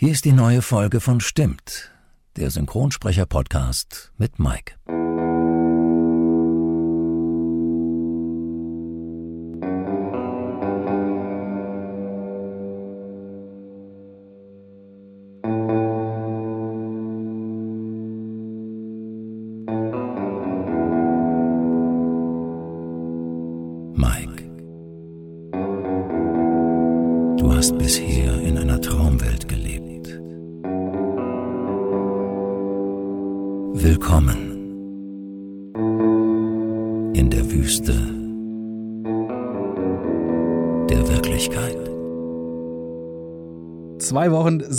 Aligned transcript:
Hier 0.00 0.12
ist 0.12 0.24
die 0.24 0.32
neue 0.32 0.62
Folge 0.62 0.98
von 0.98 1.20
Stimmt, 1.20 1.92
der 2.36 2.50
Synchronsprecher-Podcast 2.50 4.14
mit 4.16 4.38
Mike. 4.38 4.76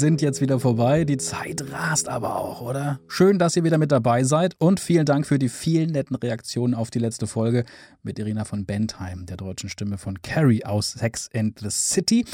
Sind 0.02 0.24
jetzt 0.24 0.42
wieder 0.42 0.60
vorbei. 0.60 1.06
Die 1.06 1.18
Zeit 1.18 1.64
rast 1.72 2.10
aber 2.10 2.36
auch, 2.36 2.60
oder? 2.62 3.00
Schön, 3.08 3.38
dass 3.38 3.56
ihr 3.56 3.64
wieder 3.64 3.78
mit 3.78 3.92
dabei 3.92 4.24
seid 4.24 4.56
und 4.58 4.80
vielen 4.80 5.06
Dank 5.06 5.28
für 5.28 5.38
die 5.38 5.48
vielen 5.48 5.92
netten 5.92 6.16
Reaktionen 6.16 6.74
auf 6.74 6.90
die 6.90 6.98
letzte 6.98 7.28
Folge 7.28 7.66
mit 8.02 8.18
Irina 8.18 8.44
von 8.44 8.66
Bentheim, 8.66 9.28
der 9.28 9.38
deutschen 9.38 9.70
Stimme 9.70 10.00
von 10.00 10.20
Carrie 10.24 10.66
aus 10.66 10.94
Sex 10.94 11.30
and 11.36 11.60
the 11.60 11.70
City. 11.70 12.26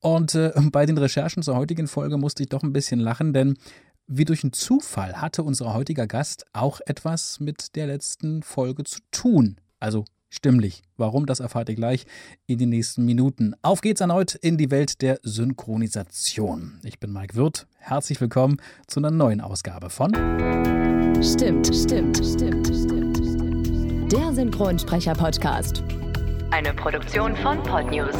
Und 0.00 0.34
äh, 0.34 0.52
bei 0.72 0.86
den 0.86 0.96
Recherchen 0.96 1.42
zur 1.42 1.54
heutigen 1.54 1.86
Folge 1.86 2.16
musste 2.16 2.44
ich 2.44 2.48
doch 2.48 2.62
ein 2.62 2.72
bisschen 2.72 2.98
lachen, 2.98 3.34
denn 3.34 3.58
wie 4.06 4.24
durch 4.24 4.42
einen 4.42 4.54
Zufall 4.54 5.20
hatte 5.20 5.42
unser 5.42 5.74
heutiger 5.74 6.06
Gast 6.06 6.46
auch 6.54 6.80
etwas 6.86 7.40
mit 7.40 7.76
der 7.76 7.88
letzten 7.88 8.42
Folge 8.42 8.84
zu 8.84 9.00
tun. 9.10 9.56
Also 9.80 10.06
stimmlich. 10.32 10.82
Warum, 10.96 11.26
das 11.26 11.40
erfahrt 11.40 11.68
ihr 11.68 11.74
gleich 11.76 12.06
in 12.46 12.58
den 12.58 12.70
nächsten 12.70 13.04
Minuten. 13.04 13.54
Auf 13.62 13.80
geht's 13.80 14.00
erneut 14.00 14.34
in 14.34 14.56
die 14.56 14.70
Welt 14.70 15.02
der 15.02 15.20
Synchronisation. 15.22 16.80
Ich 16.82 16.98
bin 16.98 17.12
Mike 17.12 17.36
Wirth. 17.36 17.66
Herzlich 17.78 18.20
willkommen 18.20 18.56
zu 18.86 19.00
einer 19.00 19.10
neuen 19.10 19.40
Ausgabe 19.40 19.90
von 19.90 20.10
Stimmt, 21.22 21.66
stimmt, 21.66 22.16
stimmt, 22.16 22.66
stimmt, 22.66 23.16
stimmt. 23.16 24.12
Der 24.12 24.32
Synchronsprecher-Podcast. 24.34 25.84
Eine 26.50 26.74
Produktion 26.74 27.36
von 27.36 27.62
Podnews. 27.62 28.16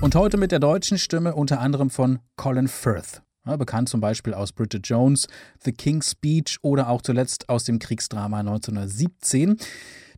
Und 0.00 0.14
heute 0.14 0.36
mit 0.36 0.52
der 0.52 0.60
deutschen 0.60 0.98
Stimme 0.98 1.34
unter 1.34 1.60
anderem 1.60 1.90
von 1.90 2.20
Colin 2.36 2.68
Firth. 2.68 3.23
Bekannt 3.44 3.90
zum 3.90 4.00
Beispiel 4.00 4.32
aus 4.32 4.52
Bridget 4.52 4.86
Jones, 4.86 5.28
The 5.62 5.72
King's 5.72 6.12
Speech 6.12 6.58
oder 6.62 6.88
auch 6.88 7.02
zuletzt 7.02 7.50
aus 7.50 7.64
dem 7.64 7.78
Kriegsdrama 7.78 8.40
1917. 8.40 9.58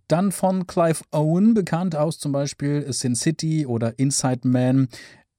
Dann 0.06 0.30
von 0.30 0.68
Clive 0.68 1.02
Owen, 1.10 1.52
bekannt 1.52 1.96
aus 1.96 2.18
zum 2.18 2.30
Beispiel 2.30 2.92
Sin 2.92 3.16
City 3.16 3.66
oder 3.66 3.98
Inside 3.98 4.46
Man. 4.46 4.88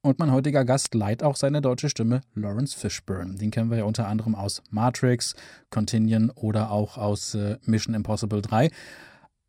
Und 0.02 0.18
mein 0.18 0.30
heutiger 0.30 0.66
Gast 0.66 0.94
leiht 0.94 1.22
auch 1.22 1.36
seine 1.36 1.62
deutsche 1.62 1.88
Stimme 1.88 2.20
Lawrence 2.34 2.76
Fishburne. 2.76 3.36
Den 3.36 3.50
kennen 3.50 3.70
wir 3.70 3.78
ja 3.78 3.84
unter 3.84 4.06
anderem 4.06 4.34
aus 4.34 4.62
Matrix, 4.70 5.34
Continuum 5.70 6.30
oder 6.34 6.70
auch 6.70 6.98
aus 6.98 7.34
äh, 7.34 7.56
Mission 7.64 7.94
Impossible 7.94 8.42
3. 8.42 8.70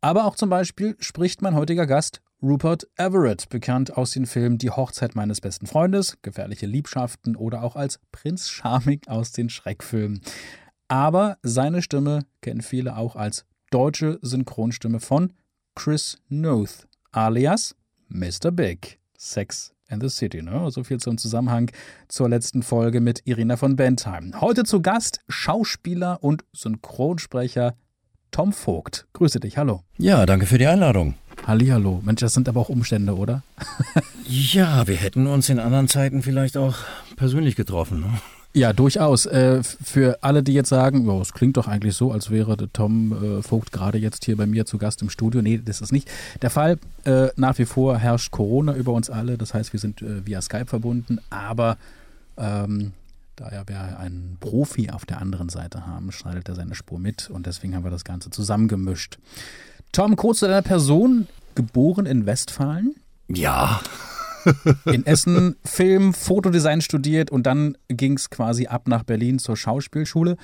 Aber 0.00 0.24
auch 0.24 0.34
zum 0.34 0.48
Beispiel 0.48 0.96
spricht 0.98 1.42
mein 1.42 1.54
heutiger 1.54 1.86
Gast 1.86 2.22
Rupert 2.42 2.88
Everett, 2.96 3.50
bekannt 3.50 3.98
aus 3.98 4.12
den 4.12 4.24
Filmen 4.24 4.56
Die 4.56 4.70
Hochzeit 4.70 5.14
meines 5.14 5.42
besten 5.42 5.66
Freundes, 5.66 6.22
Gefährliche 6.22 6.64
Liebschaften 6.64 7.36
oder 7.36 7.62
auch 7.62 7.76
als 7.76 8.00
Prinz 8.12 8.48
Charming 8.48 9.02
aus 9.08 9.32
den 9.32 9.50
Schreckfilmen. 9.50 10.22
Aber 10.88 11.36
seine 11.42 11.82
Stimme 11.82 12.24
kennen 12.40 12.62
viele 12.62 12.96
auch 12.96 13.14
als 13.14 13.44
deutsche 13.70 14.18
Synchronstimme 14.22 15.00
von 15.00 15.34
Chris 15.74 16.16
Noth, 16.28 16.88
alias 17.12 17.76
Mr. 18.08 18.50
Big. 18.50 18.98
Sex 19.18 19.74
and 19.90 20.02
the 20.02 20.08
City. 20.08 20.40
Ne? 20.40 20.70
So 20.70 20.82
viel 20.82 20.98
zum 20.98 21.18
Zusammenhang 21.18 21.70
zur 22.08 22.30
letzten 22.30 22.62
Folge 22.62 23.02
mit 23.02 23.20
Irina 23.26 23.58
von 23.58 23.76
Bentheim. 23.76 24.40
Heute 24.40 24.64
zu 24.64 24.80
Gast 24.80 25.20
Schauspieler 25.28 26.24
und 26.24 26.44
Synchronsprecher 26.54 27.76
Tom 28.30 28.54
Vogt. 28.54 29.06
Grüße 29.12 29.40
dich, 29.40 29.58
hallo. 29.58 29.82
Ja, 29.98 30.24
danke 30.24 30.46
für 30.46 30.56
die 30.56 30.66
Einladung. 30.66 31.16
Hallihallo. 31.50 32.00
Mensch, 32.04 32.20
das 32.20 32.32
sind 32.32 32.48
aber 32.48 32.60
auch 32.60 32.68
Umstände, 32.68 33.16
oder? 33.16 33.42
Ja, 34.28 34.86
wir 34.86 34.94
hätten 34.94 35.26
uns 35.26 35.48
in 35.48 35.58
anderen 35.58 35.88
Zeiten 35.88 36.22
vielleicht 36.22 36.56
auch 36.56 36.76
persönlich 37.16 37.56
getroffen. 37.56 38.02
Ne? 38.02 38.20
Ja, 38.52 38.72
durchaus. 38.72 39.26
Äh, 39.26 39.64
für 39.64 40.22
alle, 40.22 40.44
die 40.44 40.52
jetzt 40.52 40.68
sagen, 40.68 41.08
oh, 41.08 41.20
es 41.20 41.32
klingt 41.32 41.56
doch 41.56 41.66
eigentlich 41.66 41.96
so, 41.96 42.12
als 42.12 42.30
wäre 42.30 42.56
Tom 42.72 43.38
äh, 43.38 43.42
Vogt 43.42 43.72
gerade 43.72 43.98
jetzt 43.98 44.24
hier 44.24 44.36
bei 44.36 44.46
mir 44.46 44.64
zu 44.64 44.78
Gast 44.78 45.02
im 45.02 45.10
Studio. 45.10 45.42
Nee, 45.42 45.60
das 45.64 45.80
ist 45.80 45.90
nicht 45.90 46.08
der 46.40 46.50
Fall. 46.50 46.78
Äh, 47.02 47.30
nach 47.34 47.58
wie 47.58 47.64
vor 47.64 47.98
herrscht 47.98 48.30
Corona 48.30 48.76
über 48.76 48.92
uns 48.92 49.10
alle. 49.10 49.36
Das 49.36 49.52
heißt, 49.52 49.72
wir 49.72 49.80
sind 49.80 50.02
äh, 50.02 50.24
via 50.24 50.40
Skype 50.42 50.66
verbunden. 50.66 51.18
Aber 51.30 51.78
ähm, 52.38 52.92
da 53.34 53.50
ja 53.50 53.66
wir 53.66 53.98
einen 53.98 54.36
Profi 54.38 54.90
auf 54.90 55.04
der 55.04 55.20
anderen 55.20 55.48
Seite 55.48 55.84
haben, 55.84 56.12
schneidet 56.12 56.48
er 56.48 56.54
seine 56.54 56.76
Spur 56.76 57.00
mit. 57.00 57.28
Und 57.28 57.46
deswegen 57.46 57.74
haben 57.74 57.82
wir 57.82 57.90
das 57.90 58.04
Ganze 58.04 58.30
zusammengemischt. 58.30 59.18
Tom, 59.92 60.14
kurz 60.14 60.38
zu 60.38 60.46
deiner 60.46 60.62
Person. 60.62 61.26
Geboren 61.54 62.06
in 62.06 62.26
Westfalen. 62.26 62.96
Ja. 63.28 63.80
in 64.86 65.06
Essen 65.06 65.56
Film, 65.64 66.14
Fotodesign 66.14 66.80
studiert 66.80 67.30
und 67.30 67.44
dann 67.44 67.76
ging 67.88 68.14
es 68.14 68.30
quasi 68.30 68.66
ab 68.66 68.88
nach 68.88 69.02
Berlin 69.02 69.38
zur 69.38 69.56
Schauspielschule. 69.56 70.36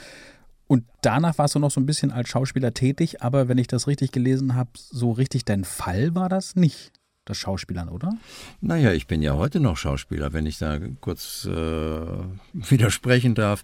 Und 0.68 0.84
danach 1.00 1.38
warst 1.38 1.54
du 1.54 1.58
noch 1.58 1.70
so 1.70 1.80
ein 1.80 1.86
bisschen 1.86 2.10
als 2.10 2.28
Schauspieler 2.28 2.74
tätig, 2.74 3.22
aber 3.22 3.48
wenn 3.48 3.58
ich 3.58 3.68
das 3.68 3.86
richtig 3.86 4.10
gelesen 4.10 4.54
habe, 4.54 4.70
so 4.74 5.12
richtig 5.12 5.44
dein 5.44 5.64
Fall 5.64 6.14
war 6.14 6.28
das 6.28 6.56
nicht, 6.56 6.92
das 7.24 7.36
Schauspielern, 7.36 7.88
oder? 7.88 8.12
Naja, 8.60 8.92
ich 8.92 9.06
bin 9.06 9.22
ja 9.22 9.34
heute 9.34 9.60
noch 9.60 9.76
Schauspieler, 9.76 10.32
wenn 10.32 10.44
ich 10.44 10.58
da 10.58 10.78
kurz 11.00 11.44
äh, 11.44 11.50
widersprechen 12.52 13.36
darf. 13.36 13.62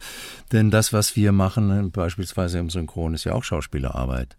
Denn 0.53 0.71
das, 0.71 0.93
was 0.93 1.17
wir 1.17 1.33
machen, 1.33 1.91
beispielsweise 1.91 2.61
im 2.61 2.71
Synchron, 2.71 3.15
ist 3.15 3.25
ja 3.25 3.33
auch 3.33 3.45
Schauspielerarbeit. 3.45 4.37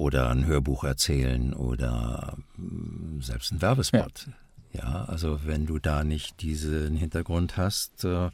Oder 0.00 0.30
ein 0.30 0.46
Hörbuch 0.46 0.84
erzählen 0.84 1.52
oder 1.52 2.38
äh, 2.58 3.22
selbst 3.22 3.52
ein 3.52 3.60
Werbespot. 3.60 4.26
Ja. 4.26 4.32
Ja, 4.72 5.04
also 5.04 5.40
wenn 5.44 5.66
du 5.66 5.78
da 5.78 6.04
nicht 6.04 6.40
diesen 6.40 6.96
Hintergrund 6.96 7.58
hast, 7.58 8.04
äh, 8.04 8.30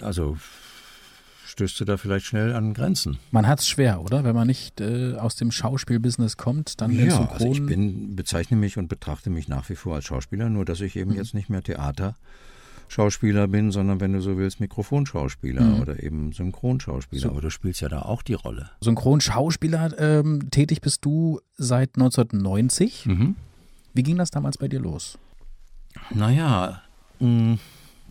also 0.00 0.36
stößt 1.46 1.80
du 1.80 1.84
da 1.84 1.96
vielleicht 1.96 2.26
schnell 2.26 2.54
an 2.54 2.74
Grenzen. 2.74 3.18
Man 3.32 3.48
hat 3.48 3.58
es 3.58 3.68
schwer, 3.68 4.02
oder? 4.02 4.22
Wenn 4.22 4.36
man 4.36 4.46
nicht 4.46 4.80
äh, 4.80 5.14
aus 5.14 5.34
dem 5.34 5.50
Schauspielbusiness 5.50 6.36
kommt, 6.36 6.80
dann 6.80 6.92
ja, 6.92 7.10
Synchron 7.10 7.28
also 7.28 7.46
ich 7.50 7.66
bin, 7.66 8.14
bezeichne 8.14 8.56
mich 8.56 8.76
und 8.76 8.86
betrachte 8.86 9.30
mich 9.30 9.48
nach 9.48 9.68
wie 9.68 9.74
vor 9.74 9.96
als 9.96 10.04
Schauspieler, 10.04 10.48
nur 10.48 10.64
dass 10.64 10.80
ich 10.80 10.94
eben 10.94 11.10
mhm. 11.10 11.16
jetzt 11.16 11.34
nicht 11.34 11.50
mehr 11.50 11.62
Theaterschauspieler 12.86 13.48
bin, 13.48 13.70
sondern 13.70 14.00
wenn 14.00 14.12
du 14.12 14.20
so 14.20 14.36
willst, 14.36 14.60
Mikrofonschauspieler 14.60 15.62
mhm. 15.62 15.80
oder 15.80 16.02
eben 16.02 16.32
Synchronschauspieler. 16.32 17.22
So. 17.22 17.30
Aber 17.30 17.40
du 17.40 17.50
spielst 17.50 17.80
ja 17.80 17.88
da 17.88 18.02
auch 18.02 18.22
die 18.22 18.34
Rolle. 18.34 18.70
Synchronschauspieler, 18.80 19.98
ähm, 19.98 20.50
tätig 20.50 20.80
bist 20.80 21.04
du 21.04 21.40
seit 21.56 21.96
1990. 21.96 23.06
Mhm. 23.06 23.36
Wie 23.94 24.02
ging 24.02 24.16
das 24.16 24.30
damals 24.30 24.58
bei 24.58 24.68
dir 24.68 24.80
los? 24.80 25.18
Naja, 26.14 26.82
mm, 27.18 27.54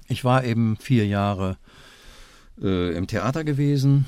ich 0.08 0.24
war 0.24 0.44
eben 0.44 0.78
vier 0.78 1.06
Jahre 1.06 1.58
äh, 2.62 2.96
im 2.96 3.08
Theater 3.08 3.44
gewesen 3.44 4.06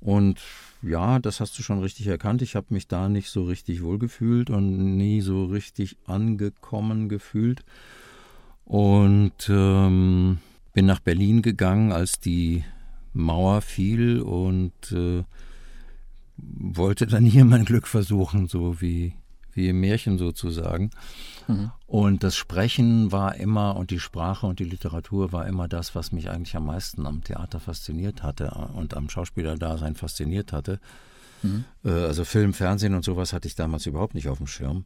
und 0.00 0.40
ja, 0.82 1.18
das 1.18 1.40
hast 1.40 1.58
du 1.58 1.62
schon 1.62 1.80
richtig 1.80 2.06
erkannt. 2.06 2.42
Ich 2.42 2.54
habe 2.54 2.66
mich 2.70 2.86
da 2.86 3.08
nicht 3.08 3.30
so 3.30 3.44
richtig 3.44 3.82
wohlgefühlt 3.82 4.50
und 4.50 4.96
nie 4.96 5.20
so 5.20 5.46
richtig 5.46 5.96
angekommen 6.06 7.08
gefühlt. 7.08 7.64
Und 8.66 9.48
ähm, 9.48 10.38
bin 10.74 10.86
nach 10.86 11.00
Berlin 11.00 11.40
gegangen, 11.40 11.92
als 11.92 12.20
die 12.20 12.64
Mauer 13.14 13.62
fiel 13.62 14.20
und 14.20 14.92
äh, 14.92 15.24
wollte 16.36 17.06
dann 17.06 17.24
hier 17.24 17.46
mein 17.46 17.64
Glück 17.64 17.86
versuchen, 17.86 18.46
so 18.46 18.80
wie 18.80 19.14
wie 19.56 19.68
im 19.68 19.80
Märchen 19.80 20.18
sozusagen. 20.18 20.90
Mhm. 21.48 21.72
Und 21.86 22.22
das 22.22 22.36
Sprechen 22.36 23.10
war 23.10 23.36
immer 23.36 23.76
und 23.76 23.90
die 23.90 24.00
Sprache 24.00 24.46
und 24.46 24.58
die 24.58 24.64
Literatur 24.64 25.32
war 25.32 25.46
immer 25.46 25.66
das, 25.66 25.94
was 25.94 26.12
mich 26.12 26.30
eigentlich 26.30 26.56
am 26.56 26.66
meisten 26.66 27.06
am 27.06 27.24
Theater 27.24 27.58
fasziniert 27.58 28.22
hatte 28.22 28.50
und 28.74 28.94
am 28.94 29.08
Schauspielerdasein 29.08 29.94
fasziniert 29.94 30.52
hatte. 30.52 30.78
Mhm. 31.42 31.64
Äh, 31.84 31.90
also 31.90 32.24
Film, 32.24 32.52
Fernsehen 32.52 32.94
und 32.94 33.04
sowas 33.04 33.32
hatte 33.32 33.48
ich 33.48 33.54
damals 33.54 33.86
überhaupt 33.86 34.14
nicht 34.14 34.28
auf 34.28 34.38
dem 34.38 34.46
Schirm. 34.46 34.84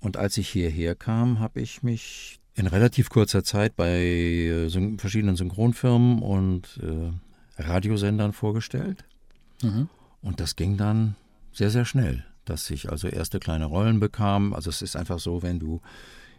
Und 0.00 0.16
als 0.16 0.38
ich 0.38 0.48
hierher 0.48 0.94
kam, 0.94 1.38
habe 1.38 1.60
ich 1.60 1.82
mich 1.82 2.40
in 2.54 2.66
relativ 2.66 3.08
kurzer 3.08 3.44
Zeit 3.44 3.76
bei 3.76 3.98
äh, 3.98 4.68
syn 4.68 4.98
verschiedenen 4.98 5.36
Synchronfirmen 5.36 6.20
und 6.20 6.80
äh, 6.82 7.62
Radiosendern 7.62 8.32
vorgestellt. 8.32 9.04
Mhm. 9.62 9.88
Und 10.20 10.40
das 10.40 10.56
ging 10.56 10.76
dann 10.76 11.16
sehr, 11.52 11.70
sehr 11.70 11.84
schnell. 11.84 12.24
dass 12.44 12.70
ich 12.70 12.90
also 12.90 13.08
erste 13.08 13.38
kleine 13.38 13.66
Rollen 13.66 14.00
bekam. 14.00 14.52
Also 14.52 14.70
es 14.70 14.82
ist 14.82 14.96
einfach 14.96 15.18
so, 15.18 15.42
wenn 15.42 15.58
du 15.58 15.80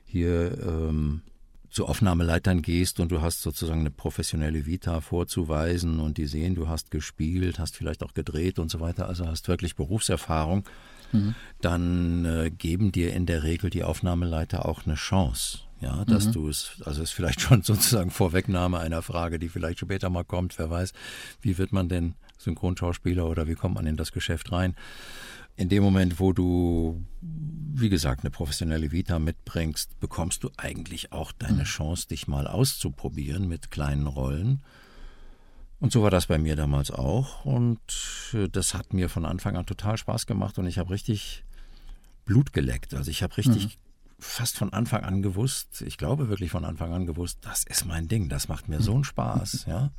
hier 0.06 0.58
ähm, 0.62 1.22
zu 1.70 1.88
Aufnahmeleitern 1.88 2.62
gehst 2.62 3.00
und 3.00 3.12
du 3.12 3.22
hast 3.22 3.42
sozusagen 3.42 3.80
eine 3.80 3.92
professionelle 3.92 4.66
Vita 4.66 5.02
vorzuweisen 5.02 6.00
und 6.00 6.18
die 6.18 6.28
sehen, 6.28 6.56
du 6.56 6.68
hast 6.68 6.92
gespielt, 6.92 7.58
hast 7.58 7.76
vielleicht 7.76 8.04
auch 8.04 8.14
gedreht 8.14 8.60
und 8.60 8.70
so 8.70 8.80
weiter, 8.80 9.08
also 9.08 9.26
hast 9.26 9.48
wirklich 9.48 9.76
Berufserfahrung, 9.76 10.66
mhm. 11.12 11.36
dann 11.62 12.26
äh, 12.26 12.52
geben 12.52 12.92
dir 12.92 13.14
in 13.14 13.26
der 13.26 13.44
Regel 13.44 13.70
die 13.72 13.84
Aufnahmeleiter 13.84 14.68
auch 14.68 14.86
eine 14.86 14.96
Chance. 14.96 15.60
Ja, 15.84 16.06
dass 16.06 16.28
mhm. 16.28 16.32
du 16.32 16.50
es, 16.50 16.82
also 16.86 17.04
ist 17.04 17.12
vielleicht 17.12 17.42
schon 17.42 17.62
sozusagen 17.62 18.10
Vorwegnahme 18.10 18.80
einer 18.80 19.02
Frage, 19.02 19.38
die 19.38 19.50
vielleicht 19.50 19.80
später 19.80 20.10
mal 20.10 20.24
kommt, 20.24 20.58
wer 20.58 20.70
weiß, 20.70 20.94
wie 21.42 21.58
wird 21.58 21.74
man 21.74 21.90
denn 21.90 22.16
Synchronschauspieler 22.38 23.28
oder 23.28 23.48
wie 23.48 23.56
kommt 23.56 23.76
man 23.76 23.86
in 23.86 23.98
das 23.98 24.12
Geschäft 24.12 24.52
rein? 24.52 24.76
in 25.56 25.70
dem 25.70 25.84
Moment, 25.84 26.20
wo 26.20 26.34
du, 26.34 27.06
wie 27.22 27.90
gesagt, 27.90 28.24
eine 28.24 28.32
professionelle 28.32 28.92
Vita 28.92 29.20
mitbringst, 29.20 30.00
bekommst 30.00 30.44
du 30.44 30.50
eigentlich 30.58 31.12
auch 31.12 31.32
deine 31.32 31.60
mhm. 31.60 31.66
Chance, 31.66 32.08
dich 32.08 32.28
mal 32.28 32.48
auszuprobieren 32.48 33.48
mit 33.48 33.70
kleinen 33.70 34.08
Rollen. 34.08 34.64
Und 35.80 35.92
so 35.92 36.02
war 36.02 36.10
das 36.10 36.26
bei 36.26 36.40
mir 36.40 36.56
damals 36.56 36.90
auch. 36.90 37.46
Und 37.46 37.80
äh, 38.34 38.50
das 38.50 38.74
hat 38.74 38.94
mir 38.94 39.10
von 39.10 39.26
Anfang 39.26 39.56
an 39.56 39.68
total 39.68 39.98
Spaß 39.98 40.26
gemacht 40.26 40.58
und 40.58 40.66
ich 40.66 40.80
habe 40.80 40.90
richtig 40.90 41.44
Blut 42.26 42.52
geleckt. 42.52 42.96
Also 42.96 43.12
ich 43.12 43.22
habe 43.22 43.38
richtig 43.38 43.66
mhm 43.66 43.83
fast 44.24 44.58
von 44.58 44.72
Anfang 44.74 45.04
an 45.04 45.22
gewusst, 45.22 45.84
ich 45.86 45.98
glaube 45.98 46.30
wirklich 46.30 46.52
von 46.52 46.66
Anfang 46.66 46.94
an 46.94 47.06
gewusst, 47.06 47.40
das 47.42 47.64
ist 47.66 47.86
mein 47.86 48.08
Ding, 48.08 48.30
das 48.30 48.48
macht 48.48 48.70
mir 48.70 48.82
so 48.82 48.94
einen 48.94 49.04
Spaß, 49.04 49.66
ja. 49.68 49.92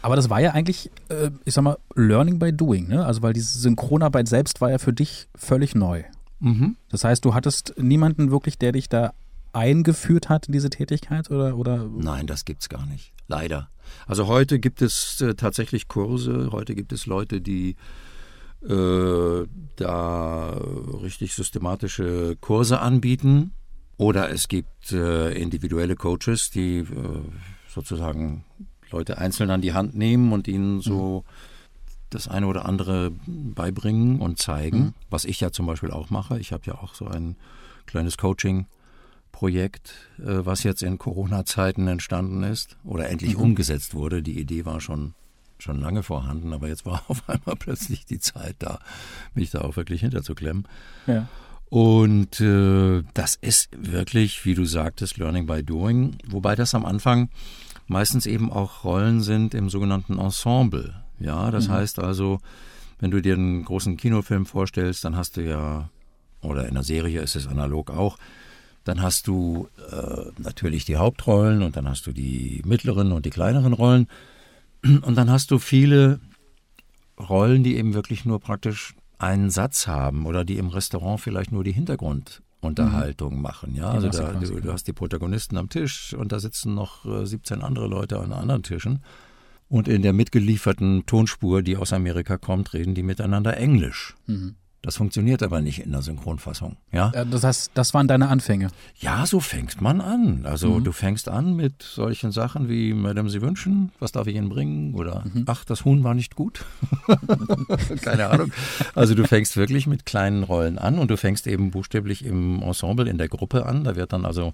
Aber 0.00 0.16
das 0.16 0.30
war 0.30 0.40
ja 0.40 0.52
eigentlich, 0.52 0.90
äh, 1.08 1.30
ich 1.44 1.54
sag 1.54 1.62
mal, 1.62 1.78
Learning 1.94 2.38
by 2.38 2.52
Doing, 2.52 2.88
ne? 2.88 3.04
Also 3.04 3.22
weil 3.22 3.32
diese 3.32 3.58
Synchronarbeit 3.58 4.28
selbst 4.28 4.60
war 4.60 4.70
ja 4.70 4.78
für 4.78 4.92
dich 4.92 5.28
völlig 5.34 5.74
neu. 5.74 6.04
Mhm. 6.40 6.76
Das 6.88 7.04
heißt, 7.04 7.24
du 7.24 7.34
hattest 7.34 7.74
niemanden 7.76 8.30
wirklich, 8.30 8.58
der 8.58 8.72
dich 8.72 8.88
da 8.88 9.12
eingeführt 9.52 10.28
hat 10.28 10.46
in 10.46 10.52
diese 10.52 10.70
Tätigkeit 10.70 11.30
oder, 11.30 11.56
oder? 11.56 11.88
Nein, 11.96 12.26
das 12.26 12.44
gibt's 12.44 12.68
gar 12.68 12.86
nicht. 12.86 13.12
Leider. 13.28 13.70
Also 14.06 14.26
heute 14.26 14.58
gibt 14.58 14.82
es 14.82 15.20
äh, 15.20 15.34
tatsächlich 15.34 15.88
Kurse, 15.88 16.50
heute 16.52 16.74
gibt 16.74 16.92
es 16.92 17.06
Leute, 17.06 17.40
die 17.40 17.76
äh, 18.68 19.46
da 19.76 20.50
richtig 21.02 21.34
systematische 21.34 22.36
Kurse 22.40 22.80
anbieten 22.80 23.52
oder 23.96 24.30
es 24.30 24.48
gibt 24.48 24.92
äh, 24.92 25.32
individuelle 25.32 25.96
Coaches, 25.96 26.50
die 26.50 26.78
äh, 26.78 26.86
sozusagen 27.68 28.44
Leute 28.90 29.18
einzeln 29.18 29.50
an 29.50 29.60
die 29.60 29.72
Hand 29.72 29.94
nehmen 29.94 30.32
und 30.32 30.48
ihnen 30.48 30.80
so 30.80 31.24
mhm. 31.26 31.30
das 32.10 32.28
eine 32.28 32.46
oder 32.46 32.66
andere 32.66 33.12
beibringen 33.26 34.20
und 34.20 34.38
zeigen, 34.38 34.78
mhm. 34.78 34.94
was 35.10 35.24
ich 35.24 35.40
ja 35.40 35.50
zum 35.50 35.66
Beispiel 35.66 35.90
auch 35.90 36.10
mache. 36.10 36.38
Ich 36.38 36.52
habe 36.52 36.64
ja 36.66 36.74
auch 36.74 36.94
so 36.94 37.06
ein 37.06 37.36
kleines 37.86 38.16
Coaching-Projekt, 38.18 39.94
äh, 40.18 40.44
was 40.44 40.62
jetzt 40.62 40.82
in 40.82 40.98
Corona-Zeiten 40.98 41.86
entstanden 41.86 42.42
ist 42.42 42.76
oder 42.84 43.08
endlich 43.08 43.36
mhm. 43.36 43.42
umgesetzt 43.42 43.94
wurde. 43.94 44.22
Die 44.22 44.38
Idee 44.38 44.64
war 44.64 44.80
schon 44.80 45.14
schon 45.58 45.80
lange 45.80 46.02
vorhanden, 46.02 46.52
aber 46.52 46.68
jetzt 46.68 46.84
war 46.84 47.04
auf 47.08 47.28
einmal 47.28 47.56
plötzlich 47.56 48.04
die 48.04 48.18
Zeit 48.18 48.56
da, 48.58 48.80
mich 49.34 49.50
da 49.50 49.62
auch 49.62 49.76
wirklich 49.76 50.00
hinterzuklemmen. 50.00 50.66
Ja. 51.06 51.28
Und 51.70 52.40
äh, 52.40 53.02
das 53.14 53.36
ist 53.36 53.70
wirklich, 53.76 54.44
wie 54.44 54.54
du 54.54 54.64
sagtest, 54.64 55.16
Learning 55.18 55.46
by 55.46 55.62
Doing, 55.62 56.16
wobei 56.26 56.54
das 56.54 56.74
am 56.74 56.84
Anfang 56.84 57.30
meistens 57.86 58.26
eben 58.26 58.52
auch 58.52 58.84
Rollen 58.84 59.20
sind 59.22 59.54
im 59.54 59.68
sogenannten 59.68 60.18
Ensemble. 60.18 60.94
Ja, 61.18 61.50
das 61.50 61.68
mhm. 61.68 61.72
heißt 61.72 61.98
also, 61.98 62.40
wenn 63.00 63.10
du 63.10 63.20
dir 63.20 63.34
einen 63.34 63.64
großen 63.64 63.96
Kinofilm 63.96 64.46
vorstellst, 64.46 65.04
dann 65.04 65.16
hast 65.16 65.36
du 65.36 65.42
ja, 65.42 65.90
oder 66.42 66.68
in 66.68 66.74
der 66.74 66.84
Serie 66.84 67.20
ist 67.20 67.36
es 67.36 67.46
analog 67.46 67.90
auch, 67.90 68.18
dann 68.84 69.00
hast 69.00 69.26
du 69.26 69.68
äh, 69.90 70.30
natürlich 70.38 70.84
die 70.84 70.96
Hauptrollen 70.96 71.62
und 71.62 71.76
dann 71.76 71.88
hast 71.88 72.06
du 72.06 72.12
die 72.12 72.62
mittleren 72.64 73.12
und 73.12 73.24
die 73.26 73.30
kleineren 73.30 73.72
Rollen. 73.72 74.08
Und 74.82 75.14
dann 75.16 75.30
hast 75.30 75.50
du 75.50 75.58
viele 75.58 76.20
Rollen, 77.18 77.64
die 77.64 77.76
eben 77.76 77.94
wirklich 77.94 78.26
nur 78.26 78.40
praktisch 78.40 78.94
einen 79.18 79.50
Satz 79.50 79.86
haben 79.86 80.26
oder 80.26 80.44
die 80.44 80.58
im 80.58 80.68
Restaurant 80.68 81.20
vielleicht 81.20 81.52
nur 81.52 81.64
die 81.64 81.72
Hintergrundunterhaltung 81.72 83.36
mhm. 83.36 83.42
machen. 83.42 83.74
Ja, 83.74 83.90
also 83.90 84.08
da, 84.08 84.32
du, 84.32 84.60
du, 84.60 84.72
hast 84.72 84.86
die 84.86 84.92
Protagonisten 84.92 85.56
am 85.56 85.68
Tisch 85.68 86.14
und 86.14 86.32
da 86.32 86.40
sitzen 86.40 86.74
noch 86.74 87.04
17 87.04 87.60
äh, 87.60 87.62
andere 87.62 87.86
Leute 87.86 88.18
an 88.18 88.32
anderen 88.32 88.62
Tischen. 88.62 89.02
Und 89.68 89.88
in 89.88 90.02
der 90.02 90.12
mitgelieferten 90.12 91.06
Tonspur, 91.06 91.62
die 91.62 91.76
aus 91.76 91.92
Amerika 91.92 92.36
kommt, 92.36 92.74
reden 92.74 92.94
die 92.94 93.02
miteinander 93.02 93.56
Englisch. 93.56 94.14
Mhm. 94.26 94.56
Das 94.84 94.98
funktioniert 94.98 95.42
aber 95.42 95.62
nicht 95.62 95.78
in 95.78 95.92
der 95.92 96.02
Synchronfassung. 96.02 96.76
Ja? 96.92 97.08
Das 97.08 97.42
heißt, 97.42 97.70
das 97.72 97.94
waren 97.94 98.06
deine 98.06 98.28
Anfänge? 98.28 98.68
Ja, 98.98 99.24
so 99.24 99.40
fängt 99.40 99.80
man 99.80 100.02
an. 100.02 100.44
Also 100.44 100.78
mhm. 100.78 100.84
du 100.84 100.92
fängst 100.92 101.30
an 101.30 101.56
mit 101.56 101.82
solchen 101.82 102.32
Sachen 102.32 102.68
wie 102.68 102.92
Madame, 102.92 103.30
Sie 103.30 103.40
wünschen, 103.40 103.92
was 103.98 104.12
darf 104.12 104.26
ich 104.26 104.36
Ihnen 104.36 104.50
bringen? 104.50 104.92
Oder 104.94 105.24
mhm. 105.24 105.44
ach, 105.46 105.64
das 105.64 105.86
Huhn 105.86 106.04
war 106.04 106.12
nicht 106.12 106.36
gut. 106.36 106.66
Keine 108.02 108.28
Ahnung. 108.28 108.52
Also 108.94 109.14
du 109.14 109.24
fängst 109.26 109.56
wirklich 109.56 109.86
mit 109.86 110.04
kleinen 110.04 110.42
Rollen 110.42 110.78
an 110.78 110.98
und 110.98 111.10
du 111.10 111.16
fängst 111.16 111.46
eben 111.46 111.70
buchstäblich 111.70 112.22
im 112.22 112.60
Ensemble, 112.60 113.08
in 113.08 113.16
der 113.16 113.28
Gruppe 113.28 113.64
an. 113.64 113.84
Da 113.84 113.96
wird 113.96 114.12
dann 114.12 114.26
also 114.26 114.52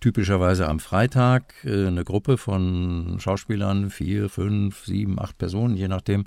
typischerweise 0.00 0.66
am 0.66 0.80
Freitag 0.80 1.54
äh, 1.64 1.86
eine 1.86 2.02
Gruppe 2.02 2.36
von 2.36 3.18
Schauspielern, 3.20 3.90
vier, 3.90 4.28
fünf, 4.28 4.84
sieben, 4.84 5.20
acht 5.20 5.38
Personen, 5.38 5.76
je 5.76 5.86
nachdem, 5.86 6.24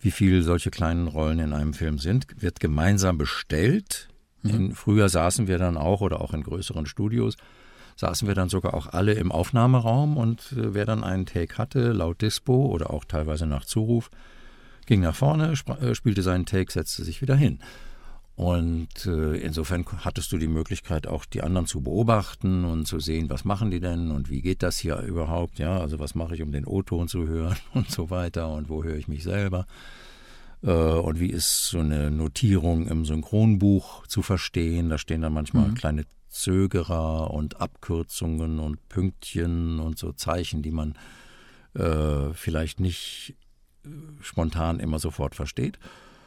wie 0.00 0.10
viele 0.10 0.42
solche 0.42 0.70
kleinen 0.70 1.08
Rollen 1.08 1.38
in 1.38 1.52
einem 1.52 1.74
Film 1.74 1.98
sind, 1.98 2.26
wird 2.40 2.60
gemeinsam 2.60 3.18
bestellt. 3.18 4.08
Mhm. 4.42 4.50
In, 4.50 4.74
früher 4.74 5.08
saßen 5.08 5.48
wir 5.48 5.58
dann 5.58 5.76
auch 5.76 6.00
oder 6.00 6.20
auch 6.20 6.32
in 6.32 6.42
größeren 6.42 6.86
Studios 6.86 7.36
saßen 7.96 8.28
wir 8.28 8.34
dann 8.34 8.48
sogar 8.48 8.74
auch 8.74 8.88
alle 8.88 9.14
im 9.14 9.32
Aufnahmeraum 9.32 10.16
und 10.16 10.52
äh, 10.52 10.74
wer 10.74 10.84
dann 10.84 11.02
einen 11.02 11.26
Take 11.26 11.58
hatte, 11.58 11.92
laut 11.92 12.22
Dispo 12.22 12.66
oder 12.66 12.90
auch 12.90 13.04
teilweise 13.04 13.46
nach 13.46 13.64
Zuruf, 13.64 14.10
ging 14.86 15.00
nach 15.00 15.16
vorne, 15.16 15.54
äh, 15.80 15.94
spielte 15.94 16.22
seinen 16.22 16.46
Take, 16.46 16.70
setzte 16.70 17.04
sich 17.04 17.22
wieder 17.22 17.34
hin. 17.34 17.58
Und 18.36 19.06
äh, 19.06 19.38
insofern 19.38 19.86
hattest 20.04 20.30
du 20.30 20.36
die 20.36 20.46
Möglichkeit, 20.46 21.06
auch 21.06 21.24
die 21.24 21.42
anderen 21.42 21.66
zu 21.66 21.80
beobachten 21.80 22.66
und 22.66 22.86
zu 22.86 23.00
sehen, 23.00 23.30
was 23.30 23.46
machen 23.46 23.70
die 23.70 23.80
denn 23.80 24.10
und 24.10 24.28
wie 24.28 24.42
geht 24.42 24.62
das 24.62 24.78
hier 24.78 24.98
überhaupt, 24.98 25.58
ja, 25.58 25.80
also 25.80 25.98
was 25.98 26.14
mache 26.14 26.34
ich, 26.34 26.42
um 26.42 26.52
den 26.52 26.66
O-Ton 26.66 27.08
zu 27.08 27.26
hören 27.26 27.56
und 27.74 27.90
so 27.90 28.10
weiter 28.10 28.52
und 28.52 28.68
wo 28.68 28.84
höre 28.84 28.96
ich 28.96 29.08
mich 29.08 29.24
selber 29.24 29.66
äh, 30.62 30.70
und 30.70 31.18
wie 31.18 31.30
ist 31.30 31.64
so 31.64 31.78
eine 31.78 32.10
Notierung 32.10 32.88
im 32.88 33.06
Synchronbuch 33.06 34.06
zu 34.06 34.20
verstehen. 34.20 34.90
Da 34.90 34.98
stehen 34.98 35.22
dann 35.22 35.32
manchmal 35.32 35.68
mhm. 35.68 35.74
kleine 35.74 36.04
Zögerer 36.28 37.30
und 37.30 37.60
Abkürzungen 37.62 38.58
und 38.58 38.86
Pünktchen 38.90 39.80
und 39.80 39.98
so 39.98 40.12
Zeichen, 40.12 40.60
die 40.60 40.72
man 40.72 40.94
äh, 41.72 42.34
vielleicht 42.34 42.80
nicht 42.80 43.34
äh, 43.84 43.88
spontan 44.20 44.78
immer 44.78 44.98
sofort 44.98 45.34
versteht. 45.34 45.78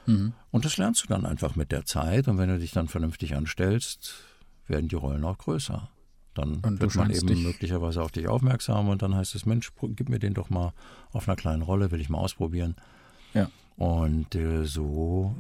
Mhm. 0.10 0.34
Und 0.52 0.66
das 0.66 0.78
lernst 0.78 1.04
du 1.04 1.08
dann 1.08 1.26
einfach 1.26 1.56
mit 1.56 1.72
der 1.72 1.86
Zeit. 1.86 2.28
Und 2.28 2.38
wenn 2.38 2.50
du 2.50 2.60
dich 2.60 2.72
dann 2.72 2.88
vernünftig 2.88 3.36
anstellst, 3.36 4.16
werden 4.68 4.88
die 4.88 4.96
Rollen 4.96 5.24
auch 5.24 5.38
größer. 5.38 5.90
Dann 6.34 6.60
und 6.62 6.80
wird 6.80 6.96
man 6.96 7.12
eben 7.12 7.44
möglicherweise 7.44 8.02
auf 8.02 8.12
dich 8.12 8.28
aufmerksam 8.28 8.88
und 8.90 9.02
dann 9.02 9.16
heißt 9.16 9.36
es, 9.36 9.46
Mensch, 9.46 9.72
gib 9.82 10.10
mir 10.10 10.20
den 10.20 10.34
doch 10.34 10.50
mal 10.50 10.74
auf 11.12 11.28
einer 11.28 11.36
kleinen 11.36 11.62
Rolle, 11.62 11.92
will 11.92 12.02
ich 12.02 12.10
mal 12.10 12.20
ausprobieren. 12.20 12.76
Ja. 13.34 13.50
Und 13.78 14.36
äh, 14.36 14.64
so 14.66 15.36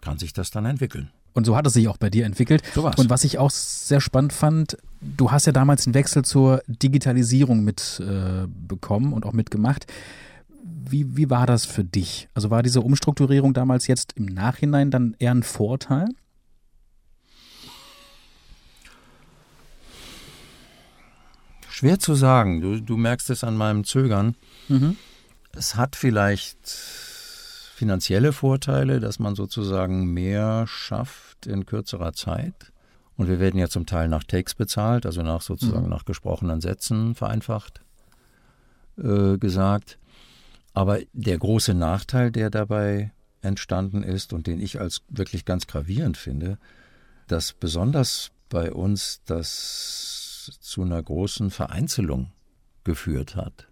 kann 0.00 0.18
sich 0.18 0.32
das 0.32 0.50
dann 0.50 0.66
entwickeln. 0.66 1.10
Und 1.32 1.44
so 1.44 1.56
hat 1.56 1.66
es 1.66 1.74
sich 1.74 1.88
auch 1.88 1.98
bei 1.98 2.08
dir 2.08 2.24
entwickelt. 2.24 2.62
So 2.74 2.82
war's. 2.82 2.96
Und 2.96 3.10
was 3.10 3.24
ich 3.24 3.38
auch 3.38 3.50
sehr 3.50 4.00
spannend 4.00 4.32
fand, 4.32 4.78
du 5.00 5.30
hast 5.30 5.46
ja 5.46 5.52
damals 5.52 5.84
den 5.84 5.92
Wechsel 5.92 6.24
zur 6.24 6.62
Digitalisierung 6.66 7.62
mitbekommen 7.62 9.12
äh, 9.12 9.14
und 9.14 9.26
auch 9.26 9.32
mitgemacht. 9.32 9.86
Wie, 10.88 11.16
wie 11.16 11.30
war 11.30 11.46
das 11.46 11.64
für 11.64 11.84
dich? 11.84 12.28
Also 12.34 12.50
war 12.50 12.62
diese 12.62 12.80
Umstrukturierung 12.80 13.54
damals 13.54 13.86
jetzt 13.86 14.12
im 14.14 14.26
Nachhinein 14.26 14.90
dann 14.90 15.16
eher 15.18 15.32
ein 15.32 15.42
Vorteil? 15.42 16.06
Schwer 21.68 21.98
zu 21.98 22.14
sagen. 22.14 22.60
Du, 22.60 22.80
du 22.80 22.96
merkst 22.96 23.28
es 23.30 23.44
an 23.44 23.56
meinem 23.56 23.84
Zögern. 23.84 24.34
Mhm. 24.68 24.96
Es 25.52 25.76
hat 25.76 25.96
vielleicht 25.96 26.58
finanzielle 26.68 28.32
Vorteile, 28.32 29.00
dass 29.00 29.18
man 29.18 29.34
sozusagen 29.34 30.06
mehr 30.14 30.64
schafft 30.66 31.46
in 31.46 31.66
kürzerer 31.66 32.14
Zeit. 32.14 32.72
Und 33.16 33.28
wir 33.28 33.40
werden 33.40 33.58
ja 33.58 33.68
zum 33.68 33.84
Teil 33.84 34.08
nach 34.08 34.24
Takes 34.24 34.54
bezahlt, 34.54 35.04
also 35.04 35.22
nach 35.22 35.42
sozusagen 35.42 35.84
mhm. 35.84 35.90
nach 35.90 36.04
gesprochenen 36.04 36.60
Sätzen 36.60 37.14
vereinfacht 37.14 37.82
äh, 38.98 39.36
gesagt. 39.36 39.98
Aber 40.76 40.98
der 41.14 41.38
große 41.38 41.72
Nachteil, 41.72 42.30
der 42.30 42.50
dabei 42.50 43.10
entstanden 43.40 44.02
ist 44.02 44.34
und 44.34 44.46
den 44.46 44.60
ich 44.60 44.78
als 44.78 45.00
wirklich 45.08 45.46
ganz 45.46 45.66
gravierend 45.66 46.18
finde, 46.18 46.58
dass 47.28 47.54
besonders 47.54 48.30
bei 48.50 48.70
uns 48.70 49.22
das 49.24 50.58
zu 50.60 50.82
einer 50.82 51.02
großen 51.02 51.50
Vereinzelung 51.50 52.30
geführt 52.84 53.36
hat. 53.36 53.68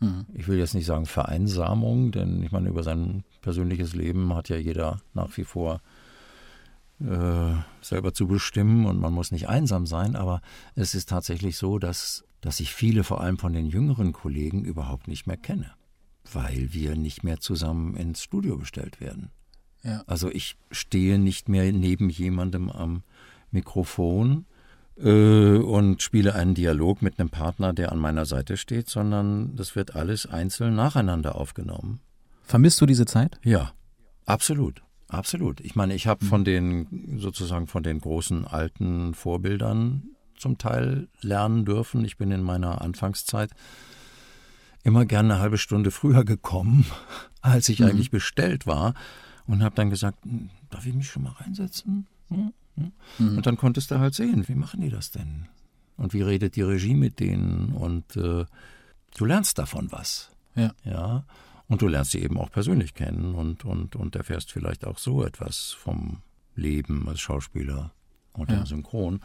Mhm. 0.00 0.26
Ich 0.34 0.46
will 0.46 0.58
jetzt 0.58 0.74
nicht 0.74 0.84
sagen 0.84 1.06
Vereinsamung, 1.06 2.12
denn 2.12 2.42
ich 2.42 2.52
meine, 2.52 2.68
über 2.68 2.82
sein 2.82 3.24
persönliches 3.40 3.94
Leben 3.94 4.34
hat 4.34 4.50
ja 4.50 4.56
jeder 4.56 5.00
nach 5.14 5.34
wie 5.38 5.44
vor 5.44 5.80
äh, 7.00 7.54
selber 7.80 8.12
zu 8.12 8.26
bestimmen 8.26 8.84
und 8.84 9.00
man 9.00 9.14
muss 9.14 9.32
nicht 9.32 9.48
einsam 9.48 9.86
sein, 9.86 10.14
aber 10.16 10.42
es 10.74 10.94
ist 10.94 11.08
tatsächlich 11.08 11.56
so, 11.56 11.78
dass, 11.78 12.24
dass 12.42 12.60
ich 12.60 12.74
viele, 12.74 13.04
vor 13.04 13.22
allem 13.22 13.38
von 13.38 13.54
den 13.54 13.64
jüngeren 13.64 14.12
Kollegen, 14.12 14.66
überhaupt 14.66 15.08
nicht 15.08 15.26
mehr 15.26 15.38
kenne, 15.38 15.70
weil 16.32 16.68
wir 16.72 16.96
nicht 16.96 17.24
mehr 17.24 17.38
zusammen 17.38 17.96
ins 17.96 18.22
Studio 18.22 18.56
bestellt 18.56 19.00
werden. 19.00 19.30
Ja. 19.82 20.02
Also 20.06 20.30
ich 20.30 20.56
stehe 20.70 21.18
nicht 21.18 21.48
mehr 21.48 21.72
neben 21.72 22.10
jemandem 22.10 22.70
am 22.70 23.02
Mikrofon 23.50 24.46
äh, 24.98 25.56
und 25.56 26.02
spiele 26.02 26.34
einen 26.34 26.54
Dialog 26.54 27.02
mit 27.02 27.18
einem 27.18 27.30
Partner, 27.30 27.72
der 27.72 27.92
an 27.92 27.98
meiner 27.98 28.26
Seite 28.26 28.56
steht, 28.56 28.88
sondern 28.88 29.54
das 29.56 29.76
wird 29.76 29.94
alles 29.94 30.26
einzeln 30.26 30.74
nacheinander 30.74 31.36
aufgenommen. 31.36 32.00
Vermisst 32.42 32.80
du 32.80 32.86
diese 32.86 33.06
Zeit? 33.06 33.38
Ja, 33.44 33.72
absolut. 34.24 34.82
Absolut. 35.08 35.60
Ich 35.60 35.76
meine, 35.76 35.94
ich 35.94 36.08
habe 36.08 36.24
von 36.24 36.44
den 36.44 37.18
sozusagen 37.18 37.68
von 37.68 37.84
den 37.84 38.00
großen 38.00 38.44
alten 38.44 39.14
Vorbildern 39.14 40.02
zum 40.36 40.58
Teil 40.58 41.08
lernen 41.20 41.64
dürfen. 41.64 42.04
Ich 42.04 42.16
bin 42.16 42.32
in 42.32 42.42
meiner 42.42 42.80
Anfangszeit 42.82 43.50
immer 44.86 45.04
gerne 45.04 45.34
eine 45.34 45.42
halbe 45.42 45.58
Stunde 45.58 45.90
früher 45.90 46.24
gekommen, 46.24 46.86
als 47.40 47.68
ich 47.68 47.80
mhm. 47.80 47.86
eigentlich 47.86 48.10
bestellt 48.10 48.66
war 48.66 48.94
und 49.46 49.62
habe 49.62 49.74
dann 49.74 49.90
gesagt, 49.90 50.24
hm, 50.24 50.48
darf 50.70 50.86
ich 50.86 50.94
mich 50.94 51.10
schon 51.10 51.24
mal 51.24 51.32
reinsetzen? 51.32 52.06
Hm? 52.28 52.52
Hm? 52.76 52.92
Mhm. 53.18 53.36
Und 53.36 53.46
dann 53.46 53.56
konntest 53.56 53.90
du 53.90 53.98
halt 53.98 54.14
sehen, 54.14 54.46
wie 54.48 54.54
machen 54.54 54.80
die 54.80 54.90
das 54.90 55.10
denn? 55.10 55.48
Und 55.96 56.12
wie 56.12 56.22
redet 56.22 56.56
die 56.56 56.62
Regie 56.62 56.94
mit 56.94 57.20
denen? 57.20 57.72
Und 57.72 58.16
äh, 58.16 58.44
du 59.16 59.24
lernst 59.24 59.58
davon 59.58 59.90
was. 59.90 60.30
Ja. 60.54 60.72
ja. 60.84 61.24
Und 61.68 61.82
du 61.82 61.88
lernst 61.88 62.12
sie 62.12 62.22
eben 62.22 62.38
auch 62.38 62.50
persönlich 62.50 62.94
kennen 62.94 63.34
und, 63.34 63.64
und, 63.64 63.96
und 63.96 64.14
erfährst 64.14 64.52
vielleicht 64.52 64.86
auch 64.86 64.98
so 64.98 65.24
etwas 65.24 65.72
vom 65.72 66.18
Leben 66.54 67.08
als 67.08 67.20
Schauspieler 67.20 67.92
und 68.34 68.50
ja. 68.50 68.58
im 68.58 68.66
Synchron. 68.66 69.20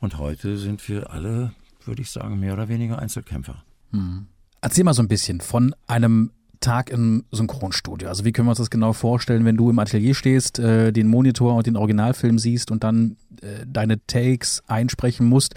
Und 0.00 0.16
heute 0.16 0.56
sind 0.56 0.88
wir 0.88 1.10
alle, 1.10 1.52
würde 1.84 2.00
ich 2.00 2.10
sagen, 2.10 2.40
mehr 2.40 2.54
oder 2.54 2.68
weniger 2.68 2.98
Einzelkämpfer. 2.98 3.64
Mhm. 3.90 4.28
Erzähl 4.60 4.84
mal 4.84 4.94
so 4.94 5.02
ein 5.02 5.08
bisschen 5.08 5.40
von 5.40 5.74
einem 5.86 6.32
Tag 6.60 6.90
im 6.90 7.24
Synchronstudio. 7.30 8.08
Also 8.08 8.24
wie 8.24 8.32
können 8.32 8.46
wir 8.46 8.50
uns 8.50 8.58
das 8.58 8.70
genau 8.70 8.92
vorstellen, 8.92 9.44
wenn 9.44 9.56
du 9.56 9.70
im 9.70 9.78
Atelier 9.78 10.14
stehst, 10.14 10.58
äh, 10.58 10.92
den 10.92 11.06
Monitor 11.06 11.54
und 11.54 11.66
den 11.66 11.76
Originalfilm 11.76 12.38
siehst 12.38 12.70
und 12.70 12.82
dann 12.82 13.16
äh, 13.42 13.64
deine 13.66 14.04
Takes 14.06 14.62
einsprechen 14.66 15.26
musst? 15.26 15.54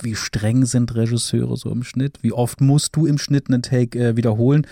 Wie 0.00 0.16
streng 0.16 0.64
sind 0.64 0.94
Regisseure 0.94 1.56
so 1.56 1.70
im 1.70 1.82
Schnitt? 1.82 2.18
Wie 2.22 2.32
oft 2.32 2.60
musst 2.60 2.96
du 2.96 3.06
im 3.06 3.18
Schnitt 3.18 3.48
einen 3.48 3.62
Take 3.62 3.98
äh, 3.98 4.16
wiederholen? 4.16 4.66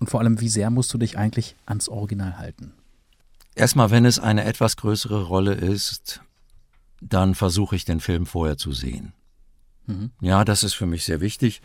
Und 0.00 0.08
vor 0.08 0.20
allem, 0.20 0.40
wie 0.40 0.48
sehr 0.48 0.70
musst 0.70 0.92
du 0.94 0.98
dich 0.98 1.18
eigentlich 1.18 1.54
ans 1.66 1.88
Original 1.88 2.38
halten? 2.38 2.72
Erstmal, 3.54 3.90
wenn 3.90 4.04
es 4.04 4.18
eine 4.18 4.44
etwas 4.44 4.76
größere 4.76 5.24
Rolle 5.24 5.52
ist, 5.52 6.22
dann 7.00 7.34
versuche 7.34 7.76
ich 7.76 7.84
den 7.84 8.00
Film 8.00 8.26
vorher 8.26 8.56
zu 8.56 8.72
sehen. 8.72 9.12
Mhm. 9.86 10.10
Ja, 10.20 10.44
das 10.44 10.62
ist 10.62 10.74
für 10.74 10.86
mich 10.86 11.04
sehr 11.04 11.20
wichtig. 11.20 11.60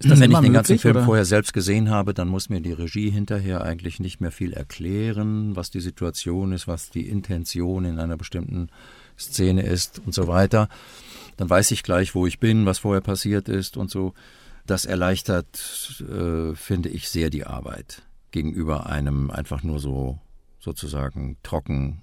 Wenn 0.00 0.12
ich 0.12 0.20
den 0.20 0.30
möglich, 0.30 0.52
ganzen 0.52 0.78
Film 0.78 0.96
oder? 0.96 1.04
vorher 1.04 1.24
selbst 1.24 1.52
gesehen 1.52 1.90
habe, 1.90 2.12
dann 2.12 2.28
muss 2.28 2.48
mir 2.48 2.60
die 2.60 2.72
Regie 2.72 3.10
hinterher 3.10 3.62
eigentlich 3.62 3.98
nicht 3.98 4.20
mehr 4.20 4.30
viel 4.30 4.52
erklären, 4.52 5.56
was 5.56 5.70
die 5.70 5.80
Situation 5.80 6.52
ist, 6.52 6.68
was 6.68 6.90
die 6.90 7.08
Intention 7.08 7.84
in 7.84 7.98
einer 7.98 8.16
bestimmten 8.16 8.68
Szene 9.18 9.62
ist 9.62 10.00
und 10.04 10.14
so 10.14 10.28
weiter. 10.28 10.68
Dann 11.38 11.48
weiß 11.48 11.70
ich 11.70 11.82
gleich, 11.82 12.14
wo 12.14 12.26
ich 12.26 12.38
bin, 12.40 12.66
was 12.66 12.78
vorher 12.78 13.00
passiert 13.00 13.48
ist 13.48 13.76
und 13.76 13.90
so. 13.90 14.14
Das 14.66 14.84
erleichtert, 14.84 16.02
äh, 16.10 16.54
finde 16.54 16.88
ich, 16.90 17.08
sehr 17.08 17.30
die 17.30 17.44
Arbeit 17.44 18.02
gegenüber 18.32 18.86
einem 18.86 19.30
einfach 19.30 19.62
nur 19.62 19.78
so 19.78 20.18
sozusagen 20.58 21.36
trocken 21.42 22.02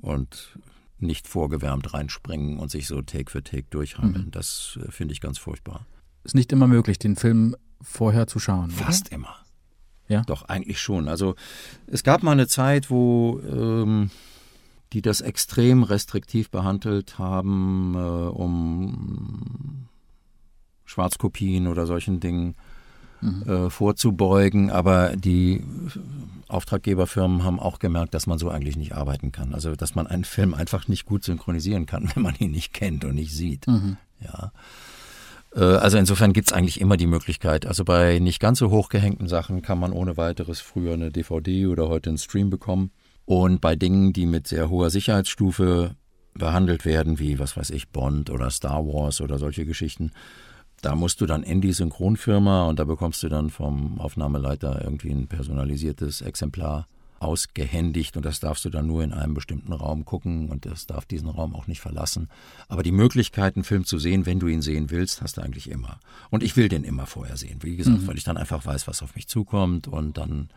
und 0.00 0.56
nicht 0.98 1.28
vorgewärmt 1.28 1.92
reinspringen 1.92 2.58
und 2.58 2.70
sich 2.70 2.86
so 2.86 3.02
Take 3.02 3.30
für 3.30 3.42
Take 3.42 3.66
durchhandeln. 3.70 4.26
Mhm. 4.26 4.30
Das 4.30 4.78
äh, 4.82 4.90
finde 4.90 5.12
ich 5.12 5.20
ganz 5.20 5.38
furchtbar. 5.38 5.86
Ist 6.24 6.34
nicht 6.34 6.52
immer 6.52 6.66
möglich, 6.66 6.98
den 6.98 7.16
Film 7.16 7.54
vorher 7.80 8.26
zu 8.26 8.38
schauen. 8.38 8.70
Fast 8.70 9.08
oder? 9.08 9.16
immer. 9.16 9.36
Ja. 10.08 10.22
Doch, 10.22 10.44
eigentlich 10.44 10.80
schon. 10.80 11.08
Also 11.08 11.34
es 11.86 12.02
gab 12.02 12.22
mal 12.22 12.32
eine 12.32 12.46
Zeit, 12.46 12.90
wo 12.90 13.40
ähm, 13.40 14.10
die 14.92 15.02
das 15.02 15.20
extrem 15.20 15.82
restriktiv 15.82 16.50
behandelt 16.50 17.18
haben, 17.18 17.94
äh, 17.94 17.98
um 17.98 19.88
Schwarzkopien 20.84 21.66
oder 21.66 21.86
solchen 21.86 22.20
Dingen 22.20 22.54
mhm. 23.20 23.42
äh, 23.42 23.70
vorzubeugen. 23.70 24.70
Aber 24.70 25.16
die 25.16 25.62
Auftraggeberfirmen 26.48 27.44
haben 27.44 27.60
auch 27.60 27.78
gemerkt, 27.78 28.14
dass 28.14 28.26
man 28.26 28.38
so 28.38 28.50
eigentlich 28.50 28.76
nicht 28.76 28.94
arbeiten 28.94 29.32
kann. 29.32 29.54
Also 29.54 29.74
dass 29.74 29.94
man 29.94 30.06
einen 30.06 30.24
Film 30.24 30.54
einfach 30.54 30.88
nicht 30.88 31.06
gut 31.06 31.24
synchronisieren 31.24 31.86
kann, 31.86 32.10
wenn 32.14 32.22
man 32.22 32.34
ihn 32.36 32.52
nicht 32.52 32.72
kennt 32.72 33.04
und 33.04 33.14
nicht 33.14 33.34
sieht. 33.34 33.66
Mhm. 33.66 33.96
Ja. 34.20 34.52
Äh, 35.54 35.60
also 35.60 35.98
insofern 35.98 36.32
gibt 36.32 36.48
es 36.48 36.52
eigentlich 36.52 36.80
immer 36.80 36.96
die 36.96 37.06
Möglichkeit. 37.06 37.66
Also 37.66 37.84
bei 37.84 38.18
nicht 38.18 38.40
ganz 38.40 38.58
so 38.58 38.70
hochgehängten 38.70 39.28
Sachen 39.28 39.62
kann 39.62 39.78
man 39.78 39.92
ohne 39.92 40.16
weiteres 40.16 40.60
früher 40.60 40.94
eine 40.94 41.10
DVD 41.10 41.66
oder 41.66 41.88
heute 41.88 42.10
einen 42.10 42.18
Stream 42.18 42.50
bekommen. 42.50 42.90
Und 43.24 43.60
bei 43.60 43.74
Dingen, 43.74 44.12
die 44.12 44.26
mit 44.26 44.46
sehr 44.46 44.70
hoher 44.70 44.90
Sicherheitsstufe 44.90 45.96
behandelt 46.34 46.84
werden, 46.84 47.18
wie 47.18 47.38
was 47.38 47.56
weiß 47.56 47.70
ich, 47.70 47.88
Bond 47.88 48.30
oder 48.30 48.50
Star 48.50 48.86
Wars 48.86 49.20
oder 49.20 49.38
solche 49.38 49.64
Geschichten, 49.64 50.12
da 50.82 50.94
musst 50.94 51.20
du 51.20 51.26
dann 51.26 51.42
in 51.42 51.60
die 51.60 51.72
Synchronfirma 51.72 52.68
und 52.68 52.78
da 52.78 52.84
bekommst 52.84 53.22
du 53.22 53.28
dann 53.28 53.50
vom 53.50 54.00
Aufnahmeleiter 54.00 54.82
irgendwie 54.82 55.10
ein 55.10 55.26
personalisiertes 55.26 56.20
Exemplar 56.20 56.86
ausgehändigt 57.18 58.16
und 58.16 58.26
das 58.26 58.40
darfst 58.40 58.64
du 58.64 58.70
dann 58.70 58.86
nur 58.86 59.02
in 59.02 59.12
einem 59.12 59.34
bestimmten 59.34 59.72
Raum 59.72 60.04
gucken 60.04 60.48
und 60.48 60.66
das 60.66 60.86
darf 60.86 61.06
diesen 61.06 61.28
Raum 61.28 61.54
auch 61.54 61.66
nicht 61.66 61.80
verlassen. 61.80 62.28
Aber 62.68 62.82
die 62.82 62.92
Möglichkeit, 62.92 63.56
einen 63.56 63.64
Film 63.64 63.84
zu 63.84 63.98
sehen, 63.98 64.26
wenn 64.26 64.38
du 64.38 64.48
ihn 64.48 64.62
sehen 64.62 64.90
willst, 64.90 65.22
hast 65.22 65.38
du 65.38 65.40
eigentlich 65.40 65.70
immer. 65.70 65.98
Und 66.30 66.42
ich 66.42 66.56
will 66.56 66.68
den 66.68 66.84
immer 66.84 67.06
vorher 67.06 67.36
sehen, 67.36 67.62
wie 67.62 67.76
gesagt, 67.76 68.02
mhm. 68.02 68.06
weil 68.06 68.18
ich 68.18 68.24
dann 68.24 68.36
einfach 68.36 68.64
weiß, 68.64 68.86
was 68.86 69.02
auf 69.02 69.14
mich 69.14 69.28
zukommt 69.28 69.88
und 69.88 70.18
dann 70.18 70.50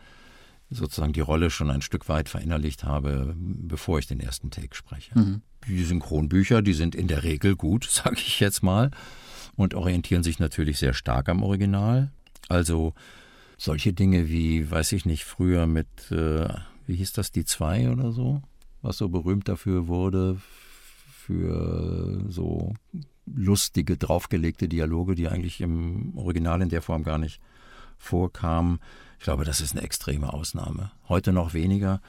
sozusagen 0.70 1.12
die 1.12 1.20
Rolle 1.20 1.50
schon 1.50 1.70
ein 1.70 1.82
Stück 1.82 2.08
weit 2.08 2.28
verinnerlicht 2.28 2.84
habe, 2.84 3.34
bevor 3.36 3.98
ich 3.98 4.06
den 4.06 4.20
ersten 4.20 4.50
Take 4.50 4.74
spreche. 4.74 5.18
Mhm. 5.18 5.42
Die 5.66 5.82
Synchronbücher, 5.84 6.62
die 6.62 6.72
sind 6.72 6.94
in 6.94 7.08
der 7.08 7.24
Regel 7.24 7.56
gut, 7.56 7.84
sage 7.90 8.16
ich 8.18 8.40
jetzt 8.40 8.62
mal 8.62 8.90
und 9.56 9.74
orientieren 9.74 10.22
sich 10.22 10.38
natürlich 10.38 10.78
sehr 10.78 10.94
stark 10.94 11.28
am 11.28 11.42
Original. 11.42 12.12
Also 12.48 12.94
solche 13.56 13.92
Dinge 13.92 14.28
wie, 14.28 14.70
weiß 14.70 14.92
ich 14.92 15.04
nicht, 15.04 15.24
früher 15.24 15.66
mit, 15.66 15.88
äh, 16.10 16.48
wie 16.86 16.96
hieß 16.96 17.12
das, 17.12 17.32
die 17.32 17.44
zwei 17.44 17.90
oder 17.90 18.12
so, 18.12 18.42
was 18.80 18.96
so 18.96 19.08
berühmt 19.08 19.48
dafür 19.48 19.86
wurde, 19.86 20.40
für 21.10 22.24
so 22.28 22.74
lustige, 23.26 23.96
draufgelegte 23.96 24.68
Dialoge, 24.68 25.14
die 25.14 25.28
eigentlich 25.28 25.60
im 25.60 26.16
Original 26.16 26.62
in 26.62 26.68
der 26.68 26.82
Form 26.82 27.02
gar 27.02 27.18
nicht 27.18 27.40
vorkamen. 28.00 28.80
Ich 29.18 29.24
glaube, 29.24 29.44
das 29.44 29.60
ist 29.60 29.72
eine 29.72 29.82
extreme 29.82 30.32
Ausnahme. 30.32 30.90
Heute 31.08 31.32
noch 31.32 31.54
weniger. 31.54 32.00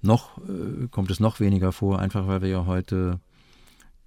Noch 0.00 0.38
äh, 0.38 0.88
kommt 0.88 1.10
es 1.10 1.20
noch 1.20 1.38
weniger 1.38 1.70
vor, 1.70 2.00
einfach 2.00 2.26
weil 2.26 2.42
wir 2.42 2.48
ja 2.48 2.66
heute 2.66 3.20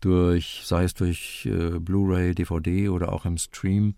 durch, 0.01 0.63
sei 0.66 0.84
es 0.84 0.94
durch 0.94 1.46
äh, 1.46 1.80
Blu-ray, 1.80 2.36
DVD 2.36 2.89
oder 2.89 3.13
auch 3.13 3.25
im 3.25 3.38
Stream, 3.38 3.96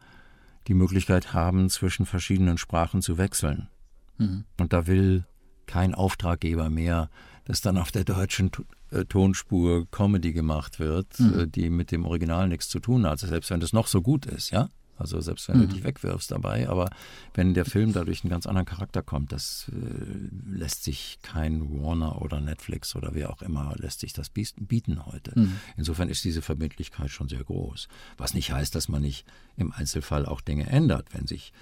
die 0.68 0.74
Möglichkeit 0.74 1.34
haben, 1.34 1.70
zwischen 1.70 2.06
verschiedenen 2.06 2.58
Sprachen 2.58 3.02
zu 3.02 3.18
wechseln. 3.18 3.70
Mhm. 4.18 4.46
Und 4.60 4.74
da 4.74 4.88
will 4.88 5.26
kein 5.66 5.96
Auftraggeber 5.96 6.70
mehr, 6.70 7.10
dass 7.46 7.62
dann 7.62 7.78
auf 7.78 7.92
der 7.92 8.04
deutschen 8.04 8.52
äh, 8.92 9.06
Tonspur 9.06 9.88
Comedy 9.92 10.34
gemacht 10.34 10.80
wird, 10.80 11.20
mhm. 11.20 11.40
äh, 11.40 11.48
die 11.48 11.70
mit 11.70 11.92
dem 11.92 12.06
Original 12.06 12.48
nichts 12.48 12.70
zu 12.70 12.80
tun 12.80 13.06
hat, 13.06 13.12
also 13.12 13.28
selbst 13.28 13.50
wenn 13.50 13.60
das 13.60 13.74
noch 13.74 13.88
so 13.88 14.02
gut 14.02 14.26
ist, 14.26 14.52
ja. 14.52 14.70
Also 15.00 15.20
selbst 15.22 15.48
wenn 15.48 15.58
mhm. 15.58 15.62
du 15.62 15.68
dich 15.68 15.84
wegwirfst 15.84 16.32
dabei, 16.32 16.70
aber 16.70 16.90
wenn 17.34 17.54
der 17.54 17.66
Film 17.66 17.94
dadurch 17.94 18.24
einen 18.24 18.30
ganz 18.30 18.46
anderen 18.46 18.66
Charakter 18.66 19.02
kommt, 19.02 19.32
das 19.32 19.72
äh, 19.72 20.56
lässt 20.58 20.84
sich 20.84 21.20
kein 21.22 21.82
Warner 21.82 22.22
oder 22.22 22.42
Netflix 22.42 22.96
oder 22.96 23.14
wer 23.14 23.32
auch 23.32 23.42
immer 23.42 23.74
lässt 23.78 24.02
sich 24.02 24.14
das 24.14 24.30
bieten 24.30 25.06
heute. 25.06 25.40
Mhm. 25.40 25.60
Insofern 25.78 26.10
ist 26.10 26.24
diese 26.24 26.42
Verbindlichkeit 26.42 27.10
schon 27.10 27.30
sehr 27.30 27.44
groß. 27.44 27.88
Was 28.18 28.34
nicht 28.34 28.52
heißt, 28.52 28.76
dass 28.76 28.90
man 28.90 29.02
nicht 29.02 29.26
im 29.58 29.72
Einzelfall 29.72 30.26
auch 30.26 30.42
Dinge 30.42 30.68
ändert, 30.68 31.14
wenn 31.14 31.28
sich 31.28 31.54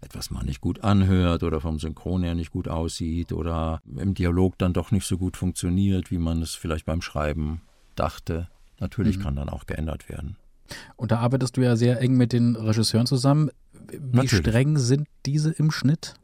etwas 0.00 0.30
mal 0.30 0.42
nicht 0.42 0.60
gut 0.60 0.82
anhört 0.82 1.44
oder 1.44 1.60
vom 1.60 1.78
Synchron 1.78 2.24
her 2.24 2.34
nicht 2.34 2.50
gut 2.50 2.68
aussieht 2.68 3.32
oder 3.32 3.80
im 3.96 4.14
Dialog 4.14 4.58
dann 4.58 4.72
doch 4.72 4.90
nicht 4.90 5.06
so 5.06 5.16
gut 5.16 5.36
funktioniert, 5.36 6.10
wie 6.10 6.18
man 6.18 6.42
es 6.42 6.54
vielleicht 6.54 6.86
beim 6.86 7.02
Schreiben 7.02 7.62
dachte. 7.94 8.48
Natürlich 8.80 9.18
mhm. 9.18 9.22
kann 9.22 9.36
dann 9.36 9.48
auch 9.48 9.66
geändert 9.66 10.08
werden. 10.08 10.36
Und 10.96 11.12
da 11.12 11.18
arbeitest 11.18 11.56
du 11.56 11.62
ja 11.62 11.76
sehr 11.76 12.00
eng 12.00 12.16
mit 12.16 12.32
den 12.32 12.56
Regisseuren 12.56 13.06
zusammen. 13.06 13.50
Wie 13.90 14.16
Natürlich. 14.16 14.46
streng 14.46 14.78
sind 14.78 15.08
diese 15.26 15.50
im 15.50 15.70
Schnitt? 15.70 16.14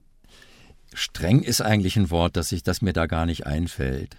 Streng 0.95 1.43
ist 1.43 1.61
eigentlich 1.61 1.97
ein 1.97 2.11
Wort, 2.11 2.37
das, 2.37 2.53
ich, 2.53 2.63
das 2.63 2.83
mir 2.83 2.93
da 2.93 3.07
gar 3.07 3.27
nicht 3.27 3.47
einfällt. 3.47 4.17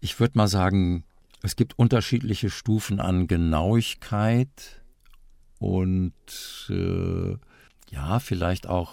Ich 0.00 0.18
würde 0.18 0.38
mal 0.38 0.48
sagen, 0.48 1.04
es 1.42 1.56
gibt 1.56 1.78
unterschiedliche 1.78 2.50
Stufen 2.50 3.00
an 3.00 3.26
Genauigkeit 3.26 4.82
und 5.58 6.14
äh, 6.70 7.36
ja, 7.90 8.20
vielleicht 8.20 8.68
auch 8.68 8.92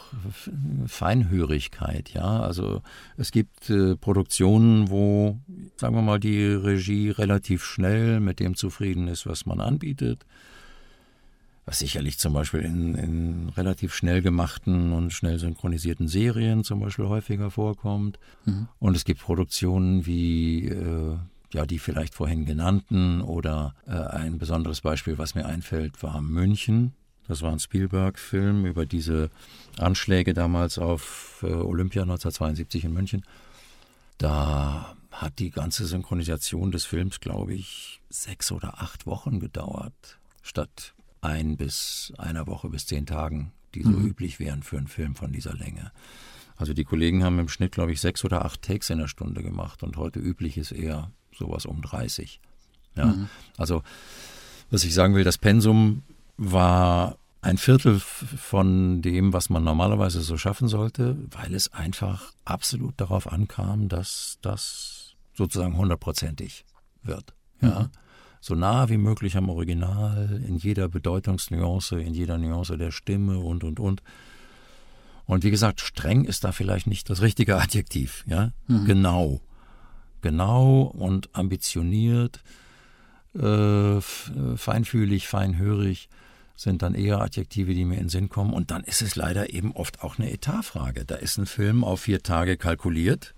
Feinhörigkeit, 0.88 2.10
ja. 2.10 2.42
Also 2.42 2.82
es 3.16 3.32
gibt 3.32 3.70
äh, 3.70 3.96
Produktionen, 3.96 4.90
wo, 4.90 5.40
sagen 5.76 5.96
wir 5.96 6.02
mal, 6.02 6.20
die 6.20 6.46
Regie 6.46 7.12
relativ 7.12 7.64
schnell 7.64 8.20
mit 8.20 8.40
dem 8.40 8.56
zufrieden 8.56 9.08
ist, 9.08 9.28
was 9.28 9.46
man 9.46 9.60
anbietet. 9.60 10.26
Was 11.68 11.80
sicherlich 11.80 12.18
zum 12.18 12.32
Beispiel 12.32 12.62
in, 12.62 12.96
in 12.96 13.50
relativ 13.50 13.94
schnell 13.94 14.22
gemachten 14.22 14.94
und 14.94 15.12
schnell 15.12 15.38
synchronisierten 15.38 16.08
Serien 16.08 16.64
zum 16.64 16.80
Beispiel 16.80 17.08
häufiger 17.08 17.52
vorkommt. 17.52 18.20
Mhm. 18.46 18.70
Und 18.80 18.96
es 18.96 19.04
gibt 19.04 19.20
Produktionen 19.20 20.06
wie 20.06 20.70
äh, 20.70 21.18
ja, 21.52 21.66
die 21.66 21.78
vielleicht 21.78 22.16
vorhin 22.16 22.46
genannten 22.46 23.20
oder 23.22 23.76
äh, 23.86 23.92
ein 23.92 24.38
besonderes 24.38 24.80
Beispiel, 24.80 25.18
was 25.18 25.36
mir 25.36 25.46
einfällt, 25.46 26.02
war 26.02 26.22
München. 26.22 26.94
Das 27.28 27.42
war 27.42 27.52
ein 27.52 27.60
Spielberg-Film 27.60 28.66
über 28.66 28.86
diese 28.86 29.30
Anschläge 29.78 30.34
damals 30.34 30.78
auf 30.78 31.44
äh, 31.44 31.48
Olympia 31.48 32.04
1972 32.04 32.86
in 32.86 32.94
München. 32.94 33.26
Da 34.18 34.96
hat 35.12 35.40
die 35.40 35.50
ganze 35.50 35.86
Synchronisation 35.86 36.72
des 36.72 36.86
Films, 36.86 37.20
glaube 37.20 37.56
ich, 37.56 38.00
sechs 38.10 38.54
oder 38.54 38.82
acht 38.82 39.06
Wochen 39.06 39.42
gedauert, 39.42 40.18
statt 40.42 40.94
ein 41.22 41.58
bis 41.58 42.14
einer 42.18 42.48
Woche 42.48 42.70
bis 42.70 42.86
zehn 42.86 43.06
Tagen, 43.06 43.52
die 43.76 43.84
so 43.84 43.90
mhm. 43.90 44.08
üblich 44.08 44.40
wären 44.40 44.64
für 44.64 44.78
einen 44.78 44.88
Film 44.88 45.16
von 45.16 45.32
dieser 45.32 45.54
Länge. 45.54 45.92
Also 46.56 46.74
die 46.74 46.84
Kollegen 46.84 47.24
haben 47.24 47.40
im 47.40 47.50
Schnitt, 47.50 47.74
glaube 47.74 47.92
ich, 47.92 48.02
sechs 48.02 48.26
oder 48.26 48.44
acht 48.44 48.62
Takes 48.62 48.90
in 48.90 48.98
der 48.98 49.08
Stunde 49.08 49.44
gemacht 49.44 49.84
und 49.84 49.98
heute 49.98 50.20
üblich 50.20 50.58
ist 50.58 50.72
eher 50.72 51.12
sowas 51.32 51.66
um 51.66 51.82
30. 51.82 52.40
Ja, 52.96 53.06
mhm. 53.08 53.30
also 53.58 53.84
was 54.72 54.84
ich 54.84 54.94
sagen 54.94 55.16
will, 55.16 55.24
das 55.24 55.38
Pensum 55.38 56.04
war 56.36 57.18
ein 57.42 57.58
Viertel 57.58 58.00
von 58.00 59.02
dem, 59.02 59.32
was 59.32 59.50
man 59.50 59.64
normalerweise 59.64 60.22
so 60.22 60.38
schaffen 60.38 60.68
sollte, 60.68 61.16
weil 61.32 61.54
es 61.54 61.72
einfach 61.72 62.34
absolut 62.44 63.00
darauf 63.00 63.32
ankam, 63.32 63.88
dass 63.88 64.38
das 64.42 65.16
sozusagen 65.34 65.78
hundertprozentig 65.78 66.66
wird. 67.04 67.34
Ja. 67.62 67.82
Mhm. 67.82 67.90
So 68.39 68.56
nah 68.56 68.89
wie 68.89 68.98
möglich 68.98 69.36
am 69.38 69.50
Original, 69.50 70.41
in 70.48 70.58
jeder 70.58 70.88
Bedeutungsnuance, 70.88 72.00
in 72.00 72.13
jeder 72.13 72.38
Nuance 72.38 72.77
der 72.77 72.91
Stimme 72.91 73.39
und 73.39 73.63
und 73.63 73.79
und. 73.79 74.03
Und 75.25 75.44
wie 75.44 75.51
gesagt, 75.51 75.82
streng 75.82 76.24
ist 76.24 76.44
da 76.44 76.51
vielleicht 76.51 76.88
nicht 76.88 77.10
das 77.10 77.22
richtige 77.22 77.58
Adjektiv, 77.62 78.24
ja? 78.27 78.51
Mhm. 78.67 78.86
Genau. 78.86 79.41
Genau 80.22 80.82
und 80.82 81.29
ambitioniert, 81.34 82.41
äh, 83.36 84.01
feinfühlig, 84.56 85.27
feinhörig 85.27 86.10
sind 86.56 86.82
dann 86.82 86.96
eher 86.96 87.22
Adjektive, 87.22 87.75
die 87.75 87.86
mir 87.86 87.96
in 87.96 88.06
den 88.06 88.10
Sinn 88.10 88.29
kommen. 88.29 88.51
Und 88.53 88.72
dann 88.72 88.84
ist 88.84 89.03
es 89.03 89.15
leider 89.15 89.53
eben 89.53 89.72
oft 89.74 90.01
auch 90.01 90.17
eine 90.17 90.32
Etatfrage. 90.32 91.06
Da 91.06 91.15
ist 91.15 91.38
ein 91.38 91.46
Film 91.46 91.84
auf 91.84 92.01
vier 92.01 92.24
Tage 92.24 92.58
kalkuliert 92.58 93.36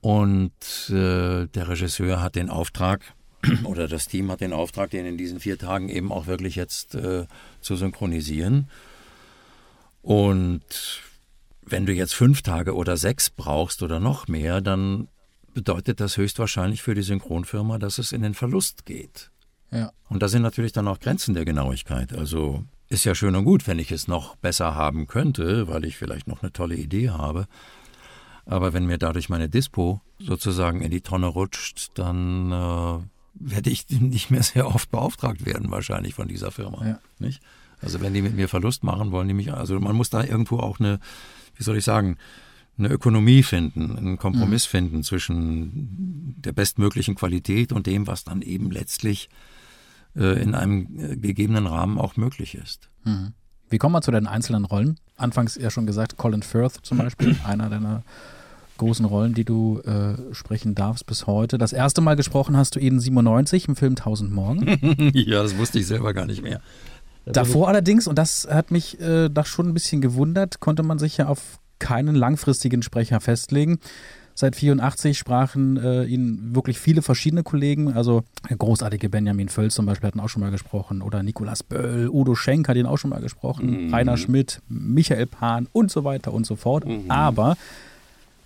und 0.00 0.52
äh, 0.90 1.46
der 1.46 1.68
Regisseur 1.68 2.20
hat 2.20 2.36
den 2.36 2.50
Auftrag, 2.50 3.14
oder 3.64 3.88
das 3.88 4.08
Team 4.08 4.30
hat 4.30 4.40
den 4.40 4.52
Auftrag, 4.52 4.90
den 4.90 5.06
in 5.06 5.16
diesen 5.16 5.40
vier 5.40 5.58
Tagen 5.58 5.88
eben 5.88 6.12
auch 6.12 6.26
wirklich 6.26 6.56
jetzt 6.56 6.94
äh, 6.94 7.26
zu 7.60 7.76
synchronisieren. 7.76 8.68
Und 10.02 11.02
wenn 11.62 11.86
du 11.86 11.92
jetzt 11.92 12.14
fünf 12.14 12.42
Tage 12.42 12.74
oder 12.74 12.96
sechs 12.96 13.30
brauchst 13.30 13.82
oder 13.82 14.00
noch 14.00 14.28
mehr, 14.28 14.60
dann 14.60 15.08
bedeutet 15.54 16.00
das 16.00 16.16
höchstwahrscheinlich 16.16 16.82
für 16.82 16.94
die 16.94 17.02
Synchronfirma, 17.02 17.78
dass 17.78 17.98
es 17.98 18.12
in 18.12 18.22
den 18.22 18.34
Verlust 18.34 18.86
geht. 18.86 19.30
Ja. 19.70 19.92
Und 20.08 20.22
da 20.22 20.28
sind 20.28 20.42
natürlich 20.42 20.72
dann 20.72 20.88
auch 20.88 21.00
Grenzen 21.00 21.34
der 21.34 21.44
Genauigkeit. 21.44 22.12
Also 22.14 22.64
ist 22.88 23.04
ja 23.04 23.14
schön 23.14 23.36
und 23.36 23.44
gut, 23.44 23.66
wenn 23.66 23.78
ich 23.78 23.92
es 23.92 24.08
noch 24.08 24.36
besser 24.36 24.74
haben 24.74 25.06
könnte, 25.06 25.68
weil 25.68 25.84
ich 25.84 25.96
vielleicht 25.96 26.26
noch 26.26 26.42
eine 26.42 26.52
tolle 26.52 26.76
Idee 26.76 27.10
habe. 27.10 27.46
Aber 28.46 28.72
wenn 28.72 28.86
mir 28.86 28.96
dadurch 28.96 29.28
meine 29.28 29.50
Dispo 29.50 30.00
sozusagen 30.18 30.80
in 30.80 30.90
die 30.90 31.02
Tonne 31.02 31.26
rutscht, 31.26 31.90
dann 31.94 32.50
äh, 32.50 32.98
werde 33.40 33.70
ich 33.70 33.88
nicht 33.88 34.30
mehr 34.30 34.42
sehr 34.42 34.66
oft 34.66 34.90
beauftragt 34.90 35.46
werden, 35.46 35.70
wahrscheinlich 35.70 36.14
von 36.14 36.28
dieser 36.28 36.50
Firma. 36.50 36.86
Ja. 36.86 36.98
Nicht? 37.18 37.42
Also 37.80 38.00
wenn 38.00 38.14
die 38.14 38.22
mit 38.22 38.34
mir 38.34 38.48
Verlust 38.48 38.82
machen 38.82 39.12
wollen, 39.12 39.28
die 39.28 39.34
mich, 39.34 39.52
also 39.52 39.78
man 39.78 39.96
muss 39.96 40.10
da 40.10 40.24
irgendwo 40.24 40.58
auch 40.58 40.80
eine, 40.80 40.98
wie 41.56 41.62
soll 41.62 41.76
ich 41.76 41.84
sagen, 41.84 42.16
eine 42.76 42.88
Ökonomie 42.88 43.42
finden, 43.42 43.96
einen 43.96 44.18
Kompromiss 44.18 44.66
mhm. 44.66 44.70
finden 44.70 45.02
zwischen 45.02 46.34
der 46.38 46.52
bestmöglichen 46.52 47.14
Qualität 47.14 47.72
und 47.72 47.86
dem, 47.86 48.06
was 48.06 48.24
dann 48.24 48.42
eben 48.42 48.70
letztlich 48.70 49.28
äh, 50.16 50.40
in 50.40 50.54
einem 50.54 50.88
äh, 50.98 51.16
gegebenen 51.16 51.66
Rahmen 51.66 51.98
auch 51.98 52.16
möglich 52.16 52.54
ist. 52.54 52.88
Mhm. 53.04 53.32
Wie 53.68 53.78
kommen 53.78 53.94
wir 53.94 54.02
zu 54.02 54.12
den 54.12 54.26
einzelnen 54.26 54.64
Rollen? 54.64 54.98
Anfangs 55.16 55.56
ja 55.56 55.70
schon 55.70 55.86
gesagt, 55.86 56.16
Colin 56.16 56.42
Firth 56.42 56.78
zum 56.82 56.98
Beispiel, 56.98 57.36
einer 57.44 57.68
deiner 57.68 58.02
großen 58.78 59.04
Rollen, 59.04 59.34
die 59.34 59.44
du 59.44 59.80
äh, 59.80 60.34
sprechen 60.34 60.74
darfst 60.74 61.06
bis 61.06 61.26
heute. 61.26 61.58
Das 61.58 61.72
erste 61.72 62.00
Mal 62.00 62.16
gesprochen 62.16 62.56
hast 62.56 62.76
du 62.76 62.80
ihn 62.80 62.98
97 62.98 63.68
im 63.68 63.76
Film 63.76 63.96
Tausend 63.96 64.32
Morgen. 64.32 65.10
ja, 65.14 65.42
das 65.42 65.58
wusste 65.58 65.78
ich 65.78 65.86
selber 65.86 66.14
gar 66.14 66.26
nicht 66.26 66.42
mehr. 66.42 66.60
Davor 67.26 67.68
allerdings, 67.68 68.06
und 68.06 68.16
das 68.16 68.48
hat 68.50 68.70
mich 68.70 69.00
äh, 69.00 69.28
doch 69.28 69.46
schon 69.46 69.68
ein 69.68 69.74
bisschen 69.74 70.00
gewundert, 70.00 70.60
konnte 70.60 70.82
man 70.82 70.98
sich 70.98 71.18
ja 71.18 71.26
auf 71.26 71.58
keinen 71.78 72.14
langfristigen 72.14 72.82
Sprecher 72.82 73.20
festlegen. 73.20 73.78
Seit 74.34 74.54
84 74.54 75.18
sprachen 75.18 75.76
äh, 75.78 76.04
ihn 76.04 76.54
wirklich 76.54 76.78
viele 76.78 77.02
verschiedene 77.02 77.42
Kollegen, 77.42 77.92
also 77.94 78.22
der 78.48 78.56
großartige 78.56 79.08
Benjamin 79.08 79.48
Völz 79.48 79.74
zum 79.74 79.84
Beispiel 79.84 80.06
hatten 80.06 80.20
auch 80.20 80.28
schon 80.28 80.42
mal 80.42 80.52
gesprochen 80.52 81.02
oder 81.02 81.24
Nikolaus 81.24 81.64
Böll, 81.64 82.08
Udo 82.08 82.36
Schenk 82.36 82.68
hat 82.68 82.76
ihn 82.76 82.86
auch 82.86 82.98
schon 82.98 83.10
mal 83.10 83.20
gesprochen, 83.20 83.86
mhm. 83.86 83.94
Rainer 83.94 84.16
Schmidt, 84.16 84.62
Michael 84.68 85.26
Pan 85.26 85.66
und 85.72 85.90
so 85.90 86.04
weiter 86.04 86.32
und 86.32 86.46
so 86.46 86.54
fort. 86.54 86.86
Mhm. 86.86 87.10
Aber 87.10 87.56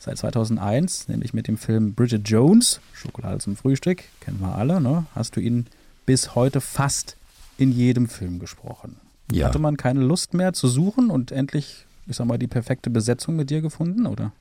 seit 0.03 0.19
2001, 0.19 1.09
nämlich 1.09 1.33
mit 1.33 1.49
dem 1.49 1.57
Film 1.57 1.95
Bridget 1.95 2.29
Jones, 2.29 2.81
Schokolade 2.93 3.39
zum 3.39 3.57
Frühstück, 3.57 4.03
kennen 4.21 4.41
wir 4.41 4.55
alle, 4.55 4.81
ne? 4.81 5.07
hast 5.15 5.37
du 5.37 5.41
ihn 5.41 5.67
bis 6.07 6.35
heute 6.35 6.61
fast 6.61 7.17
in 7.57 7.71
jedem 7.71 8.09
Film 8.09 8.39
gesprochen. 8.39 8.97
Ja. 9.31 9.47
Hatte 9.47 9.61
man 9.61 9.77
keine 9.77 10.01
Lust 10.01 10.35
mehr 10.35 10.53
zu 10.53 10.67
suchen 10.67 11.11
und 11.11 11.31
endlich, 11.31 11.87
ich 12.07 12.17
sag 12.17 12.27
mal, 12.27 12.39
die 12.39 12.49
perfekte 12.49 12.91
Besetzung 12.91 13.37
mit 13.37 13.51
dir 13.51 13.61
gefunden, 13.61 14.07
oder? 14.07 14.33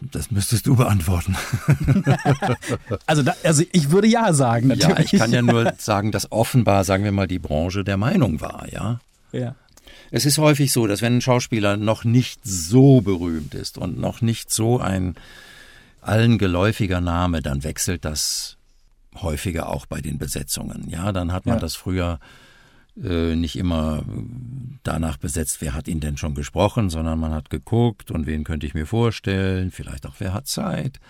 Das 0.00 0.30
müsstest 0.30 0.66
du 0.66 0.76
beantworten. 0.76 1.36
also, 3.06 3.22
da, 3.22 3.34
also 3.42 3.62
ich 3.72 3.90
würde 3.90 4.08
ja 4.08 4.32
sagen, 4.32 4.68
natürlich. 4.68 5.12
Ja, 5.12 5.16
ich 5.16 5.18
kann 5.18 5.32
ja 5.32 5.42
nur 5.42 5.72
sagen, 5.78 6.12
dass 6.12 6.30
offenbar, 6.32 6.84
sagen 6.84 7.04
wir 7.04 7.12
mal, 7.12 7.26
die 7.26 7.38
Branche 7.38 7.84
der 7.84 7.96
Meinung 7.96 8.40
war, 8.40 8.66
ja. 8.70 9.00
Ja. 9.32 9.54
Es 10.10 10.24
ist 10.24 10.38
häufig 10.38 10.72
so, 10.72 10.86
dass 10.86 11.02
wenn 11.02 11.16
ein 11.16 11.20
Schauspieler 11.20 11.76
noch 11.76 12.04
nicht 12.04 12.40
so 12.44 13.00
berühmt 13.00 13.54
ist 13.54 13.78
und 13.78 13.98
noch 13.98 14.20
nicht 14.20 14.52
so 14.52 14.78
ein 14.78 15.14
allen 16.00 16.38
geläufiger 16.38 17.00
Name, 17.00 17.42
dann 17.42 17.64
wechselt 17.64 18.04
das 18.04 18.56
häufiger 19.16 19.68
auch 19.68 19.86
bei 19.86 20.00
den 20.00 20.18
Besetzungen. 20.18 20.88
Ja, 20.88 21.12
dann 21.12 21.32
hat 21.32 21.46
man 21.46 21.56
ja. 21.56 21.60
das 21.60 21.74
früher 21.74 22.20
äh, 23.02 23.34
nicht 23.34 23.56
immer 23.56 24.04
danach 24.82 25.16
besetzt, 25.16 25.60
wer 25.60 25.74
hat 25.74 25.88
ihn 25.88 26.00
denn 26.00 26.16
schon 26.16 26.34
gesprochen, 26.34 26.90
sondern 26.90 27.18
man 27.18 27.32
hat 27.32 27.50
geguckt 27.50 28.10
und 28.10 28.26
wen 28.26 28.44
könnte 28.44 28.66
ich 28.66 28.74
mir 28.74 28.86
vorstellen, 28.86 29.70
vielleicht 29.70 30.06
auch 30.06 30.14
wer 30.18 30.32
hat 30.32 30.46
Zeit. 30.46 31.00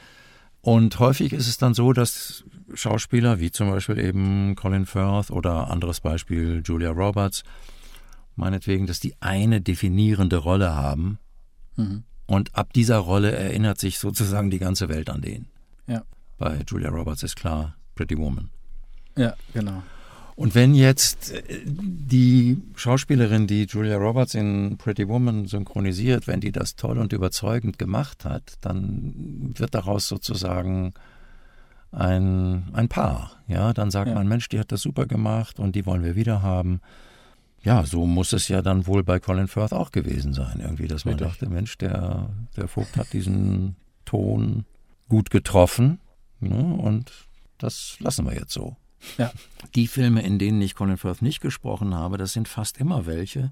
Und 0.62 0.98
häufig 0.98 1.32
ist 1.32 1.46
es 1.46 1.58
dann 1.58 1.74
so, 1.74 1.92
dass 1.92 2.44
Schauspieler 2.74 3.38
wie 3.38 3.52
zum 3.52 3.70
Beispiel 3.70 3.98
eben 3.98 4.56
Colin 4.56 4.86
Firth 4.86 5.30
oder 5.30 5.70
anderes 5.70 6.00
Beispiel 6.00 6.62
Julia 6.64 6.90
Roberts, 6.90 7.44
meinetwegen, 8.36 8.86
dass 8.86 9.00
die 9.00 9.14
eine 9.20 9.60
definierende 9.60 10.36
Rolle 10.36 10.74
haben 10.74 11.18
mhm. 11.76 12.04
und 12.26 12.54
ab 12.54 12.72
dieser 12.72 12.98
Rolle 12.98 13.32
erinnert 13.32 13.78
sich 13.78 13.98
sozusagen 13.98 14.50
die 14.50 14.58
ganze 14.58 14.88
Welt 14.88 15.10
an 15.10 15.22
den. 15.22 15.46
Ja. 15.86 16.02
Bei 16.38 16.60
Julia 16.66 16.90
Roberts 16.90 17.22
ist 17.22 17.36
klar, 17.36 17.76
Pretty 17.94 18.16
Woman. 18.16 18.50
Ja, 19.16 19.34
genau. 19.54 19.82
Und 20.36 20.54
wenn 20.54 20.74
jetzt 20.74 21.32
äh, 21.32 21.42
die 21.64 22.62
Schauspielerin, 22.76 23.46
die 23.46 23.64
Julia 23.64 23.96
Roberts 23.96 24.34
in 24.34 24.76
Pretty 24.76 25.08
Woman 25.08 25.46
synchronisiert, 25.46 26.26
wenn 26.26 26.40
die 26.40 26.52
das 26.52 26.76
toll 26.76 26.98
und 26.98 27.14
überzeugend 27.14 27.78
gemacht 27.78 28.24
hat, 28.26 28.58
dann 28.60 29.54
wird 29.56 29.74
daraus 29.74 30.06
sozusagen 30.06 30.92
ein, 31.90 32.68
ein 32.74 32.88
Paar. 32.88 33.32
Ja, 33.48 33.72
dann 33.72 33.90
sagt 33.90 34.08
ja. 34.08 34.14
man, 34.14 34.28
Mensch, 34.28 34.50
die 34.50 34.58
hat 34.58 34.70
das 34.70 34.82
super 34.82 35.06
gemacht 35.06 35.58
und 35.58 35.74
die 35.74 35.86
wollen 35.86 36.04
wir 36.04 36.16
wieder 36.16 36.42
haben. 36.42 36.80
Ja, 37.66 37.84
so 37.84 38.06
muss 38.06 38.32
es 38.32 38.46
ja 38.46 38.62
dann 38.62 38.86
wohl 38.86 39.02
bei 39.02 39.18
Colin 39.18 39.48
Firth 39.48 39.72
auch 39.72 39.90
gewesen 39.90 40.32
sein, 40.32 40.60
irgendwie, 40.60 40.86
dass 40.86 41.04
man 41.04 41.14
Richtig. 41.14 41.28
dachte, 41.32 41.52
Mensch, 41.52 41.76
der, 41.78 42.30
der 42.56 42.68
Vogt 42.68 42.96
hat 42.96 43.12
diesen 43.12 43.74
Ton 44.04 44.64
gut 45.08 45.30
getroffen 45.30 45.98
ne, 46.38 46.62
und 46.62 47.10
das 47.58 47.96
lassen 47.98 48.24
wir 48.24 48.34
jetzt 48.34 48.52
so. 48.52 48.76
Ja. 49.18 49.32
Die 49.74 49.88
Filme, 49.88 50.22
in 50.22 50.38
denen 50.38 50.62
ich 50.62 50.76
Colin 50.76 50.96
Firth 50.96 51.22
nicht 51.22 51.40
gesprochen 51.40 51.92
habe, 51.92 52.18
das 52.18 52.32
sind 52.32 52.46
fast 52.46 52.78
immer 52.78 53.04
welche, 53.04 53.50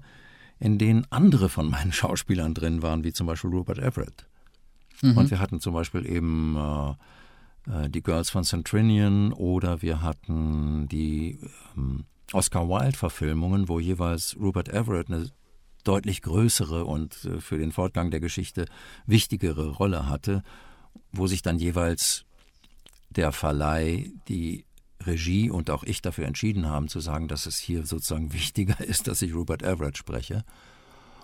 in 0.59 0.77
denen 0.77 1.05
andere 1.09 1.49
von 1.49 1.69
meinen 1.69 1.91
Schauspielern 1.91 2.53
drin 2.53 2.81
waren, 2.81 3.03
wie 3.03 3.11
zum 3.11 3.27
Beispiel 3.27 3.49
Rupert 3.49 3.79
Everett. 3.79 4.27
Mhm. 5.01 5.17
Und 5.17 5.29
wir 5.29 5.41
hatten 5.41 5.59
zum 5.59 5.73
Beispiel 5.73 6.05
eben 6.05 6.55
äh, 6.55 6.91
äh 7.83 7.89
die 7.89 8.01
Girls 8.01 8.29
von 8.29 8.45
Centrinian 8.45 9.33
oder 9.33 9.81
wir 9.81 10.01
hatten 10.01 10.87
die 10.87 11.37
ähm, 11.75 12.05
Oscar 12.33 12.67
Wilde-Verfilmungen, 12.67 13.69
wo 13.69 13.79
jeweils 13.79 14.35
Rupert 14.39 14.69
Everett 14.69 15.09
eine 15.09 15.29
deutlich 15.83 16.21
größere 16.21 16.85
und 16.85 17.25
äh, 17.25 17.39
für 17.39 17.57
den 17.57 17.71
Fortgang 17.71 18.11
der 18.11 18.19
Geschichte 18.19 18.65
wichtigere 19.05 19.69
Rolle 19.69 20.09
hatte, 20.09 20.43
wo 21.11 21.27
sich 21.27 21.41
dann 21.41 21.59
jeweils 21.59 22.25
der 23.09 23.31
Verleih, 23.31 24.11
die 24.27 24.65
Regie 25.03 25.49
und 25.49 25.69
auch 25.69 25.83
ich 25.83 26.01
dafür 26.01 26.25
entschieden 26.25 26.67
haben, 26.67 26.87
zu 26.87 26.99
sagen, 26.99 27.27
dass 27.27 27.45
es 27.45 27.57
hier 27.57 27.85
sozusagen 27.85 28.33
wichtiger 28.33 28.79
ist, 28.83 29.07
dass 29.07 29.21
ich 29.21 29.33
Rupert 29.33 29.61
Everett 29.61 29.97
spreche. 29.97 30.43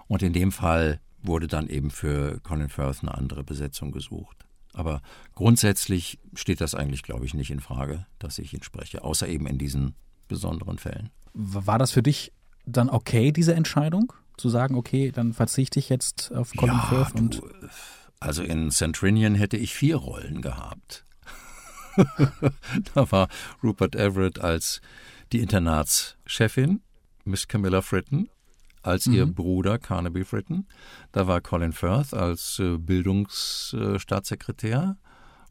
Und 0.07 0.21
in 0.21 0.33
dem 0.33 0.51
Fall 0.51 0.99
wurde 1.23 1.47
dann 1.47 1.67
eben 1.67 1.91
für 1.91 2.39
Colin 2.41 2.69
Firth 2.69 2.99
eine 3.01 3.13
andere 3.15 3.43
Besetzung 3.43 3.91
gesucht. 3.91 4.45
Aber 4.73 5.01
grundsätzlich 5.35 6.19
steht 6.33 6.61
das 6.61 6.75
eigentlich, 6.75 7.03
glaube 7.03 7.25
ich, 7.25 7.33
nicht 7.33 7.51
in 7.51 7.59
Frage, 7.59 8.05
dass 8.19 8.39
ich 8.39 8.53
ihn 8.53 8.63
spreche, 8.63 9.03
außer 9.03 9.27
eben 9.27 9.47
in 9.47 9.57
diesen 9.57 9.95
besonderen 10.31 10.79
Fällen. 10.79 11.09
War 11.33 11.77
das 11.77 11.91
für 11.91 12.01
dich 12.01 12.31
dann 12.65 12.89
okay, 12.89 13.33
diese 13.33 13.53
Entscheidung? 13.53 14.13
Zu 14.37 14.47
sagen, 14.49 14.75
okay, 14.75 15.11
dann 15.11 15.33
verzichte 15.33 15.77
ich 15.77 15.89
jetzt 15.89 16.31
auf 16.33 16.53
Colin 16.55 16.75
ja, 16.75 16.83
Firth 16.83 17.15
und. 17.15 17.39
Du, 17.39 17.49
also 18.19 18.43
in 18.43 18.71
Centrinian 18.71 19.35
hätte 19.35 19.57
ich 19.57 19.75
vier 19.75 19.97
Rollen 19.97 20.41
gehabt. 20.41 21.05
da 22.93 23.11
war 23.11 23.27
Rupert 23.61 23.95
Everett 23.95 24.39
als 24.39 24.79
die 25.33 25.41
Internatschefin, 25.41 26.81
Miss 27.25 27.49
Camilla 27.49 27.81
Fritton, 27.81 28.29
als 28.81 29.07
mhm. 29.07 29.13
ihr 29.13 29.25
Bruder 29.25 29.77
Carnaby 29.77 30.23
Fritton. 30.23 30.65
Da 31.11 31.27
war 31.27 31.41
Colin 31.41 31.73
Firth 31.73 32.13
als 32.13 32.59
äh, 32.59 32.77
Bildungsstaatssekretär 32.77 34.95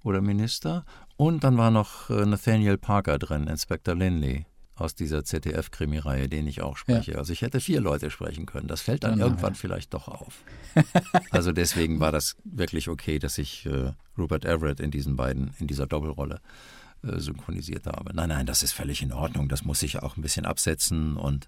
oder 0.03 0.23
Minister. 0.23 0.87
Und 1.16 1.45
dann 1.45 1.59
war 1.59 1.71
noch 1.71 2.09
äh, 2.09 2.25
Nathaniel 2.25 2.79
Parker 2.79 3.19
drin, 3.19 3.47
Inspector 3.47 3.95
Linley 3.95 4.47
aus 4.81 4.95
dieser 4.95 5.25
ZDF-Krimireihe, 5.25 6.29
den 6.29 6.47
ich 6.47 6.62
auch 6.62 6.77
spreche. 6.77 7.12
Ja. 7.12 7.19
Also 7.19 7.33
ich 7.33 7.43
hätte 7.43 7.61
vier 7.61 7.81
Leute 7.81 8.11
sprechen 8.11 8.47
können. 8.47 8.69
Das 8.69 8.81
fällt 8.81 9.05
dann 9.05 9.19
ja, 9.19 9.27
irgendwann 9.27 9.53
ja. 9.53 9.59
vielleicht 9.59 9.95
doch 9.95 10.09
auf. 10.09 10.43
also 11.31 11.53
deswegen 11.53 12.01
war 12.01 12.12
das 12.12 12.37
wirklich 12.45 12.88
okay, 12.88 13.19
dass 13.19 13.38
ich 13.38 13.66
äh, 13.66 13.93
Rupert 14.16 14.45
Everett 14.45 14.81
in 14.81 14.90
diesen 14.90 15.16
beiden, 15.16 15.53
in 15.59 15.66
dieser 15.66 15.87
Doppelrolle 15.87 16.40
äh, 17.03 17.19
synchronisiert 17.19 17.87
habe. 17.87 18.14
Nein, 18.14 18.31
nein, 18.31 18.47
das 18.47 18.62
ist 18.62 18.73
völlig 18.73 19.03
in 19.03 19.12
Ordnung. 19.12 19.49
Das 19.49 19.64
muss 19.64 19.83
ich 19.83 20.03
auch 20.03 20.16
ein 20.16 20.23
bisschen 20.23 20.47
absetzen 20.47 21.16
und 21.16 21.47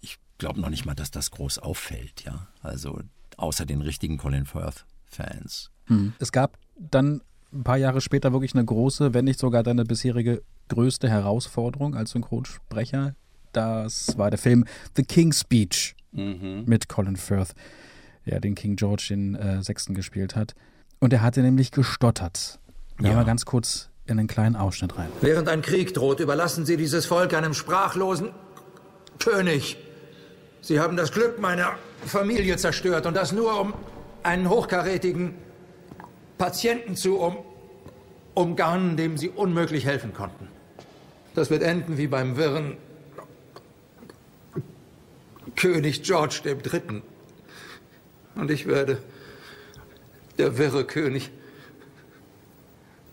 ich 0.00 0.18
glaube 0.38 0.60
noch 0.60 0.70
nicht 0.70 0.86
mal, 0.86 0.94
dass 0.94 1.10
das 1.10 1.30
groß 1.30 1.58
auffällt, 1.58 2.24
ja. 2.24 2.46
Also 2.62 3.00
außer 3.36 3.66
den 3.66 3.82
richtigen 3.82 4.18
Colin 4.18 4.46
Firth-Fans. 4.46 5.70
Hm. 5.86 6.14
Es 6.18 6.32
gab 6.32 6.58
dann 6.78 7.22
ein 7.52 7.64
paar 7.64 7.76
Jahre 7.76 8.00
später 8.00 8.32
wirklich 8.32 8.54
eine 8.54 8.64
große, 8.64 9.14
wenn 9.14 9.24
nicht 9.24 9.38
sogar 9.38 9.62
deine 9.62 9.84
bisherige 9.84 10.42
größte 10.68 11.08
Herausforderung 11.08 11.94
als 11.94 12.10
Synchronsprecher. 12.10 13.14
Das 13.52 14.18
war 14.18 14.30
der 14.30 14.38
Film 14.38 14.64
The 14.96 15.02
King's 15.02 15.40
Speech 15.40 15.96
mhm. 16.12 16.64
mit 16.66 16.88
Colin 16.88 17.16
Firth, 17.16 17.54
der 18.26 18.40
den 18.40 18.54
King 18.54 18.76
George 18.76 19.06
den 19.10 19.34
äh, 19.34 19.62
Sechsten 19.62 19.94
gespielt 19.94 20.36
hat. 20.36 20.54
Und 20.98 21.12
er 21.12 21.22
hatte 21.22 21.42
nämlich 21.42 21.70
gestottert. 21.70 22.58
Da 22.98 23.08
ja. 23.08 23.14
mal 23.14 23.24
ganz 23.24 23.44
kurz 23.44 23.90
in 24.06 24.18
einen 24.18 24.28
kleinen 24.28 24.56
Ausschnitt 24.56 24.96
rein. 24.96 25.08
Während 25.20 25.48
ein 25.48 25.62
Krieg 25.62 25.92
droht, 25.94 26.20
überlassen 26.20 26.64
Sie 26.64 26.76
dieses 26.76 27.06
Volk 27.06 27.34
einem 27.34 27.54
sprachlosen 27.54 28.30
König. 29.18 29.76
Sie 30.60 30.80
haben 30.80 30.96
das 30.96 31.12
Glück 31.12 31.40
meiner 31.40 31.72
Familie 32.04 32.56
zerstört 32.56 33.06
und 33.06 33.14
das 33.14 33.32
nur, 33.32 33.60
um 33.60 33.74
einen 34.22 34.48
hochkarätigen 34.48 35.34
Patienten 36.38 36.96
zu 36.96 37.18
um 37.18 37.36
umgarnen, 38.34 38.96
dem 38.96 39.16
Sie 39.16 39.30
unmöglich 39.30 39.86
helfen 39.86 40.12
konnten. 40.12 40.48
Das 41.36 41.50
wird 41.50 41.62
enden 41.62 41.98
wie 41.98 42.06
beim 42.06 42.38
wirren 42.38 42.78
König 45.54 46.02
George 46.02 46.40
III. 46.46 47.02
Und 48.36 48.50
ich 48.50 48.66
werde 48.66 48.96
der 50.38 50.56
wirre 50.56 50.84
König 50.84 51.30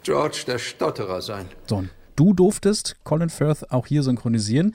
George 0.03 0.43
der 0.47 0.57
Stotterer 0.57 1.21
sein. 1.21 1.47
So, 1.67 1.75
und 1.75 1.89
du 2.15 2.33
durftest 2.33 2.95
Colin 3.03 3.29
Firth 3.29 3.69
auch 3.71 3.87
hier 3.87 4.03
synchronisieren. 4.03 4.73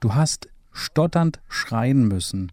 Du 0.00 0.16
hast 0.16 0.48
stotternd 0.72 1.38
schreien 1.48 2.08
müssen. 2.08 2.50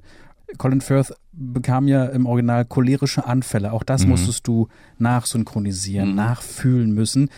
Colin 0.60 0.82
Firth 0.82 1.12
bekam 1.32 1.88
ja 1.88 2.06
im 2.06 2.28
Original 2.28 2.66
cholerische 2.66 3.26
Anfälle. 3.26 3.72
Auch 3.72 3.84
das 3.84 4.04
mhm. 4.04 4.10
musstest 4.10 4.48
du 4.48 4.68
nachsynchronisieren, 5.00 6.10
mhm. 6.10 6.16
nachfühlen 6.16 6.92
müssen. 6.92 7.32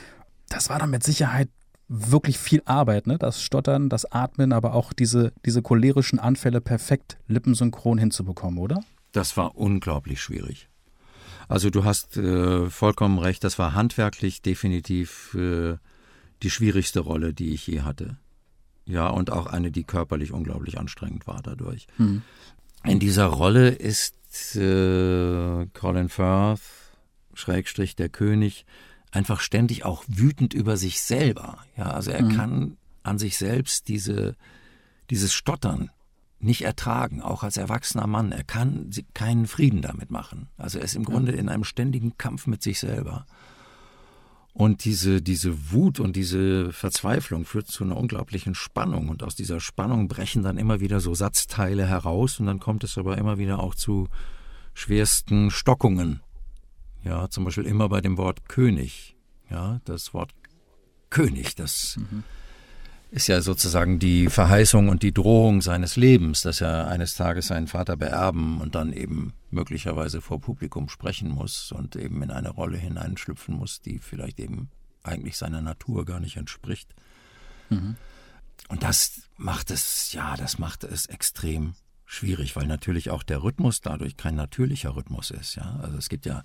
Das 0.49 0.69
war 0.69 0.79
dann 0.79 0.89
mit 0.89 1.03
Sicherheit 1.03 1.47
wirklich 1.91 2.39
viel 2.39 2.61
Arbeit, 2.65 3.05
ne? 3.05 3.17
Das 3.17 3.43
Stottern, 3.43 3.89
das 3.89 4.09
Atmen, 4.11 4.53
aber 4.53 4.73
auch 4.73 4.93
diese, 4.93 5.33
diese 5.45 5.61
cholerischen 5.61 6.19
Anfälle 6.19 6.61
perfekt 6.61 7.17
lippensynchron 7.27 7.97
hinzubekommen, 7.97 8.59
oder? 8.59 8.81
Das 9.11 9.35
war 9.35 9.57
unglaublich 9.57 10.21
schwierig. 10.21 10.69
Also 11.49 11.69
du 11.69 11.83
hast 11.83 12.15
äh, 12.15 12.69
vollkommen 12.69 13.19
recht, 13.19 13.43
das 13.43 13.59
war 13.59 13.73
handwerklich 13.73 14.41
definitiv 14.41 15.35
äh, 15.35 15.75
die 16.43 16.49
schwierigste 16.49 17.01
Rolle, 17.01 17.33
die 17.33 17.53
ich 17.53 17.67
je 17.67 17.81
hatte. 17.81 18.17
Ja, 18.85 19.09
und 19.09 19.29
auch 19.29 19.47
eine, 19.47 19.69
die 19.69 19.83
körperlich 19.83 20.31
unglaublich 20.31 20.79
anstrengend 20.79 21.27
war 21.27 21.41
dadurch. 21.43 21.87
Mhm. 21.97 22.21
In 22.85 22.99
dieser 22.99 23.25
Rolle 23.25 23.69
ist 23.69 24.55
äh, 24.55 25.65
Colin 25.73 26.07
Firth, 26.07 26.61
Schrägstrich 27.33 27.97
der 27.97 28.07
König, 28.07 28.65
einfach 29.11 29.41
ständig 29.41 29.85
auch 29.85 30.03
wütend 30.07 30.53
über 30.53 30.77
sich 30.77 31.01
selber. 31.01 31.59
Ja, 31.77 31.91
also 31.91 32.11
er 32.11 32.23
mhm. 32.23 32.35
kann 32.35 32.77
an 33.03 33.19
sich 33.19 33.37
selbst 33.37 33.87
diese, 33.87 34.35
dieses 35.09 35.33
Stottern 35.33 35.91
nicht 36.39 36.63
ertragen, 36.63 37.21
auch 37.21 37.43
als 37.43 37.57
erwachsener 37.57 38.07
Mann. 38.07 38.31
Er 38.31 38.43
kann 38.43 38.89
keinen 39.13 39.47
Frieden 39.47 39.81
damit 39.81 40.09
machen. 40.09 40.47
Also 40.57 40.79
er 40.79 40.85
ist 40.85 40.95
im 40.95 41.03
Grunde 41.03 41.33
in 41.33 41.49
einem 41.49 41.63
ständigen 41.63 42.17
Kampf 42.17 42.47
mit 42.47 42.63
sich 42.63 42.79
selber. 42.79 43.25
Und 44.53 44.83
diese, 44.83 45.21
diese 45.21 45.71
Wut 45.71 45.99
und 45.99 46.15
diese 46.15 46.73
Verzweiflung 46.73 47.45
führt 47.45 47.67
zu 47.67 47.83
einer 47.83 47.95
unglaublichen 47.95 48.55
Spannung. 48.55 49.07
Und 49.07 49.23
aus 49.23 49.35
dieser 49.35 49.59
Spannung 49.59 50.07
brechen 50.07 50.43
dann 50.43 50.57
immer 50.57 50.79
wieder 50.79 50.99
so 50.99 51.13
Satzteile 51.13 51.87
heraus. 51.87 52.39
Und 52.39 52.47
dann 52.47 52.59
kommt 52.59 52.83
es 52.83 52.97
aber 52.97 53.17
immer 53.17 53.37
wieder 53.37 53.59
auch 53.59 53.75
zu 53.75 54.09
schwersten 54.73 55.51
Stockungen. 55.51 56.21
Ja, 57.03 57.29
zum 57.29 57.45
Beispiel 57.45 57.65
immer 57.65 57.89
bei 57.89 58.01
dem 58.01 58.17
Wort 58.17 58.47
König. 58.47 59.15
Ja, 59.49 59.81
das 59.85 60.13
Wort 60.13 60.33
König, 61.09 61.55
das 61.55 61.97
mhm. 61.97 62.23
ist 63.11 63.27
ja 63.27 63.41
sozusagen 63.41 63.99
die 63.99 64.29
Verheißung 64.29 64.87
und 64.87 65.03
die 65.03 65.13
Drohung 65.13 65.61
seines 65.61 65.97
Lebens, 65.97 66.41
dass 66.41 66.61
er 66.61 66.87
eines 66.87 67.15
Tages 67.15 67.47
seinen 67.47 67.67
Vater 67.67 67.97
beerben 67.97 68.61
und 68.61 68.75
dann 68.75 68.93
eben 68.93 69.33
möglicherweise 69.49 70.21
vor 70.21 70.39
Publikum 70.39 70.87
sprechen 70.87 71.29
muss 71.29 71.73
und 71.73 71.97
eben 71.97 72.23
in 72.23 72.31
eine 72.31 72.49
Rolle 72.49 72.77
hineinschlüpfen 72.77 73.55
muss, 73.55 73.81
die 73.81 73.99
vielleicht 73.99 74.39
eben 74.39 74.69
eigentlich 75.03 75.37
seiner 75.37 75.61
Natur 75.61 76.05
gar 76.05 76.21
nicht 76.21 76.37
entspricht. 76.37 76.95
Mhm. 77.69 77.97
Und 78.69 78.83
das 78.83 79.23
macht 79.35 79.69
es, 79.69 80.13
ja, 80.13 80.37
das 80.37 80.59
macht 80.59 80.85
es 80.85 81.07
extrem 81.07 81.73
schwierig, 82.05 82.55
weil 82.55 82.67
natürlich 82.67 83.09
auch 83.09 83.23
der 83.23 83.43
Rhythmus 83.43 83.81
dadurch 83.81 84.17
kein 84.17 84.35
natürlicher 84.35 84.95
Rhythmus 84.95 85.31
ist. 85.31 85.55
Ja, 85.55 85.79
also 85.81 85.97
es 85.97 86.09
gibt 86.09 86.25
ja 86.25 86.43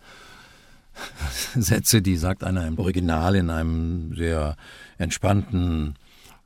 Sätze, 1.55 2.03
die 2.03 2.17
sagt 2.17 2.45
einer 2.45 2.67
im 2.67 2.79
Original 2.79 3.37
in 3.37 3.51
einem 3.51 4.15
sehr 4.15 4.57
entspannten 4.99 5.95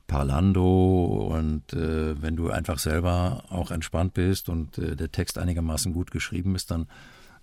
Parlando 0.07 1.31
und 1.33 1.71
äh, 1.71 2.21
wenn 2.21 2.35
du 2.35 2.49
einfach 2.49 2.79
selber 2.79 3.45
auch 3.49 3.71
entspannt 3.71 4.13
bist 4.13 4.49
und 4.49 4.77
äh, 4.77 4.97
der 4.97 5.11
Text 5.11 5.37
einigermaßen 5.37 5.93
gut 5.93 6.11
geschrieben 6.11 6.55
ist, 6.55 6.69
dann 6.69 6.87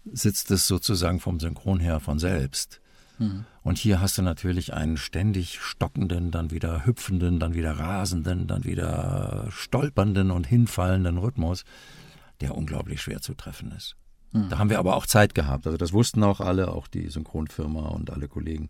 sitzt 0.04 0.50
es 0.50 0.66
sozusagen 0.66 1.18
vom 1.18 1.40
Synchron 1.40 1.80
her 1.80 1.98
von 1.98 2.18
selbst. 2.18 2.80
Mhm. 3.18 3.46
Und 3.62 3.78
hier 3.78 4.00
hast 4.00 4.18
du 4.18 4.22
natürlich 4.22 4.74
einen 4.74 4.96
ständig 4.96 5.60
stockenden, 5.60 6.30
dann 6.30 6.50
wieder 6.50 6.84
hüpfenden, 6.84 7.40
dann 7.40 7.54
wieder 7.54 7.72
rasenden, 7.72 8.46
dann 8.46 8.64
wieder 8.64 9.46
stolpernden 9.50 10.30
und 10.30 10.46
hinfallenden 10.46 11.18
Rhythmus, 11.18 11.64
der 12.40 12.54
unglaublich 12.54 13.00
schwer 13.00 13.20
zu 13.20 13.34
treffen 13.34 13.72
ist. 13.72 13.96
Mhm. 14.32 14.48
Da 14.50 14.58
haben 14.58 14.70
wir 14.70 14.78
aber 14.78 14.96
auch 14.96 15.06
Zeit 15.06 15.34
gehabt. 15.34 15.66
Also 15.66 15.76
das 15.76 15.92
wussten 15.92 16.22
auch 16.22 16.40
alle, 16.40 16.72
auch 16.72 16.88
die 16.88 17.08
Synchronfirma 17.08 17.88
und 17.88 18.10
alle 18.10 18.28
Kollegen. 18.28 18.68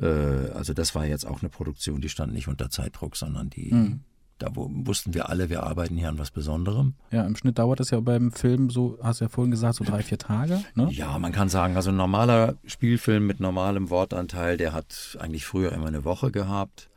Äh, 0.00 0.06
also 0.54 0.72
das 0.72 0.94
war 0.94 1.06
jetzt 1.06 1.26
auch 1.26 1.40
eine 1.40 1.48
Produktion, 1.48 2.00
die 2.00 2.08
stand 2.08 2.32
nicht 2.32 2.48
unter 2.48 2.70
Zeitdruck, 2.70 3.16
sondern 3.16 3.50
die, 3.50 3.72
mhm. 3.72 4.00
da 4.38 4.48
wussten 4.54 5.14
wir 5.14 5.28
alle, 5.28 5.50
wir 5.50 5.62
arbeiten 5.62 5.96
hier 5.96 6.08
an 6.08 6.18
was 6.18 6.30
Besonderem. 6.30 6.94
Ja, 7.10 7.24
im 7.24 7.36
Schnitt 7.36 7.58
dauert 7.58 7.80
das 7.80 7.90
ja 7.90 8.00
beim 8.00 8.32
Film 8.32 8.70
so, 8.70 8.98
hast 9.02 9.20
du 9.20 9.26
ja 9.26 9.28
vorhin 9.28 9.50
gesagt, 9.50 9.76
so 9.76 9.84
drei, 9.84 10.02
vier 10.02 10.18
Tage. 10.18 10.62
Ne? 10.74 10.88
Ja, 10.92 11.18
man 11.18 11.32
kann 11.32 11.48
sagen, 11.48 11.76
also 11.76 11.90
ein 11.90 11.96
normaler 11.96 12.56
Spielfilm 12.64 13.26
mit 13.26 13.40
normalem 13.40 13.90
Wortanteil, 13.90 14.56
der 14.56 14.72
hat 14.72 15.16
eigentlich 15.20 15.44
früher 15.44 15.72
immer 15.72 15.86
eine 15.86 16.04
Woche 16.04 16.30
gehabt. 16.30 16.88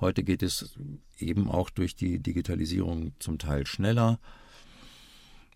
Heute 0.00 0.22
geht 0.22 0.42
es 0.42 0.78
eben 1.18 1.50
auch 1.50 1.70
durch 1.70 1.96
die 1.96 2.20
Digitalisierung 2.20 3.12
zum 3.18 3.38
Teil 3.38 3.66
schneller. 3.66 4.20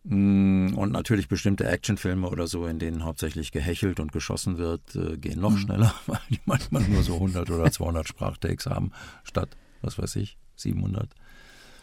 Mm, 0.05 0.75
und 0.75 0.91
natürlich 0.91 1.29
bestimmte 1.29 1.65
Actionfilme 1.65 2.29
oder 2.29 2.49
so, 2.49 2.67
in 2.67 2.79
denen 2.79 3.05
hauptsächlich 3.05 3.53
gehechelt 3.53 4.01
und 4.01 4.11
geschossen 4.11 4.59
wird, 4.59 4.97
äh, 4.97 5.17
gehen 5.17 5.41
noch 5.41 5.53
mhm. 5.53 5.59
schneller, 5.59 5.95
weil 6.07 6.19
die 6.31 6.41
manchmal 6.45 6.83
nur 6.83 7.03
so 7.03 7.15
100 7.15 7.51
oder 7.51 7.71
200 7.71 8.09
Sprachtakes 8.09 8.67
haben, 8.67 8.91
statt, 9.23 9.57
was 9.81 9.99
weiß 9.99 10.17
ich, 10.17 10.39
700. 10.57 11.09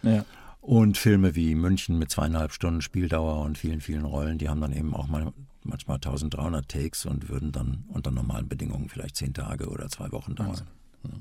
Ja. 0.03 0.25
Und 0.61 0.97
Filme 0.97 1.35
wie 1.35 1.55
München 1.55 1.97
mit 1.97 2.11
zweieinhalb 2.11 2.51
Stunden 2.51 2.81
Spieldauer 2.81 3.41
und 3.41 3.57
vielen, 3.57 3.79
vielen 3.79 4.03
Rollen, 4.03 4.37
die 4.37 4.49
haben 4.49 4.59
dann 4.59 4.73
eben 4.73 4.93
auch 4.93 5.07
mal, 5.07 5.31
manchmal 5.63 5.95
1300 5.95 6.67
Takes 6.67 7.05
und 7.05 7.29
würden 7.29 7.53
dann 7.53 7.85
unter 7.87 8.11
normalen 8.11 8.49
Bedingungen 8.49 8.89
vielleicht 8.89 9.15
zehn 9.15 9.33
Tage 9.33 9.69
oder 9.69 9.87
zwei 9.87 10.11
Wochen 10.11 10.35
dauern. 10.35 10.67
Ja. 11.03 11.11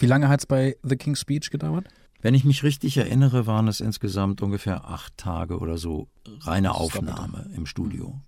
Wie 0.00 0.06
lange 0.06 0.28
hat 0.28 0.40
es 0.40 0.46
bei 0.46 0.76
The 0.82 0.96
King's 0.96 1.20
Speech 1.20 1.50
gedauert? 1.50 1.86
Wenn 2.22 2.34
ich 2.34 2.44
mich 2.44 2.62
richtig 2.62 2.96
erinnere, 2.96 3.46
waren 3.46 3.68
es 3.68 3.80
insgesamt 3.80 4.42
ungefähr 4.42 4.84
acht 4.84 5.16
Tage 5.16 5.58
oder 5.58 5.78
so 5.78 6.08
reine 6.40 6.74
Aufnahme 6.74 7.48
im 7.54 7.66
Studio. 7.66 8.20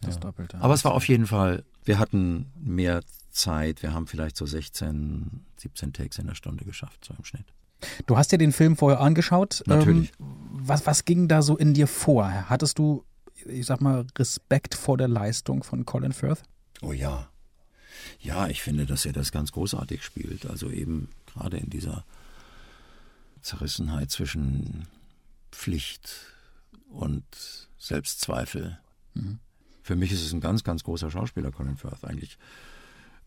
Das 0.00 0.14
ja. 0.14 0.20
Doppelte. 0.20 0.60
Aber 0.60 0.74
es 0.74 0.84
war 0.84 0.92
auf 0.92 1.06
jeden 1.08 1.26
Fall, 1.26 1.64
wir 1.84 1.98
hatten 1.98 2.52
mehr 2.56 3.02
Zeit. 3.30 3.82
Wir 3.82 3.92
haben 3.92 4.06
vielleicht 4.06 4.36
so 4.36 4.46
16, 4.46 5.44
17 5.56 5.92
Takes 5.92 6.18
in 6.18 6.26
der 6.26 6.34
Stunde 6.34 6.64
geschafft, 6.64 7.04
so 7.04 7.14
im 7.16 7.24
Schnitt. 7.24 7.46
Du 8.06 8.16
hast 8.16 8.32
dir 8.32 8.38
den 8.38 8.52
Film 8.52 8.76
vorher 8.76 9.00
angeschaut. 9.00 9.62
Natürlich. 9.66 10.12
Ähm, 10.18 10.26
was, 10.50 10.86
was 10.86 11.04
ging 11.04 11.28
da 11.28 11.42
so 11.42 11.56
in 11.56 11.74
dir 11.74 11.86
vor? 11.86 12.28
Hattest 12.48 12.78
du, 12.78 13.04
ich 13.46 13.66
sag 13.66 13.80
mal, 13.80 14.06
Respekt 14.18 14.74
vor 14.74 14.96
der 14.96 15.08
Leistung 15.08 15.62
von 15.62 15.84
Colin 15.84 16.12
Firth? 16.12 16.42
Oh 16.82 16.92
ja. 16.92 17.28
Ja, 18.20 18.48
ich 18.48 18.62
finde, 18.62 18.86
dass 18.86 19.06
er 19.06 19.12
das 19.12 19.30
ganz 19.30 19.52
großartig 19.52 20.02
spielt. 20.02 20.46
Also 20.46 20.70
eben 20.70 21.08
gerade 21.26 21.58
in 21.58 21.70
dieser 21.70 22.04
Zerrissenheit 23.42 24.10
zwischen 24.10 24.86
Pflicht 25.50 26.10
und 26.90 27.24
Selbstzweifel. 27.78 28.78
Mhm. 29.14 29.38
Für 29.82 29.96
mich 29.96 30.12
ist 30.12 30.22
es 30.22 30.32
ein 30.32 30.40
ganz, 30.40 30.64
ganz 30.64 30.84
großer 30.84 31.10
Schauspieler, 31.10 31.50
Colin 31.50 31.76
Firth, 31.76 32.04
eigentlich 32.04 32.38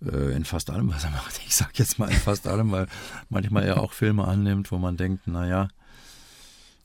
äh, 0.04 0.36
in 0.36 0.46
fast 0.46 0.70
allem, 0.70 0.90
was 0.90 1.04
er 1.04 1.12
macht. 1.12 1.40
Ich 1.46 1.56
sage 1.56 1.72
jetzt 1.76 2.00
mal 2.00 2.10
in 2.10 2.18
fast 2.18 2.48
allem, 2.48 2.72
weil 2.72 2.88
manchmal 3.30 3.64
er 3.64 3.82
auch 3.82 3.94
Filme 3.94 4.28
annimmt, 4.28 4.72
wo 4.72 4.78
man 4.78 4.98
denkt, 4.98 5.28
naja, 5.28 5.70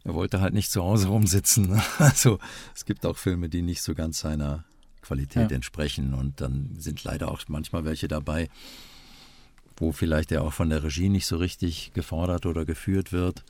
er 0.05 0.15
wollte 0.15 0.41
halt 0.41 0.55
nicht 0.55 0.71
zu 0.71 0.83
Hause 0.83 1.09
rumsitzen. 1.09 1.81
Also 1.99 2.39
es 2.75 2.85
gibt 2.85 3.05
auch 3.05 3.17
Filme, 3.17 3.49
die 3.49 3.63
nicht 3.63 3.83
so 3.83 3.95
ganz 3.95 4.21
seiner 4.21 4.65
Qualität 5.03 5.51
ja. 5.51 5.57
entsprechen 5.57 6.15
und 6.15 6.41
dann 6.41 6.77
sind 6.79 7.05
leider 7.05 7.31
auch 7.31 7.43
manchmal 7.49 7.85
welche 7.85 8.09
dabei, 8.09 8.49
wo 9.77 9.93
vielleicht 9.93 10.33
er 10.33 10.43
auch 10.43 10.53
von 10.53 10.71
der 10.71 10.83
Regie 10.83 11.09
nicht 11.09 11.27
so 11.27 11.37
richtig 11.37 11.93
gefordert 11.93 12.47
oder 12.47 12.65
geführt 12.65 13.13
wird. 13.13 13.45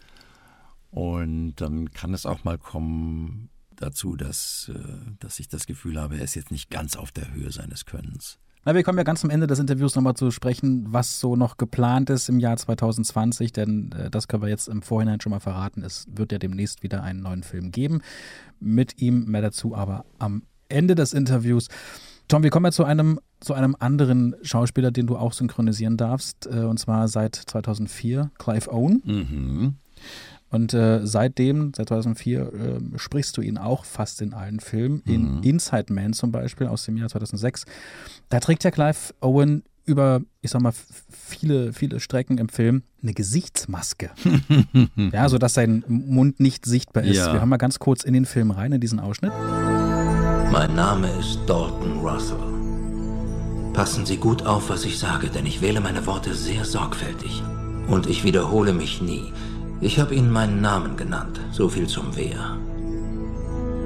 Und 0.91 1.57
dann 1.57 1.91
kann 1.91 2.15
es 2.15 2.27
auch 2.27 2.45
mal 2.45 2.59
kommen 2.59 3.51
dazu, 3.77 4.17
dass, 4.17 4.71
äh, 4.75 4.79
dass 5.21 5.39
ich 5.39 5.49
das 5.49 5.67
Gefühl 5.67 6.01
habe, 6.01 6.17
er 6.17 6.25
ist 6.25 6.35
jetzt 6.35 6.51
nicht 6.51 6.71
ganz 6.71 6.97
auf 6.97 7.13
der 7.13 7.33
Höhe 7.33 7.51
seines 7.53 7.85
Könnens. 7.85 8.39
Na, 8.65 8.75
wir 8.75 8.83
kommen 8.83 8.99
ja 8.99 9.05
ganz 9.05 9.23
am 9.23 9.31
Ende 9.31 9.47
des 9.47 9.61
Interviews 9.61 9.95
nochmal 9.95 10.15
zu 10.15 10.33
sprechen, 10.33 10.87
was 10.89 11.21
so 11.21 11.37
noch 11.37 11.57
geplant 11.57 12.11
ist 12.11 12.29
im 12.29 12.41
Jahr 12.41 12.57
2020, 12.57 13.53
denn 13.53 13.93
äh, 13.93 14.11
das 14.11 14.27
können 14.27 14.43
wir 14.43 14.49
jetzt 14.49 14.69
im 14.69 14.83
Vorhinein 14.83 15.21
schon 15.21 15.31
mal 15.31 15.41
verraten. 15.41 15.85
Es 15.85 16.07
wird 16.11 16.33
ja 16.33 16.39
demnächst 16.39 16.83
wieder 16.83 17.03
einen 17.03 17.23
neuen 17.23 17.45
Film 17.45 17.71
geben. 17.71 18.01
Mit 18.59 19.01
ihm 19.01 19.27
mehr 19.27 19.43
dazu 19.43 19.77
aber 19.77 20.05
am 20.19 20.43
Ende 20.69 20.97
des 20.97 21.13
Interviews. 21.13 21.69
Tom, 22.29 22.43
wir 22.43 22.51
kommen 22.51 22.67
ja 22.67 22.73
zu 22.73 22.85
einem, 22.85 23.21
zu 23.41 23.55
einem 23.55 23.77
anderen 23.79 24.35
Schauspieler, 24.43 24.91
den 24.91 25.07
du 25.07 25.17
auch 25.17 25.33
synchronisieren 25.33 25.97
darfst, 25.97 26.47
äh, 26.47 26.61
und 26.61 26.79
zwar 26.79 27.09
seit 27.09 27.37
2004, 27.37 28.31
Clive 28.39 28.73
Owen. 28.73 29.03
Mhm. 29.05 29.75
Und 30.49 30.75
äh, 30.75 31.07
seitdem, 31.07 31.73
seit 31.75 31.89
2004, 31.89 32.41
äh, 32.41 32.99
sprichst 32.99 33.37
du 33.37 33.43
ihn 33.43 33.59
auch 33.59 33.85
fast 33.85 34.23
in 34.23 34.33
allen 34.33 34.61
Filmen. 34.61 35.03
In 35.05 35.37
mhm. 35.37 35.43
Inside 35.43 35.93
Man 35.93 36.13
zum 36.13 36.33
Beispiel 36.33 36.67
aus 36.69 36.85
dem 36.85 36.97
Jahr 36.97 37.09
2006. 37.09 37.65
Da 38.29 38.41
trägt 38.41 38.65
ja 38.65 38.71
Clive 38.71 39.15
Owen 39.21 39.65
über, 39.85 40.21
ich 40.41 40.51
sag 40.51 40.63
mal, 40.63 40.73
viele, 41.11 41.73
viele 41.73 42.01
Strecken 42.01 42.39
im 42.39 42.49
Film 42.49 42.83
eine 43.03 43.15
Gesichtsmaske. 43.15 44.11
ja, 45.13 45.29
sodass 45.29 45.55
sein 45.55 45.85
Mund 45.87 46.41
nicht 46.41 46.67
sichtbar 46.67 47.05
ist. 47.05 47.19
Ja. 47.19 47.33
Wir 47.33 47.41
haben 47.41 47.49
mal 47.49 47.57
ganz 47.57 47.79
kurz 47.79 48.03
in 48.03 48.15
den 48.15 48.25
Film 48.25 48.51
rein, 48.51 48.73
in 48.73 48.81
diesen 48.81 48.99
Ausschnitt. 48.99 49.33
Mein 50.53 50.75
Name 50.75 51.09
ist 51.19 51.41
Dalton 51.47 52.01
Russell. 52.01 52.39
Passen 53.73 54.07
Sie 54.07 54.17
gut 54.17 54.47
auf, 54.47 54.71
was 54.71 54.85
ich 54.85 54.99
sage, 54.99 55.29
denn 55.29 55.45
ich 55.45 55.61
wähle 55.61 55.81
meine 55.81 56.07
Worte 56.07 56.35
sehr 56.35 56.65
sorgfältig. 56.65 57.43
Und 57.89 58.07
ich 58.07 58.23
wiederhole 58.25 58.73
mich 58.73 59.03
nie. 59.03 59.33
Ich 59.81 59.99
habe 59.99 60.15
Ihnen 60.15 60.31
meinen 60.31 60.61
Namen 60.61 60.97
genannt, 60.97 61.41
so 61.51 61.69
viel 61.69 61.89
zum 61.89 62.17
Wer. 62.17 62.57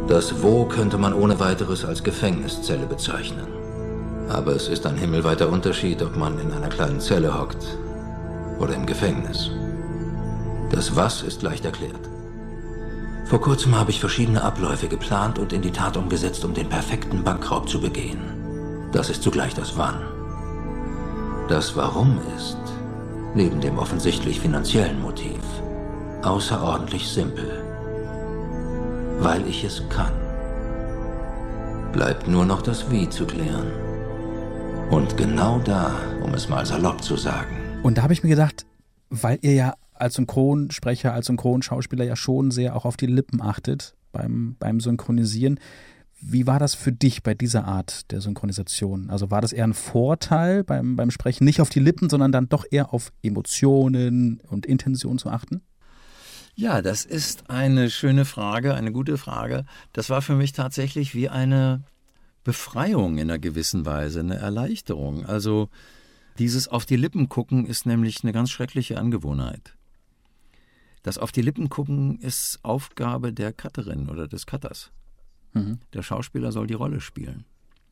Das 0.06 0.42
Wo 0.42 0.64
könnte 0.66 0.98
man 0.98 1.14
ohne 1.14 1.40
weiteres 1.40 1.84
als 1.84 2.02
Gefängniszelle 2.02 2.86
bezeichnen. 2.86 3.46
Aber 4.28 4.52
es 4.52 4.68
ist 4.68 4.86
ein 4.86 4.96
himmelweiter 4.96 5.48
Unterschied, 5.48 6.02
ob 6.02 6.16
man 6.16 6.38
in 6.38 6.52
einer 6.52 6.68
kleinen 6.68 7.00
Zelle 7.00 7.36
hockt 7.36 7.78
oder 8.58 8.74
im 8.74 8.86
Gefängnis. 8.86 9.50
Das 10.70 10.94
Was 10.94 11.22
ist 11.22 11.42
leicht 11.42 11.64
erklärt. 11.64 12.09
Vor 13.30 13.40
kurzem 13.40 13.78
habe 13.78 13.92
ich 13.92 14.00
verschiedene 14.00 14.42
Abläufe 14.42 14.88
geplant 14.88 15.38
und 15.38 15.52
in 15.52 15.62
die 15.62 15.70
Tat 15.70 15.96
umgesetzt, 15.96 16.44
um 16.44 16.52
den 16.52 16.68
perfekten 16.68 17.22
Bankraub 17.22 17.68
zu 17.68 17.80
begehen. 17.80 18.18
Das 18.90 19.08
ist 19.08 19.22
zugleich 19.22 19.54
das 19.54 19.78
Wann. 19.78 20.02
Das 21.48 21.76
Warum 21.76 22.18
ist, 22.36 22.58
neben 23.36 23.60
dem 23.60 23.78
offensichtlich 23.78 24.40
finanziellen 24.40 25.00
Motiv, 25.00 25.38
außerordentlich 26.22 27.06
simpel. 27.06 27.62
Weil 29.20 29.46
ich 29.46 29.62
es 29.62 29.80
kann. 29.90 30.12
Bleibt 31.92 32.26
nur 32.26 32.44
noch 32.44 32.62
das 32.62 32.90
Wie 32.90 33.08
zu 33.08 33.26
klären. 33.26 33.70
Und 34.90 35.16
genau 35.16 35.60
da, 35.60 35.92
um 36.24 36.34
es 36.34 36.48
mal 36.48 36.66
salopp 36.66 37.00
zu 37.00 37.16
sagen. 37.16 37.78
Und 37.84 37.96
da 37.96 38.02
habe 38.02 38.12
ich 38.12 38.24
mir 38.24 38.30
gedacht, 38.30 38.66
weil 39.08 39.38
ihr 39.42 39.54
ja 39.54 39.74
als 40.00 40.14
Synchronsprecher, 40.14 41.12
als 41.12 41.26
Synchronschauspieler 41.26 42.04
ja 42.04 42.16
schon 42.16 42.50
sehr 42.50 42.76
auch 42.76 42.84
auf 42.84 42.96
die 42.96 43.06
Lippen 43.06 43.42
achtet 43.42 43.94
beim, 44.12 44.56
beim 44.58 44.80
Synchronisieren. 44.80 45.58
Wie 46.22 46.46
war 46.46 46.58
das 46.58 46.74
für 46.74 46.92
dich 46.92 47.22
bei 47.22 47.34
dieser 47.34 47.64
Art 47.64 48.10
der 48.10 48.20
Synchronisation? 48.20 49.08
Also 49.08 49.30
war 49.30 49.40
das 49.40 49.52
eher 49.52 49.64
ein 49.64 49.74
Vorteil 49.74 50.64
beim, 50.64 50.96
beim 50.96 51.10
Sprechen, 51.10 51.44
nicht 51.44 51.60
auf 51.60 51.70
die 51.70 51.80
Lippen, 51.80 52.10
sondern 52.10 52.30
dann 52.30 52.48
doch 52.48 52.64
eher 52.70 52.92
auf 52.92 53.12
Emotionen 53.22 54.40
und 54.48 54.66
Intention 54.66 55.18
zu 55.18 55.30
achten? 55.30 55.62
Ja, 56.54 56.82
das 56.82 57.06
ist 57.06 57.48
eine 57.48 57.88
schöne 57.88 58.26
Frage, 58.26 58.74
eine 58.74 58.92
gute 58.92 59.16
Frage. 59.16 59.64
Das 59.94 60.10
war 60.10 60.20
für 60.20 60.34
mich 60.34 60.52
tatsächlich 60.52 61.14
wie 61.14 61.30
eine 61.30 61.84
Befreiung 62.44 63.16
in 63.16 63.30
einer 63.30 63.38
gewissen 63.38 63.86
Weise, 63.86 64.20
eine 64.20 64.36
Erleichterung. 64.36 65.24
Also 65.24 65.70
dieses 66.38 66.68
auf 66.68 66.84
die 66.84 66.96
Lippen 66.96 67.30
gucken 67.30 67.64
ist 67.64 67.86
nämlich 67.86 68.22
eine 68.22 68.32
ganz 68.32 68.50
schreckliche 68.50 68.98
Angewohnheit. 68.98 69.74
Das 71.02 71.18
auf 71.18 71.32
die 71.32 71.42
Lippen 71.42 71.68
gucken 71.68 72.18
ist 72.18 72.58
Aufgabe 72.62 73.32
der 73.32 73.52
Cutterin 73.52 74.08
oder 74.08 74.28
des 74.28 74.46
Cutters. 74.46 74.90
Mhm. 75.52 75.78
Der 75.92 76.02
Schauspieler 76.02 76.52
soll 76.52 76.66
die 76.66 76.74
Rolle 76.74 77.00
spielen. 77.00 77.44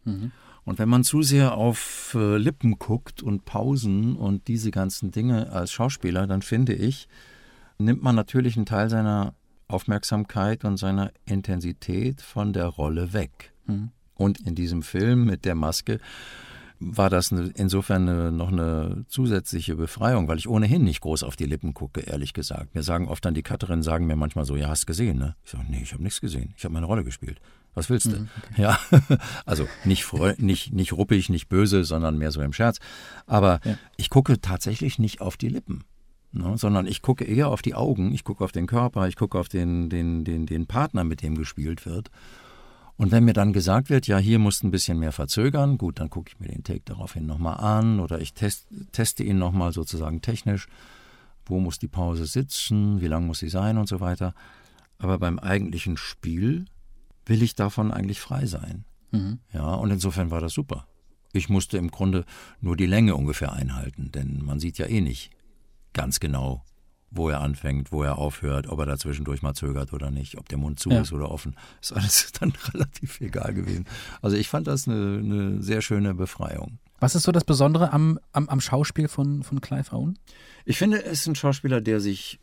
Mhm. 0.04 0.32
Und 0.64 0.78
wenn 0.78 0.88
man 0.88 1.04
zu 1.04 1.22
sehr 1.22 1.54
auf 1.54 2.14
äh, 2.14 2.36
Lippen 2.36 2.78
guckt 2.78 3.22
und 3.22 3.46
Pausen 3.46 4.16
und 4.16 4.48
diese 4.48 4.70
ganzen 4.70 5.10
Dinge 5.10 5.50
als 5.50 5.72
Schauspieler, 5.72 6.26
dann 6.26 6.42
finde 6.42 6.74
ich, 6.74 7.08
nimmt 7.78 8.02
man 8.02 8.14
natürlich 8.14 8.56
einen 8.56 8.66
Teil 8.66 8.90
seiner 8.90 9.34
Aufmerksamkeit 9.66 10.64
und 10.64 10.76
seiner 10.76 11.12
Intensität 11.24 12.20
von 12.20 12.52
der 12.52 12.66
Rolle 12.66 13.12
weg. 13.12 13.52
Mhm. 13.66 13.90
Und 14.14 14.40
in 14.40 14.54
diesem 14.54 14.82
Film 14.82 15.24
mit 15.24 15.44
der 15.44 15.54
Maske 15.54 16.00
war 16.80 17.10
das 17.10 17.32
insofern 17.32 18.08
eine, 18.08 18.32
noch 18.32 18.52
eine 18.52 19.04
zusätzliche 19.08 19.76
Befreiung, 19.76 20.28
weil 20.28 20.38
ich 20.38 20.48
ohnehin 20.48 20.84
nicht 20.84 21.00
groß 21.00 21.22
auf 21.24 21.36
die 21.36 21.46
Lippen 21.46 21.74
gucke, 21.74 22.00
ehrlich 22.00 22.32
gesagt. 22.32 22.74
Mir 22.74 22.82
sagen 22.82 23.08
oft 23.08 23.24
dann 23.24 23.34
die 23.34 23.42
Cutterinnen, 23.42 23.82
sagen 23.82 24.06
mir 24.06 24.16
manchmal 24.16 24.44
so, 24.44 24.56
ja, 24.56 24.68
hast 24.68 24.86
gesehen, 24.86 25.18
ne? 25.18 25.34
Ich 25.44 25.50
sage, 25.50 25.64
nee, 25.68 25.80
ich 25.82 25.92
habe 25.92 26.02
nichts 26.02 26.20
gesehen. 26.20 26.54
Ich 26.56 26.64
habe 26.64 26.74
meine 26.74 26.86
Rolle 26.86 27.04
gespielt. 27.04 27.40
Was 27.74 27.90
willst 27.90 28.06
du? 28.06 28.10
Mhm, 28.10 28.28
okay. 28.38 28.62
Ja, 28.62 28.78
also 29.46 29.68
nicht, 29.84 30.12
nicht, 30.38 30.72
nicht 30.72 30.92
ruppig, 30.92 31.28
nicht 31.28 31.48
böse, 31.48 31.84
sondern 31.84 32.18
mehr 32.18 32.30
so 32.30 32.40
im 32.40 32.52
Scherz. 32.52 32.78
Aber 33.26 33.60
ja. 33.64 33.76
ich 33.96 34.10
gucke 34.10 34.40
tatsächlich 34.40 34.98
nicht 34.98 35.20
auf 35.20 35.36
die 35.36 35.48
Lippen. 35.48 35.84
Ne, 36.30 36.58
sondern 36.58 36.86
ich 36.86 37.00
gucke 37.00 37.24
eher 37.24 37.48
auf 37.48 37.62
die 37.62 37.74
Augen, 37.74 38.12
ich 38.12 38.22
gucke 38.22 38.44
auf 38.44 38.52
den 38.52 38.66
Körper, 38.66 39.08
ich 39.08 39.16
gucke 39.16 39.38
auf 39.38 39.48
den, 39.48 39.88
den, 39.88 40.24
den, 40.24 40.44
den 40.44 40.66
Partner, 40.66 41.02
mit 41.02 41.22
dem 41.22 41.38
gespielt 41.38 41.86
wird. 41.86 42.10
Und 42.98 43.12
wenn 43.12 43.24
mir 43.24 43.32
dann 43.32 43.52
gesagt 43.52 43.90
wird, 43.90 44.08
ja, 44.08 44.18
hier 44.18 44.40
musst 44.40 44.62
du 44.62 44.66
ein 44.66 44.72
bisschen 44.72 44.98
mehr 44.98 45.12
verzögern, 45.12 45.78
gut, 45.78 46.00
dann 46.00 46.10
gucke 46.10 46.32
ich 46.32 46.40
mir 46.40 46.48
den 46.48 46.64
Take 46.64 46.82
daraufhin 46.84 47.26
nochmal 47.26 47.58
an 47.58 48.00
oder 48.00 48.20
ich 48.20 48.34
test, 48.34 48.66
teste 48.90 49.22
ihn 49.22 49.38
nochmal 49.38 49.72
sozusagen 49.72 50.20
technisch. 50.20 50.66
Wo 51.46 51.60
muss 51.60 51.78
die 51.78 51.88
Pause 51.88 52.26
sitzen, 52.26 53.00
wie 53.00 53.06
lang 53.06 53.26
muss 53.26 53.38
sie 53.38 53.48
sein 53.48 53.78
und 53.78 53.88
so 53.88 54.00
weiter. 54.00 54.34
Aber 54.98 55.18
beim 55.18 55.38
eigentlichen 55.38 55.96
Spiel 55.96 56.64
will 57.24 57.42
ich 57.42 57.54
davon 57.54 57.92
eigentlich 57.92 58.20
frei 58.20 58.46
sein. 58.46 58.84
Mhm. 59.12 59.38
Ja, 59.52 59.74
und 59.74 59.92
insofern 59.92 60.32
war 60.32 60.40
das 60.40 60.52
super. 60.52 60.88
Ich 61.32 61.48
musste 61.48 61.78
im 61.78 61.92
Grunde 61.92 62.24
nur 62.60 62.76
die 62.76 62.86
Länge 62.86 63.14
ungefähr 63.14 63.52
einhalten, 63.52 64.10
denn 64.10 64.44
man 64.44 64.58
sieht 64.58 64.76
ja 64.78 64.86
eh 64.86 65.00
nicht 65.00 65.30
ganz 65.92 66.18
genau, 66.18 66.64
wo 67.10 67.30
er 67.30 67.40
anfängt, 67.40 67.90
wo 67.90 68.02
er 68.02 68.18
aufhört, 68.18 68.68
ob 68.68 68.78
er 68.80 68.86
dazwischendurch 68.86 69.42
mal 69.42 69.54
zögert 69.54 69.92
oder 69.92 70.10
nicht, 70.10 70.36
ob 70.36 70.48
der 70.48 70.58
Mund 70.58 70.78
zu 70.78 70.90
ja. 70.90 71.00
ist 71.00 71.12
oder 71.12 71.30
offen. 71.30 71.56
Ist 71.80 71.92
alles 71.92 72.32
dann 72.40 72.52
relativ 72.72 73.20
egal 73.20 73.54
gewesen. 73.54 73.86
Also 74.20 74.36
ich 74.36 74.48
fand 74.48 74.66
das 74.66 74.86
eine, 74.86 75.18
eine 75.18 75.62
sehr 75.62 75.80
schöne 75.80 76.14
Befreiung. 76.14 76.78
Was 77.00 77.14
ist 77.14 77.22
so 77.22 77.32
das 77.32 77.44
Besondere 77.44 77.92
am, 77.92 78.18
am, 78.32 78.48
am 78.48 78.60
Schauspiel 78.60 79.08
von, 79.08 79.42
von 79.42 79.60
Clive 79.60 79.92
Owen? 79.92 80.18
Ich 80.64 80.78
finde, 80.78 81.04
er 81.04 81.12
ist 81.12 81.26
ein 81.26 81.36
Schauspieler, 81.36 81.80
der 81.80 82.00
sich 82.00 82.40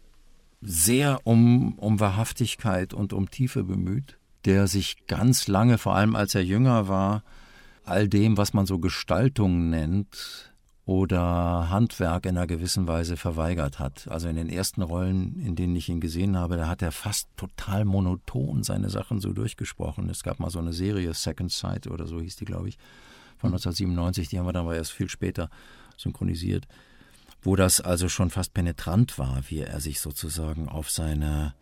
sehr 0.61 1.19
um, 1.25 1.77
um 1.77 1.99
Wahrhaftigkeit 1.99 2.93
und 2.93 3.13
um 3.13 3.29
Tiefe 3.29 3.63
bemüht, 3.63 4.17
der 4.45 4.67
sich 4.67 5.05
ganz 5.07 5.47
lange, 5.47 5.77
vor 5.77 5.95
allem 5.95 6.15
als 6.15 6.33
er 6.33 6.43
jünger 6.43 6.87
war, 6.87 7.23
all 7.83 8.07
dem, 8.07 8.37
was 8.37 8.53
man 8.53 8.65
so 8.65 8.79
Gestaltung 8.79 9.69
nennt, 9.69 10.53
oder 10.85 11.69
Handwerk 11.71 12.25
in 12.25 12.37
einer 12.37 12.45
gewissen 12.45 12.87
Weise 12.87 13.17
verweigert 13.17 13.79
hat. 13.79 14.07
Also 14.07 14.27
in 14.27 14.35
den 14.35 14.49
ersten 14.49 14.83
Rollen, 14.83 15.39
in 15.39 15.55
denen 15.55 15.75
ich 15.75 15.89
ihn 15.89 15.99
gesehen 15.99 16.37
habe, 16.37 16.57
da 16.57 16.67
hat 16.67 16.83
er 16.83 16.91
fast 16.91 17.27
total 17.37 17.85
monoton 17.85 18.61
seine 18.61 18.91
Sachen 18.91 19.19
so 19.19 19.33
durchgesprochen. 19.33 20.09
Es 20.09 20.21
gab 20.21 20.39
mal 20.39 20.51
so 20.51 20.59
eine 20.59 20.73
Serie, 20.73 21.13
Second 21.15 21.51
Sight 21.51 21.87
oder 21.87 22.05
so 22.05 22.21
hieß 22.21 22.35
die, 22.35 22.45
glaube 22.45 22.69
ich, 22.69 22.77
von 23.37 23.49
1997, 23.49 24.29
die 24.29 24.39
haben 24.39 24.45
wir 24.45 24.53
dann 24.53 24.65
aber 24.65 24.75
erst 24.75 24.91
viel 24.91 25.09
später 25.09 25.49
synchronisiert, 25.97 26.67
wo 27.41 27.55
das 27.55 27.81
also 27.81 28.07
schon 28.07 28.29
fast 28.29 28.53
penetrant 28.53 29.17
war, 29.17 29.41
wie 29.49 29.59
er 29.59 29.79
sich 29.79 29.99
sozusagen 29.99 30.69
auf 30.69 30.89
seine 30.89 31.53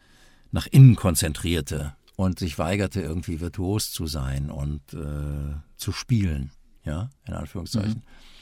nach 0.52 0.68
innen 0.68 0.96
konzentrierte 0.96 1.96
und 2.16 2.40
sich 2.40 2.60
weigerte, 2.60 3.02
irgendwie 3.02 3.40
virtuos 3.40 3.92
zu 3.92 4.06
sein 4.06 4.52
und 4.52 4.82
äh, 4.94 5.56
zu 5.78 5.92
spielen, 5.92 6.52
ja, 6.86 7.10
in 7.26 7.34
Anführungszeichen. 7.34 8.04
Mhm. 8.06 8.33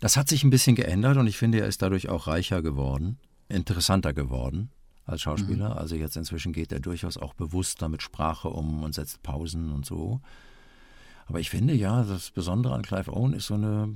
Das 0.00 0.16
hat 0.16 0.28
sich 0.28 0.44
ein 0.44 0.50
bisschen 0.50 0.76
geändert 0.76 1.16
und 1.16 1.26
ich 1.26 1.36
finde, 1.36 1.60
er 1.60 1.66
ist 1.66 1.82
dadurch 1.82 2.08
auch 2.08 2.26
reicher 2.26 2.62
geworden, 2.62 3.18
interessanter 3.48 4.12
geworden 4.12 4.70
als 5.04 5.22
Schauspieler. 5.22 5.70
Mhm. 5.70 5.78
Also 5.78 5.96
jetzt 5.96 6.16
inzwischen 6.16 6.52
geht 6.52 6.72
er 6.72 6.80
durchaus 6.80 7.16
auch 7.16 7.34
bewusster 7.34 7.88
mit 7.88 8.02
Sprache 8.02 8.48
um 8.48 8.82
und 8.82 8.94
setzt 8.94 9.22
Pausen 9.22 9.70
und 9.70 9.86
so. 9.86 10.20
Aber 11.26 11.40
ich 11.40 11.50
finde 11.50 11.74
ja, 11.74 12.04
das 12.04 12.30
Besondere 12.30 12.74
an 12.74 12.82
Clive 12.82 13.12
Owen 13.12 13.32
ist 13.32 13.46
so 13.46 13.54
eine, 13.54 13.94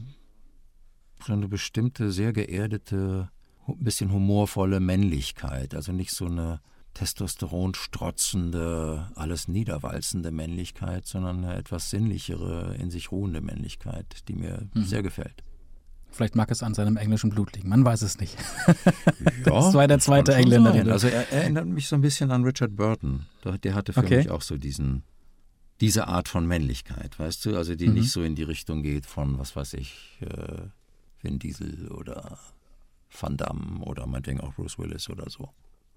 so 1.25 1.33
eine 1.33 1.49
bestimmte, 1.49 2.13
sehr 2.13 2.33
geerdete, 2.33 3.31
ein 3.67 3.79
bisschen 3.79 4.13
humorvolle 4.13 4.81
Männlichkeit. 4.81 5.75
Also 5.75 5.93
nicht 5.93 6.13
so 6.13 6.27
eine 6.27 6.61
Testosteron 6.95 7.75
strotzende, 7.75 9.11
alles 9.17 9.49
niederwalzende 9.49 10.31
Männlichkeit, 10.31 11.07
sondern 11.07 11.45
eine 11.45 11.57
etwas 11.57 11.91
sinnlichere, 11.91 12.75
in 12.77 12.91
sich 12.91 13.13
ruhende 13.13 13.43
Männlichkeit, 13.43 14.29
die 14.29 14.35
mir 14.35 14.67
mhm. 14.73 14.85
sehr 14.85 15.03
gefällt. 15.03 15.43
Vielleicht 16.16 16.35
mag 16.35 16.50
es 16.50 16.62
an 16.62 16.72
seinem 16.72 16.96
englischen 16.96 17.29
Blut 17.29 17.55
liegen. 17.55 17.68
Man 17.68 17.85
weiß 17.85 18.00
es 18.02 18.18
nicht. 18.18 18.37
Ja, 19.44 19.52
das 19.52 19.74
war 19.74 19.87
der 19.87 19.98
zweite 20.00 20.35
Engländer. 20.35 20.72
Sein. 20.72 20.90
Also 20.90 21.07
er, 21.07 21.31
er, 21.31 21.42
erinnert 21.42 21.66
mich 21.66 21.87
so 21.87 21.94
ein 21.94 22.00
bisschen 22.00 22.31
an 22.31 22.42
Richard 22.42 22.74
Burton. 22.74 23.26
Der 23.62 23.74
hatte 23.74 23.92
für 23.92 24.00
okay. 24.00 24.16
mich 24.18 24.31
auch 24.31 24.42
so 24.42 24.57
diesen, 24.57 25.05
diese 25.81 26.09
Art 26.09 26.29
von 26.29 26.46
Männlichkeit, 26.46 27.18
weißt 27.18 27.44
du? 27.44 27.57
Also 27.57 27.76
die 27.76 27.87
mhm. 27.87 27.94
nicht 27.94 28.11
so 28.11 28.22
in 28.22 28.35
die 28.35 28.42
Richtung 28.42 28.83
geht 28.83 29.07
von, 29.07 29.38
was 29.38 29.55
weiß 29.55 29.74
ich, 29.74 30.18
äh, 30.20 30.62
Vin 31.22 31.38
Diesel 31.38 31.88
oder 31.88 32.38
Van 33.20 33.37
Damme 33.37 33.81
oder 33.83 34.07
meinetwegen 34.07 34.40
auch 34.40 34.55
Bruce 34.55 34.79
Willis 34.79 35.09
oder 35.09 35.31
so. 35.31 35.50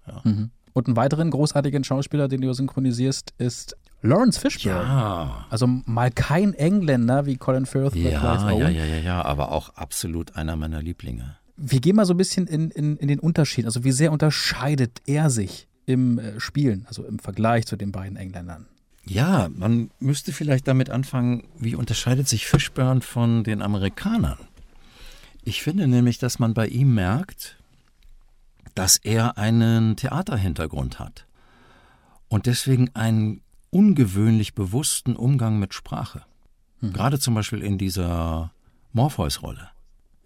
Ja. 0.06 0.20
Mhm. 0.24 0.50
Und 0.72 0.86
einen 0.86 0.96
weiteren 0.96 1.30
großartigen 1.30 1.82
Schauspieler, 1.82 2.28
den 2.28 2.42
du 2.42 2.52
synchronisierst, 2.52 3.34
ist 3.38 3.76
Lawrence 4.02 4.40
Fishburne. 4.40 4.78
Ja. 4.78 5.46
Also 5.50 5.66
mal 5.66 6.10
kein 6.10 6.54
Engländer 6.54 7.26
wie 7.26 7.36
Colin 7.36 7.66
Firth. 7.66 7.94
Ja, 7.94 8.10
ja, 8.10 8.50
ja, 8.50 8.68
ja, 8.68 8.98
ja, 8.98 9.22
aber 9.22 9.52
auch 9.52 9.70
absolut 9.70 10.36
einer 10.36 10.56
meiner 10.56 10.82
Lieblinge. 10.82 11.36
Wir 11.56 11.80
gehen 11.80 11.96
mal 11.96 12.06
so 12.06 12.14
ein 12.14 12.16
bisschen 12.16 12.46
in, 12.46 12.70
in, 12.70 12.96
in 12.96 13.08
den 13.08 13.18
Unterschied. 13.18 13.66
Also 13.66 13.84
wie 13.84 13.92
sehr 13.92 14.12
unterscheidet 14.12 15.02
er 15.06 15.28
sich 15.28 15.68
im 15.84 16.18
äh, 16.18 16.40
Spielen, 16.40 16.86
also 16.88 17.04
im 17.04 17.18
Vergleich 17.18 17.66
zu 17.66 17.76
den 17.76 17.92
beiden 17.92 18.16
Engländern? 18.16 18.66
Ja, 19.04 19.48
man 19.54 19.90
müsste 19.98 20.32
vielleicht 20.32 20.68
damit 20.68 20.88
anfangen, 20.88 21.48
wie 21.58 21.74
unterscheidet 21.74 22.28
sich 22.28 22.46
Fishburne 22.46 23.00
von 23.00 23.44
den 23.44 23.60
Amerikanern? 23.60 24.38
Ich 25.42 25.62
finde 25.62 25.88
nämlich, 25.88 26.18
dass 26.18 26.38
man 26.38 26.54
bei 26.54 26.66
ihm 26.66 26.94
merkt, 26.94 27.56
dass 28.74 28.98
er 28.98 29.36
einen 29.36 29.96
Theaterhintergrund 29.96 30.98
hat 30.98 31.26
und 32.28 32.46
deswegen 32.46 32.94
einen 32.94 33.42
ungewöhnlich 33.70 34.54
bewussten 34.54 35.16
Umgang 35.16 35.58
mit 35.58 35.74
Sprache. 35.74 36.22
Mhm. 36.80 36.92
Gerade 36.92 37.18
zum 37.18 37.34
Beispiel 37.34 37.62
in 37.62 37.78
dieser 37.78 38.52
Morpheus-Rolle. 38.92 39.70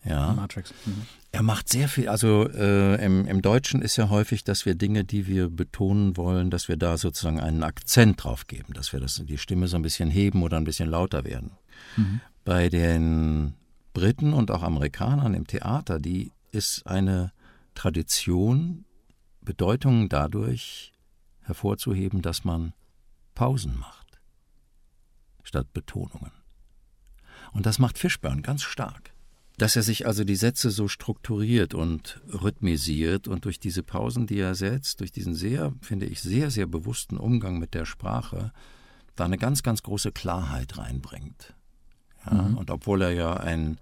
Ja. 0.04 0.34
Matrix. 0.34 0.74
Mhm. 0.84 1.02
Er 1.32 1.42
macht 1.42 1.68
sehr 1.68 1.88
viel, 1.88 2.08
also 2.08 2.48
äh, 2.48 3.04
im, 3.04 3.26
im, 3.26 3.42
Deutschen 3.42 3.82
ist 3.82 3.96
ja 3.96 4.08
häufig, 4.08 4.44
dass 4.44 4.66
wir 4.66 4.74
Dinge, 4.74 5.04
die 5.04 5.26
wir 5.26 5.48
betonen 5.48 6.16
wollen, 6.16 6.50
dass 6.50 6.68
wir 6.68 6.76
da 6.76 6.96
sozusagen 6.96 7.40
einen 7.40 7.62
Akzent 7.62 8.22
drauf 8.22 8.46
geben, 8.46 8.72
dass 8.74 8.92
wir 8.92 9.00
das, 9.00 9.20
die 9.24 9.38
Stimme 9.38 9.66
so 9.66 9.76
ein 9.76 9.82
bisschen 9.82 10.10
heben 10.10 10.42
oder 10.42 10.58
ein 10.58 10.64
bisschen 10.64 10.88
lauter 10.88 11.24
werden. 11.24 11.52
Mhm. 11.96 12.20
Bei 12.44 12.68
den 12.68 13.54
Briten 13.94 14.32
und 14.32 14.50
auch 14.50 14.62
Amerikanern 14.62 15.34
im 15.34 15.46
Theater, 15.46 15.98
die 15.98 16.30
ist 16.52 16.86
eine 16.86 17.32
Tradition, 17.74 18.84
Bedeutungen 19.40 20.08
dadurch 20.08 20.92
hervorzuheben, 21.42 22.22
dass 22.22 22.44
man 22.44 22.74
Pausen 23.34 23.78
macht, 23.78 24.20
statt 25.42 25.72
Betonungen. 25.72 26.32
Und 27.52 27.66
das 27.66 27.78
macht 27.78 27.98
Fishburne 27.98 28.42
ganz 28.42 28.62
stark. 28.62 29.12
Dass 29.56 29.76
er 29.76 29.82
sich 29.82 30.06
also 30.06 30.24
die 30.24 30.34
Sätze 30.34 30.70
so 30.70 30.88
strukturiert 30.88 31.74
und 31.74 32.20
rhythmisiert 32.28 33.28
und 33.28 33.44
durch 33.44 33.60
diese 33.60 33.84
Pausen, 33.84 34.26
die 34.26 34.40
er 34.40 34.56
setzt, 34.56 34.98
durch 34.98 35.12
diesen 35.12 35.34
sehr, 35.34 35.72
finde 35.80 36.06
ich, 36.06 36.20
sehr, 36.20 36.50
sehr 36.50 36.66
bewussten 36.66 37.16
Umgang 37.16 37.60
mit 37.60 37.72
der 37.74 37.84
Sprache, 37.84 38.52
da 39.14 39.24
eine 39.24 39.38
ganz, 39.38 39.62
ganz 39.62 39.84
große 39.84 40.10
Klarheit 40.10 40.76
reinbringt. 40.76 41.54
Ja, 42.26 42.42
mhm. 42.42 42.58
Und 42.58 42.70
obwohl 42.72 43.02
er 43.02 43.12
ja 43.12 43.34
einen 43.34 43.78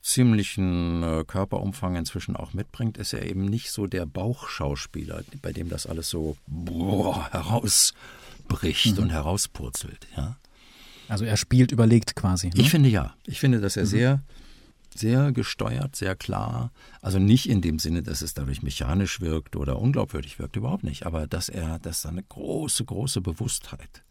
ziemlichen 0.00 1.02
äh, 1.02 1.24
Körperumfang 1.26 1.96
inzwischen 1.96 2.36
auch 2.36 2.54
mitbringt, 2.54 2.96
ist 2.96 3.12
er 3.12 3.26
eben 3.26 3.44
nicht 3.44 3.70
so 3.70 3.86
der 3.86 4.06
Bauchschauspieler, 4.06 5.22
bei 5.42 5.52
dem 5.52 5.68
das 5.68 5.86
alles 5.86 6.08
so 6.08 6.36
boah, 6.46 7.30
heraus 7.30 7.94
bricht 8.48 8.96
mhm. 8.96 9.04
und 9.04 9.10
herauspurzelt. 9.10 10.06
Ja? 10.16 10.36
Also 11.08 11.24
er 11.24 11.36
spielt 11.36 11.72
überlegt 11.72 12.16
quasi. 12.16 12.48
Ne? 12.48 12.54
Ich 12.56 12.70
finde 12.70 12.88
ja. 12.88 13.14
Ich 13.26 13.40
finde, 13.40 13.60
dass 13.60 13.76
er 13.76 13.84
mhm. 13.84 13.88
sehr, 13.88 14.22
sehr 14.94 15.32
gesteuert, 15.32 15.96
sehr 15.96 16.14
klar, 16.14 16.72
also 17.02 17.18
nicht 17.18 17.48
in 17.48 17.60
dem 17.60 17.78
Sinne, 17.78 18.02
dass 18.02 18.22
es 18.22 18.34
dadurch 18.34 18.62
mechanisch 18.62 19.20
wirkt 19.20 19.56
oder 19.56 19.78
unglaubwürdig 19.78 20.38
wirkt, 20.38 20.56
überhaupt 20.56 20.84
nicht, 20.84 21.04
aber 21.04 21.26
dass 21.26 21.48
er, 21.48 21.78
dass 21.80 22.02
da 22.02 22.10
eine 22.10 22.22
große, 22.22 22.84
große 22.84 23.20
Bewusstheit 23.20 24.03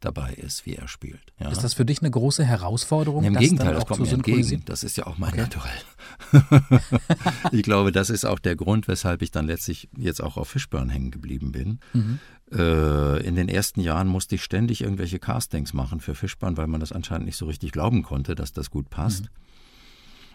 dabei 0.00 0.32
ist, 0.34 0.66
wie 0.66 0.74
er 0.74 0.88
spielt. 0.88 1.32
Ja. 1.38 1.50
Ist 1.50 1.62
das 1.62 1.74
für 1.74 1.84
dich 1.84 2.00
eine 2.00 2.10
große 2.10 2.44
Herausforderung? 2.44 3.24
Im 3.24 3.36
Gegenteil, 3.36 3.74
das 3.74 3.86
kommt 3.86 4.00
mir 4.00 4.12
entgegen. 4.12 4.62
Das 4.64 4.82
ist 4.82 4.96
ja 4.96 5.06
auch 5.06 5.18
mein 5.18 5.32
okay. 5.32 5.40
Naturell. 5.42 6.80
ich 7.52 7.62
glaube, 7.62 7.92
das 7.92 8.10
ist 8.10 8.24
auch 8.24 8.38
der 8.38 8.56
Grund, 8.56 8.88
weshalb 8.88 9.22
ich 9.22 9.30
dann 9.30 9.46
letztlich 9.46 9.88
jetzt 9.96 10.22
auch 10.22 10.36
auf 10.36 10.48
Fishburne 10.48 10.92
hängen 10.92 11.10
geblieben 11.10 11.52
bin. 11.52 11.80
Mhm. 11.92 12.18
Äh, 12.52 13.22
in 13.24 13.36
den 13.36 13.48
ersten 13.48 13.80
Jahren 13.80 14.08
musste 14.08 14.34
ich 14.34 14.42
ständig 14.42 14.80
irgendwelche 14.80 15.18
Castings 15.18 15.72
machen 15.72 16.00
für 16.00 16.14
Fishburne, 16.14 16.56
weil 16.56 16.66
man 16.66 16.80
das 16.80 16.92
anscheinend 16.92 17.26
nicht 17.26 17.36
so 17.36 17.46
richtig 17.46 17.72
glauben 17.72 18.02
konnte, 18.02 18.34
dass 18.34 18.52
das 18.52 18.70
gut 18.70 18.90
passt. 18.90 19.24
Mhm. 19.24 19.28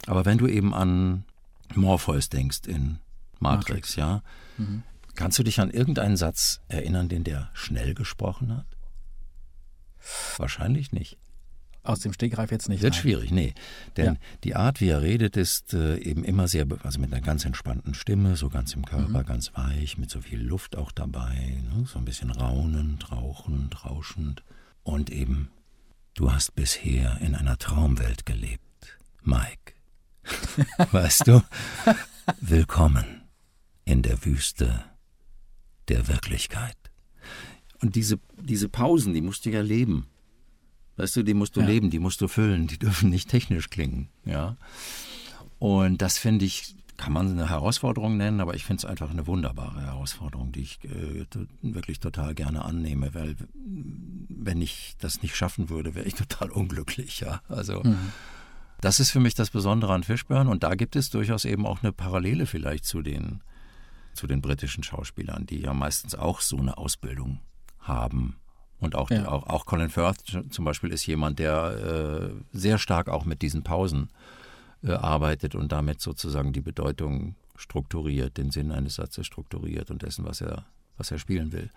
Aber 0.08 0.25
wenn 0.25 0.38
du 0.38 0.47
eben 0.47 0.73
an 0.73 1.25
Morpheus 1.73 2.30
denkst 2.30 2.62
in 2.67 2.99
Matrix, 3.39 3.69
Matrix. 3.69 3.95
ja, 3.95 4.21
mhm. 4.58 4.84
kannst 5.15 5.39
du 5.39 5.43
dich 5.43 5.60
an 5.60 5.71
irgendeinen 5.71 6.15
Satz 6.15 6.62
erinnern, 6.67 7.10
den 7.10 7.23
der 7.23 7.49
schnell 7.54 7.93
gesprochen 7.95 8.56
hat? 8.56 8.75
Wahrscheinlich 10.38 10.91
nicht. 10.91 11.18
Aus 11.84 12.00
dem 12.00 12.13
Stegreif 12.13 12.52
jetzt 12.52 12.68
nicht. 12.68 12.82
Wird 12.82 12.96
schwierig, 12.96 13.32
nee. 13.32 13.54
Denn 13.96 14.15
ja. 14.15 14.20
die 14.44 14.56
Art, 14.56 14.82
wie 14.82 14.89
er 14.89 15.04
redet, 15.04 15.38
ist 15.38 15.74
äh, 15.76 15.98
eben 15.98 16.24
immer 16.24 16.48
sehr, 16.48 16.65
also 16.82 17.00
mit 17.00 17.13
einer 17.13 17.22
ganz 17.22 17.46
entspannten 17.46 17.94
Stimme, 17.94 18.36
so 18.36 18.50
ganz 18.50 18.74
im 18.74 18.86
Körper, 18.86 19.20
mhm. 19.20 19.26
ganz 19.26 19.52
weich, 19.54 20.00
mit 20.00 20.10
so 20.10 20.20
viel 20.20 20.41
Luft 20.41 20.76
auch 20.76 20.91
dabei, 20.91 21.62
ne? 21.63 21.86
so 21.86 22.00
ein 22.00 22.06
bisschen 22.06 22.32
raunend, 22.32 23.12
rauchend, 23.12 23.86
rauschend. 23.86 24.44
Und 24.82 25.12
eben, 25.12 25.52
du 26.15 26.32
hast 26.32 26.56
bisher 26.56 27.20
in 27.22 27.36
einer 27.36 27.58
Traumwelt 27.58 28.26
gelebt, 28.26 28.98
Mike. 29.22 29.74
weißt 30.91 31.28
du? 31.28 31.44
Willkommen 32.41 33.22
in 33.84 34.02
der 34.02 34.26
Wüste 34.26 34.84
der 35.88 36.08
Wirklichkeit. 36.08 36.78
Und 37.86 37.93
diese, 37.93 38.19
diese 38.41 38.67
Pausen, 38.67 39.13
die 39.13 39.21
musst 39.21 39.45
du 39.45 39.52
ja 39.52 39.62
leben. 39.62 40.08
Weißt 40.98 41.15
du, 41.17 41.21
die 41.21 41.36
musst 41.36 41.56
du 41.56 41.62
ja. 41.62 41.67
leben, 41.67 41.91
die 41.91 42.00
musst 42.00 42.19
du 42.19 42.28
füllen, 42.28 42.65
die 42.65 42.80
dürfen 42.80 43.12
nicht 43.12 43.30
technisch 43.30 43.69
klingen, 43.69 44.10
ja. 44.26 44.58
Und 45.60 46.02
das 46.02 46.17
finde 46.17 46.46
ich, 46.46 46.75
kann 46.98 47.13
man 47.13 47.29
eine 47.29 47.48
Herausforderung 47.48 48.17
nennen, 48.17 48.42
aber 48.42 48.56
ich 48.56 48.65
finde 48.65 48.79
es 48.79 48.86
einfach 48.86 49.12
eine 49.12 49.27
wunderbare 49.27 49.81
Herausforderung, 49.81 50.52
die 50.52 50.62
ich 50.62 50.79
äh, 50.83 51.27
wirklich 51.62 52.00
total 52.00 52.33
gerne 52.33 52.65
annehme, 52.65 53.13
weil 53.13 53.36
wenn 53.54 54.63
ich 54.63 54.96
das 54.98 55.21
nicht 55.21 55.36
schaffen 55.36 55.69
würde, 55.69 55.94
wäre 55.94 56.08
ich 56.08 56.15
total 56.15 56.50
unglücklich, 56.50 57.19
ja. 57.19 57.42
Also 57.50 57.83
mhm. 57.83 58.13
das 58.81 59.00
ist 59.00 59.12
für 59.12 59.19
mich 59.19 59.36
das 59.36 59.52
Besondere 59.52 59.94
an 59.94 60.04
Fishburne 60.04 60.50
und 60.50 60.63
da 60.63 60.73
gibt 60.73 60.96
es 60.96 61.12
durchaus 61.12 61.46
eben 61.46 61.67
auch 61.67 61.83
eine 61.83 61.92
Parallele 61.92 62.48
vielleicht 62.48 62.86
zu 62.86 63.04
den 63.04 63.42
zu 64.15 64.25
den 64.25 64.42
britischen 64.42 64.81
Schauspielern, 64.81 65.46
die 65.46 65.60
ja 65.60 65.73
meistens 65.75 66.15
auch 66.15 66.42
so 66.42 66.58
eine 66.58 66.77
Ausbildung 66.77 67.42
haben. 67.88 68.36
Und 68.79 68.96
auch, 68.96 69.10
ja. 69.10 69.27
auch, 69.27 69.48
auch 69.48 69.65
Colin 69.65 69.90
Firth 69.90 70.38
zum 70.50 70.65
Beispiel 70.65 70.92
ist 70.92 71.06
jemand, 71.06 71.40
der 71.40 72.31
äh, 72.31 72.58
sehr 72.58 72.77
stark 72.77 73.10
auch 73.10 73.25
mit 73.25 73.42
diesen 73.42 73.63
Pausen 73.63 74.10
äh, 74.83 74.92
arbeitet 74.92 75.56
und 75.56 75.71
damit 75.71 76.02
sozusagen 76.02 76.54
die 76.54 76.62
Bedeutung 76.62 77.36
strukturiert, 77.56 78.38
den 78.38 78.52
Sinn 78.52 78.71
eines 78.71 78.96
Satzes 78.96 79.25
strukturiert 79.25 79.90
und 79.92 80.02
dessen, 80.02 80.25
was 80.25 80.42
er, 80.42 80.65
was 80.98 81.10
er 81.12 81.19
spielen 81.19 81.52
will. 81.52 81.71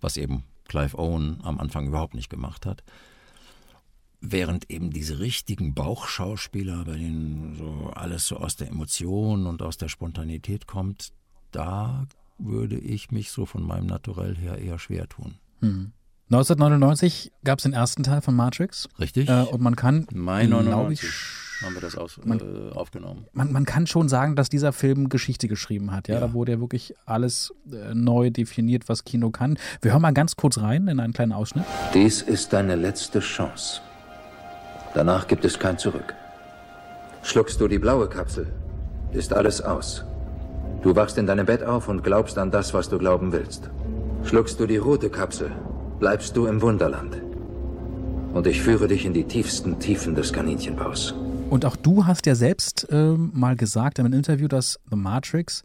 Was 0.00 0.16
eben 0.16 0.44
Clive 0.66 0.98
Owen 0.98 1.38
am 1.42 1.60
Anfang 1.60 1.86
überhaupt 1.86 2.14
nicht 2.14 2.30
gemacht 2.30 2.66
hat. 2.66 2.82
Während 4.20 4.70
eben 4.70 4.90
diese 4.90 5.18
richtigen 5.18 5.74
Bauchschauspieler, 5.74 6.84
bei 6.84 6.96
denen 6.96 7.56
so 7.56 7.90
alles 7.94 8.26
so 8.26 8.36
aus 8.36 8.56
der 8.56 8.68
Emotion 8.68 9.46
und 9.46 9.62
aus 9.62 9.78
der 9.78 9.88
Spontanität 9.88 10.66
kommt, 10.66 11.12
da 11.52 12.06
würde 12.38 12.78
ich 12.78 13.10
mich 13.10 13.30
so 13.30 13.46
von 13.46 13.62
meinem 13.62 13.86
Naturell 13.86 14.36
her 14.36 14.58
eher 14.58 14.78
schwer 14.78 15.08
tun. 15.08 15.36
Hm. 15.60 15.92
1999 16.30 17.32
gab 17.44 17.58
es 17.58 17.64
den 17.64 17.72
ersten 17.72 18.02
Teil 18.04 18.20
von 18.20 18.34
Matrix. 18.36 18.88
Richtig. 18.98 19.28
Äh, 19.28 19.42
und 19.50 19.60
man 19.60 19.74
kann, 19.76 20.06
Mai 20.12 20.46
glaube 20.46 20.64
99 20.64 21.08
ich, 21.08 21.64
haben 21.64 21.74
wir 21.74 21.80
das 21.80 21.96
aus, 21.96 22.20
man- 22.24 22.38
äh, 22.38 22.72
aufgenommen. 22.72 23.26
man, 23.32 23.50
man 23.52 23.64
kann 23.64 23.86
schon 23.88 24.08
sagen, 24.08 24.36
dass 24.36 24.48
dieser 24.48 24.72
Film 24.72 25.08
Geschichte 25.08 25.48
geschrieben 25.48 25.90
hat. 25.92 26.06
Ja, 26.08 26.14
Ja. 26.14 26.20
da 26.20 26.32
wurde 26.32 26.52
ja 26.52 26.60
wirklich 26.60 26.94
alles 27.04 27.52
äh, 27.72 27.94
neu 27.94 28.30
definiert, 28.30 28.88
was 28.88 29.04
Kino 29.04 29.30
kann. 29.30 29.58
Wir 29.82 29.92
hören 29.92 30.02
mal 30.02 30.12
ganz 30.14 30.36
kurz 30.36 30.58
rein 30.58 30.86
in 30.86 31.00
einen 31.00 31.12
kleinen 31.12 31.32
Ausschnitt. 31.32 31.64
Dies 31.94 32.22
ist 32.22 32.52
deine 32.52 32.76
letzte 32.76 33.18
Chance. 33.20 33.80
Danach 34.94 35.26
gibt 35.26 35.44
es 35.44 35.58
kein 35.58 35.78
Zurück. 35.78 36.14
Schluckst 37.22 37.60
du 37.60 37.66
die 37.68 37.78
blaue 37.78 38.08
Kapsel, 38.08 38.46
ist 39.12 39.32
alles 39.32 39.60
aus. 39.60 40.04
Du 40.82 40.94
wachst 40.96 41.18
in 41.18 41.26
deinem 41.26 41.44
Bett 41.44 41.62
auf 41.62 41.88
und 41.88 42.02
glaubst 42.02 42.38
an 42.38 42.50
das, 42.50 42.72
was 42.72 42.88
du 42.88 42.98
glauben 42.98 43.32
willst. 43.32 43.68
Schluckst 44.24 44.60
du 44.60 44.66
die 44.66 44.76
rote 44.76 45.10
Kapsel, 45.10 45.50
bleibst 45.98 46.36
du 46.36 46.46
im 46.46 46.62
Wunderland. 46.62 47.20
Und 48.32 48.46
ich 48.46 48.60
führe 48.60 48.86
dich 48.86 49.04
in 49.04 49.12
die 49.12 49.24
tiefsten 49.24 49.80
Tiefen 49.80 50.14
des 50.14 50.32
Kaninchenbaus. 50.32 51.14
Und 51.50 51.64
auch 51.64 51.74
du 51.74 52.06
hast 52.06 52.26
ja 52.26 52.36
selbst 52.36 52.86
ähm, 52.90 53.32
mal 53.34 53.56
gesagt 53.56 53.98
in 53.98 54.06
einem 54.06 54.14
Interview, 54.14 54.46
dass 54.46 54.78
The 54.88 54.96
Matrix 54.96 55.64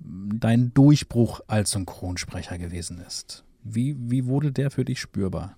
dein 0.00 0.74
Durchbruch 0.74 1.42
als 1.46 1.70
Synchronsprecher 1.70 2.58
gewesen 2.58 3.00
ist. 3.06 3.44
Wie, 3.62 3.94
wie 3.98 4.26
wurde 4.26 4.50
der 4.50 4.72
für 4.72 4.84
dich 4.84 5.00
spürbar? 5.00 5.56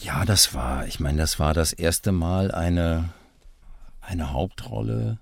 Ja, 0.00 0.24
das 0.24 0.54
war, 0.54 0.86
ich 0.86 0.98
meine, 0.98 1.18
das 1.18 1.38
war 1.38 1.54
das 1.54 1.72
erste 1.72 2.10
Mal 2.10 2.50
eine, 2.50 3.10
eine 4.00 4.32
Hauptrolle 4.32 5.20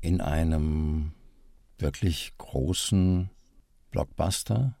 in 0.00 0.20
einem 0.20 1.12
wirklich 1.78 2.32
großen 2.38 3.30
Blockbuster. 3.92 4.76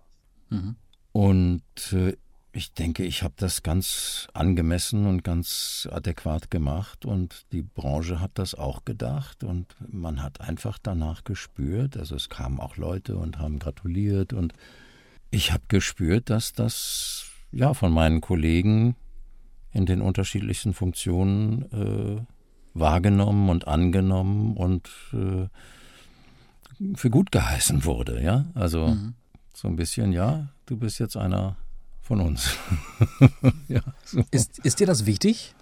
Und 1.14 1.62
äh, 1.92 2.16
ich 2.52 2.74
denke, 2.74 3.04
ich 3.04 3.22
habe 3.22 3.34
das 3.36 3.62
ganz 3.62 4.26
angemessen 4.34 5.06
und 5.06 5.22
ganz 5.22 5.88
adäquat 5.92 6.50
gemacht. 6.50 7.04
Und 7.04 7.46
die 7.52 7.62
Branche 7.62 8.20
hat 8.20 8.32
das 8.34 8.56
auch 8.56 8.84
gedacht. 8.84 9.44
Und 9.44 9.76
man 9.86 10.24
hat 10.24 10.40
einfach 10.40 10.76
danach 10.82 11.22
gespürt, 11.22 11.96
also 11.96 12.16
es 12.16 12.28
kamen 12.28 12.58
auch 12.58 12.76
Leute 12.76 13.16
und 13.16 13.38
haben 13.38 13.60
gratuliert. 13.60 14.32
Und 14.32 14.54
ich 15.30 15.52
habe 15.52 15.62
gespürt, 15.68 16.30
dass 16.30 16.52
das 16.52 17.26
ja 17.52 17.74
von 17.74 17.92
meinen 17.92 18.20
Kollegen 18.20 18.96
in 19.70 19.86
den 19.86 20.00
unterschiedlichsten 20.00 20.74
Funktionen 20.74 21.62
äh, 21.70 22.26
wahrgenommen 22.74 23.50
und 23.50 23.68
angenommen 23.68 24.56
und 24.56 24.90
äh, 25.12 25.46
für 26.96 27.10
gut 27.10 27.30
geheißen 27.30 27.84
wurde, 27.84 28.20
ja. 28.20 28.46
Also 28.54 28.96
so 29.54 29.68
ein 29.68 29.76
bisschen, 29.76 30.12
ja, 30.12 30.48
du 30.66 30.76
bist 30.76 30.98
jetzt 30.98 31.16
einer 31.16 31.56
von 32.02 32.20
uns. 32.20 32.56
ja, 33.68 33.80
so. 34.04 34.22
Ist, 34.30 34.58
ist 34.58 34.80
dir 34.80 34.86
das 34.86 35.06
wichtig? 35.06 35.54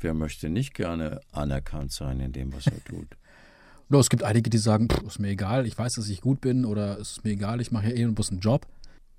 Wer 0.00 0.14
möchte 0.14 0.48
nicht 0.48 0.74
gerne 0.74 1.20
anerkannt 1.32 1.92
sein 1.92 2.20
in 2.20 2.32
dem, 2.32 2.52
was 2.52 2.66
er 2.66 2.82
tut? 2.84 3.08
Oder 3.90 3.98
es 3.98 4.08
gibt 4.08 4.22
einige, 4.22 4.48
die 4.48 4.58
sagen, 4.58 4.88
pff, 4.88 5.02
ist 5.02 5.18
mir 5.18 5.28
egal, 5.28 5.66
ich 5.66 5.76
weiß, 5.76 5.94
dass 5.94 6.08
ich 6.08 6.22
gut 6.22 6.40
bin 6.40 6.64
oder 6.64 6.98
es 6.98 7.10
ist 7.10 7.24
mir 7.24 7.32
egal, 7.32 7.60
ich 7.60 7.72
mache 7.72 7.90
ja 7.90 7.94
eh 7.94 8.06
bloß 8.06 8.30
einen 8.30 8.40
Job. 8.40 8.66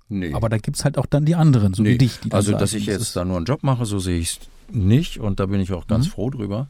Nee. 0.08 0.34
Aber 0.34 0.48
da 0.48 0.58
gibt 0.58 0.76
es 0.76 0.84
halt 0.84 0.98
auch 0.98 1.06
dann 1.06 1.24
die 1.24 1.36
anderen, 1.36 1.74
so 1.74 1.84
wie 1.84 1.90
Nee, 1.90 1.98
dich. 1.98 2.18
Die 2.20 2.32
also, 2.32 2.50
sagen, 2.50 2.60
dass 2.60 2.72
ich 2.72 2.86
das 2.86 2.96
jetzt 2.96 3.14
da 3.14 3.24
nur 3.24 3.36
einen 3.36 3.46
Job 3.46 3.62
mache, 3.62 3.86
so 3.86 4.00
sehe 4.00 4.18
ich 4.18 4.32
es 4.32 4.74
nicht 4.74 5.20
und 5.20 5.38
da 5.38 5.46
bin 5.46 5.60
ich 5.60 5.72
auch 5.72 5.86
ganz 5.86 6.08
froh 6.08 6.28
drüber. 6.28 6.68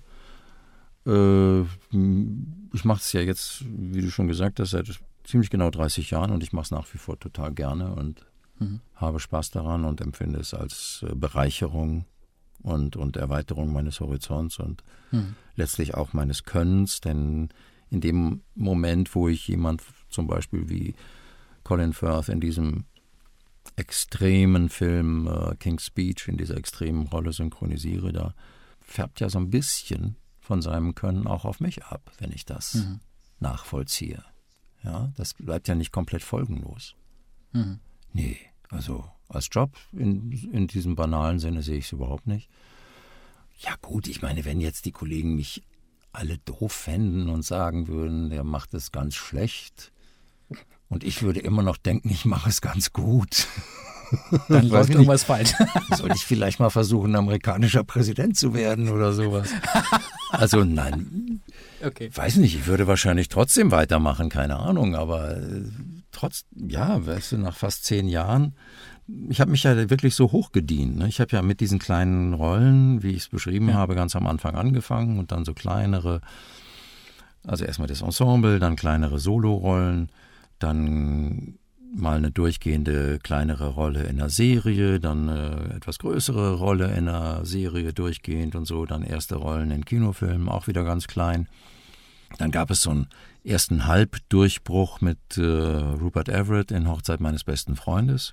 Äh, 1.07 1.63
ich 1.63 2.85
mache 2.85 3.01
es 3.01 3.11
ja 3.13 3.23
jetzt, 3.23 3.65
wie 3.67 4.03
du 4.03 4.11
schon 4.11 4.29
gesagt 4.29 4.61
hast, 4.61 4.71
seit 4.71 5.01
ziemlich 5.25 5.51
genau 5.51 5.71
30 5.71 6.11
Jahren 6.11 6.31
und 6.31 6.43
ich 6.43 6.53
mache 6.53 6.65
es 6.65 6.71
nach 6.71 6.87
wie 6.93 6.99
vor 6.99 7.19
total 7.19 7.53
gerne 7.53 7.95
und 7.95 8.27
habe 8.95 9.21
Spaß 9.21 9.51
daran 9.51 9.85
und 9.85 10.01
empfinde 10.01 10.39
es 10.39 10.55
als 10.55 11.05
äh, 11.09 11.15
Bereicherung 11.15 12.07
und, 12.63 12.97
und 12.97 13.17
Erweiterung 13.17 13.73
meines 13.73 14.01
Horizonts 14.01 14.59
und 14.59 14.83
letztlich 15.57 15.95
auch 15.95 16.13
meines 16.13 16.45
Könnens, 16.45 17.01
denn 17.01 17.51
in 17.91 18.01
dem 18.01 18.43
Moment, 18.55 19.15
wo 19.15 19.29
ich 19.29 19.47
jemand 19.49 19.83
zum 20.09 20.27
Beispiel 20.27 20.69
wie 20.69 20.95
Colin 21.63 21.93
Firth 21.93 22.29
in 22.29 22.41
diesem 22.41 22.85
extremen 23.77 24.69
Film 24.69 25.27
äh, 25.27 25.57
King's 25.57 25.87
Speech 25.87 26.29
in 26.29 26.37
dieser 26.37 26.57
extremen 26.57 27.07
Rolle 27.07 27.33
synchronisiere, 27.33 28.13
da 28.13 28.35
färbt 28.81 29.21
ja 29.21 29.29
so 29.29 29.39
ein 29.39 29.51
bisschen 29.51 30.17
von 30.41 30.61
seinem 30.61 30.95
Können 30.95 31.27
auch 31.27 31.45
auf 31.45 31.61
mich 31.61 31.85
ab, 31.85 32.13
wenn 32.19 32.33
ich 32.33 32.45
das 32.45 32.75
nachvollziehe. 33.41 34.23
Ja, 34.85 35.13
das 35.17 35.35
bleibt 35.35 35.67
ja 35.69 35.75
nicht 35.75 35.93
komplett 35.93 36.23
folgenlos. 36.23 36.95
Nee, 38.13 38.37
also 38.69 39.05
als 39.29 39.49
Job 39.51 39.77
in, 39.93 40.31
in 40.53 40.67
diesem 40.67 40.95
banalen 40.95 41.39
Sinne 41.39 41.63
sehe 41.63 41.79
ich 41.79 41.87
es 41.87 41.93
überhaupt 41.93 42.27
nicht. 42.27 42.49
Ja 43.59 43.75
gut, 43.81 44.07
ich 44.09 44.21
meine, 44.21 44.45
wenn 44.45 44.61
jetzt 44.61 44.85
die 44.85 44.93
Kollegen 44.93 45.37
mich 45.37 45.63
alle 46.13 46.39
doof 46.39 46.73
fänden 46.73 47.29
und 47.29 47.45
sagen 47.45 47.89
würden, 47.89 48.31
der 48.31 48.45
macht 48.45 48.75
es 48.75 48.93
ganz 48.93 49.15
schlecht, 49.15 49.93
und 50.89 51.03
ich 51.03 51.23
würde 51.23 51.41
immer 51.41 51.63
noch 51.63 51.77
denken, 51.77 52.11
ich 52.11 52.25
mache 52.25 52.49
es 52.49 52.61
ganz 52.61 52.93
gut. 52.93 53.49
dann 54.49 54.69
läuft 54.69 54.91
irgendwas 54.91 55.25
falsch. 55.25 55.53
Soll 55.97 56.13
ich 56.13 56.25
vielleicht 56.25 56.61
mal 56.61 56.71
versuchen, 56.71 57.15
amerikanischer 57.17 57.85
Präsident 57.85 58.37
zu 58.37 58.55
werden 58.55 58.89
oder 58.89 59.13
sowas? 59.13 59.51
Also 60.31 60.65
nein, 60.65 61.43
okay. 61.85 62.11
weiß 62.13 62.39
nicht, 62.39 62.57
ich 62.57 62.67
würde 62.67 62.89
wahrscheinlich 62.89 63.29
trotzdem 63.29 63.71
weitermachen, 63.71 64.31
keine 64.31 64.57
Ahnung, 64.57 64.97
aber 64.97 65.37
äh, 65.37 65.63
trotz, 66.11 66.45
ja, 66.57 67.07
weißt 67.07 67.33
du, 67.33 67.39
nach 67.39 67.57
fast 67.57 67.85
zehn 67.85 68.09
Jahren, 68.09 68.57
ich 69.29 69.41
habe 69.41 69.53
mich 69.53 69.63
ja 69.63 69.91
wirklich 69.91 70.15
so 70.15 70.33
hochgedient. 70.33 70.97
Ne? 70.97 71.09
Ich 71.09 71.21
habe 71.21 71.31
ja 71.37 71.43
mit 71.43 71.61
diesen 71.61 71.79
kleinen 71.79 72.35
Rollen, 72.35 73.03
wie 73.05 73.13
ich 73.13 73.23
es 73.23 73.29
beschrieben 73.29 73.75
habe, 73.75 73.95
ganz 73.95 74.17
am 74.17 74.27
Anfang 74.27 74.57
angefangen 74.57 75.19
und 75.19 75.31
dann 75.31 75.45
so 75.45 75.55
kleinere, 75.55 76.21
also 77.45 77.65
erstmal 77.65 77.89
das 77.89 78.03
Ensemble, 78.03 78.59
dann 78.59 78.77
kleinere 78.77 79.19
Solorollen, 79.19 80.11
dann 80.59 81.59
mal 81.95 82.17
eine 82.17 82.31
durchgehende 82.31 83.19
kleinere 83.23 83.69
Rolle 83.69 84.05
in 84.05 84.21
einer 84.21 84.31
Serie, 84.31 85.01
dann 85.01 85.29
eine 85.29 85.75
etwas 85.75 85.99
größere 85.99 86.55
Rolle 86.55 86.87
in 86.87 87.09
einer 87.09 87.45
Serie 87.45 87.93
durchgehend 87.93 88.55
und 88.57 88.67
so, 88.67 88.87
dann 88.87 89.03
erste 89.03 89.37
Rollen 89.37 89.71
in 89.71 89.85
Kinofilmen, 89.85 90.49
auch 90.49 90.67
wieder 90.67 90.85
ganz 90.85 91.07
klein. 91.07 91.49
Dann 92.39 92.51
gab 92.51 92.71
es 92.71 92.83
so 92.83 92.91
einen 92.91 93.07
ersten 93.45 93.87
Halbdurchbruch 93.87 95.01
mit 95.01 95.19
äh, 95.37 95.43
Rupert 95.43 96.29
Everett 96.29 96.71
in 96.73 96.89
Hochzeit 96.89 97.21
meines 97.21 97.45
besten 97.45 97.77
Freundes, 97.77 98.33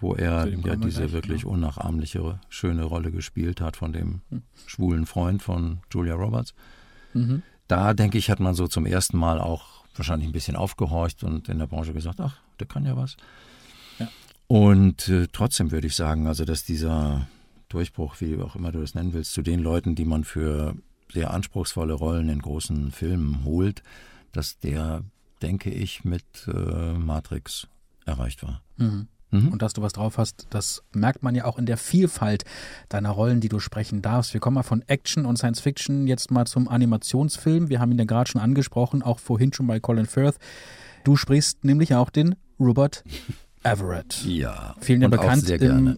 wo 0.00 0.14
er 0.14 0.48
ja 0.48 0.74
diese 0.76 1.12
wirklich 1.12 1.44
unnachahmliche, 1.44 2.40
schöne 2.48 2.82
Rolle 2.84 3.12
gespielt 3.12 3.60
hat 3.60 3.76
von 3.76 3.92
dem 3.92 4.22
schwulen 4.66 5.06
Freund 5.06 5.42
von 5.42 5.80
Julia 5.92 6.14
Roberts. 6.14 6.54
Da, 7.68 7.94
denke 7.94 8.18
ich, 8.18 8.28
hat 8.30 8.40
man 8.40 8.54
so 8.54 8.66
zum 8.66 8.86
ersten 8.86 9.16
Mal 9.16 9.40
auch 9.40 9.81
wahrscheinlich 9.98 10.28
ein 10.28 10.32
bisschen 10.32 10.56
aufgehorcht 10.56 11.24
und 11.24 11.48
in 11.48 11.58
der 11.58 11.66
Branche 11.66 11.92
gesagt, 11.92 12.20
ach, 12.20 12.38
der 12.58 12.66
kann 12.66 12.84
ja 12.84 12.96
was. 12.96 13.16
Und 14.46 15.08
äh, 15.08 15.28
trotzdem 15.32 15.70
würde 15.70 15.86
ich 15.86 15.96
sagen, 15.96 16.26
also 16.26 16.44
dass 16.44 16.64
dieser 16.64 17.26
Durchbruch, 17.68 18.16
wie 18.20 18.40
auch 18.40 18.54
immer 18.54 18.70
du 18.70 18.80
das 18.80 18.94
nennen 18.94 19.14
willst, 19.14 19.32
zu 19.32 19.42
den 19.42 19.60
Leuten, 19.60 19.94
die 19.94 20.04
man 20.04 20.24
für 20.24 20.74
sehr 21.10 21.32
anspruchsvolle 21.32 21.94
Rollen 21.94 22.28
in 22.28 22.40
großen 22.40 22.90
Filmen 22.90 23.44
holt, 23.44 23.82
dass 24.32 24.58
der, 24.58 25.04
denke 25.40 25.70
ich, 25.70 26.04
mit 26.04 26.24
äh, 26.48 26.92
Matrix 26.92 27.66
erreicht 28.04 28.42
war. 28.42 28.62
Und 29.32 29.62
dass 29.62 29.72
du 29.72 29.80
was 29.80 29.94
drauf 29.94 30.18
hast, 30.18 30.46
das 30.50 30.82
merkt 30.92 31.22
man 31.22 31.34
ja 31.34 31.46
auch 31.46 31.58
in 31.58 31.64
der 31.64 31.78
Vielfalt 31.78 32.44
deiner 32.90 33.08
Rollen, 33.08 33.40
die 33.40 33.48
du 33.48 33.60
sprechen 33.60 34.02
darfst. 34.02 34.34
Wir 34.34 34.40
kommen 34.40 34.56
mal 34.56 34.62
von 34.62 34.82
Action 34.88 35.24
und 35.24 35.38
Science 35.38 35.60
Fiction 35.60 36.06
jetzt 36.06 36.30
mal 36.30 36.46
zum 36.46 36.68
Animationsfilm. 36.68 37.70
Wir 37.70 37.80
haben 37.80 37.90
ihn 37.92 37.98
ja 37.98 38.04
gerade 38.04 38.30
schon 38.30 38.42
angesprochen, 38.42 39.02
auch 39.02 39.18
vorhin 39.18 39.52
schon 39.54 39.66
bei 39.66 39.80
Colin 39.80 40.04
Firth. 40.04 40.36
Du 41.04 41.16
sprichst 41.16 41.64
nämlich 41.64 41.94
auch 41.94 42.10
den 42.10 42.34
Robert 42.60 43.04
Everett. 43.62 44.22
Ja, 44.26 44.74
Vielen 44.80 45.00
ja 45.00 45.08
bekannt 45.08 45.42
auch 45.44 45.46
sehr 45.46 45.58
gerne. 45.58 45.96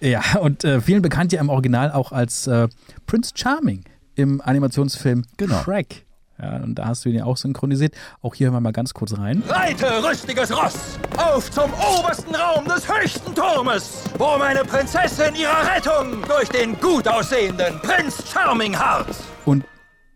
Im, 0.00 0.10
ja, 0.10 0.22
und 0.40 0.64
äh, 0.64 0.80
vielen 0.80 1.00
bekannt 1.02 1.32
ja 1.32 1.40
im 1.40 1.50
Original 1.50 1.92
auch 1.92 2.10
als 2.12 2.46
äh, 2.48 2.66
Prince 3.06 3.32
Charming 3.36 3.84
im 4.16 4.40
Animationsfilm 4.40 5.24
Genau. 5.36 5.62
Shrek. 5.62 6.04
Ja, 6.44 6.56
und 6.62 6.74
da 6.74 6.86
hast 6.86 7.04
du 7.04 7.08
ihn 7.08 7.14
ja 7.14 7.24
auch 7.24 7.38
synchronisiert. 7.38 7.94
Auch 8.20 8.34
hier 8.34 8.46
hören 8.48 8.56
wir 8.56 8.60
mal 8.60 8.72
ganz 8.72 8.92
kurz 8.92 9.16
rein. 9.16 9.42
Reite, 9.48 9.86
rüstiges 10.04 10.54
Ross, 10.54 10.98
auf 11.16 11.50
zum 11.50 11.70
obersten 11.72 12.34
Raum 12.34 12.66
des 12.66 12.86
höchsten 12.86 13.34
Turmes, 13.34 14.02
wo 14.18 14.36
meine 14.38 14.62
Prinzessin 14.62 15.34
ihrer 15.34 15.74
Rettung 15.74 16.22
durch 16.28 16.48
den 16.50 16.78
gut 16.80 17.08
aussehenden 17.08 17.78
Prinz 17.80 18.22
Charming 18.30 18.78
harrt. 18.78 19.16
Und 19.46 19.64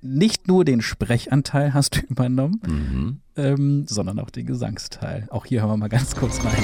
nicht 0.03 0.49
nur 0.49 0.67
den 0.67 0.83
Sprechanteil 0.83 1.73
hast 1.73 1.97
du 1.97 2.01
übernommen, 2.09 3.23
ähm, 3.37 3.87
sondern 3.89 4.19
auch 4.21 4.29
den 4.31 4.45
Gesangsteil. 4.47 5.27
Auch 5.31 5.47
hier 5.47 5.63
hören 5.63 5.71
wir 5.71 5.77
mal 5.79 5.89
ganz 5.89 6.15
kurz 6.15 6.39
rein. 6.45 6.63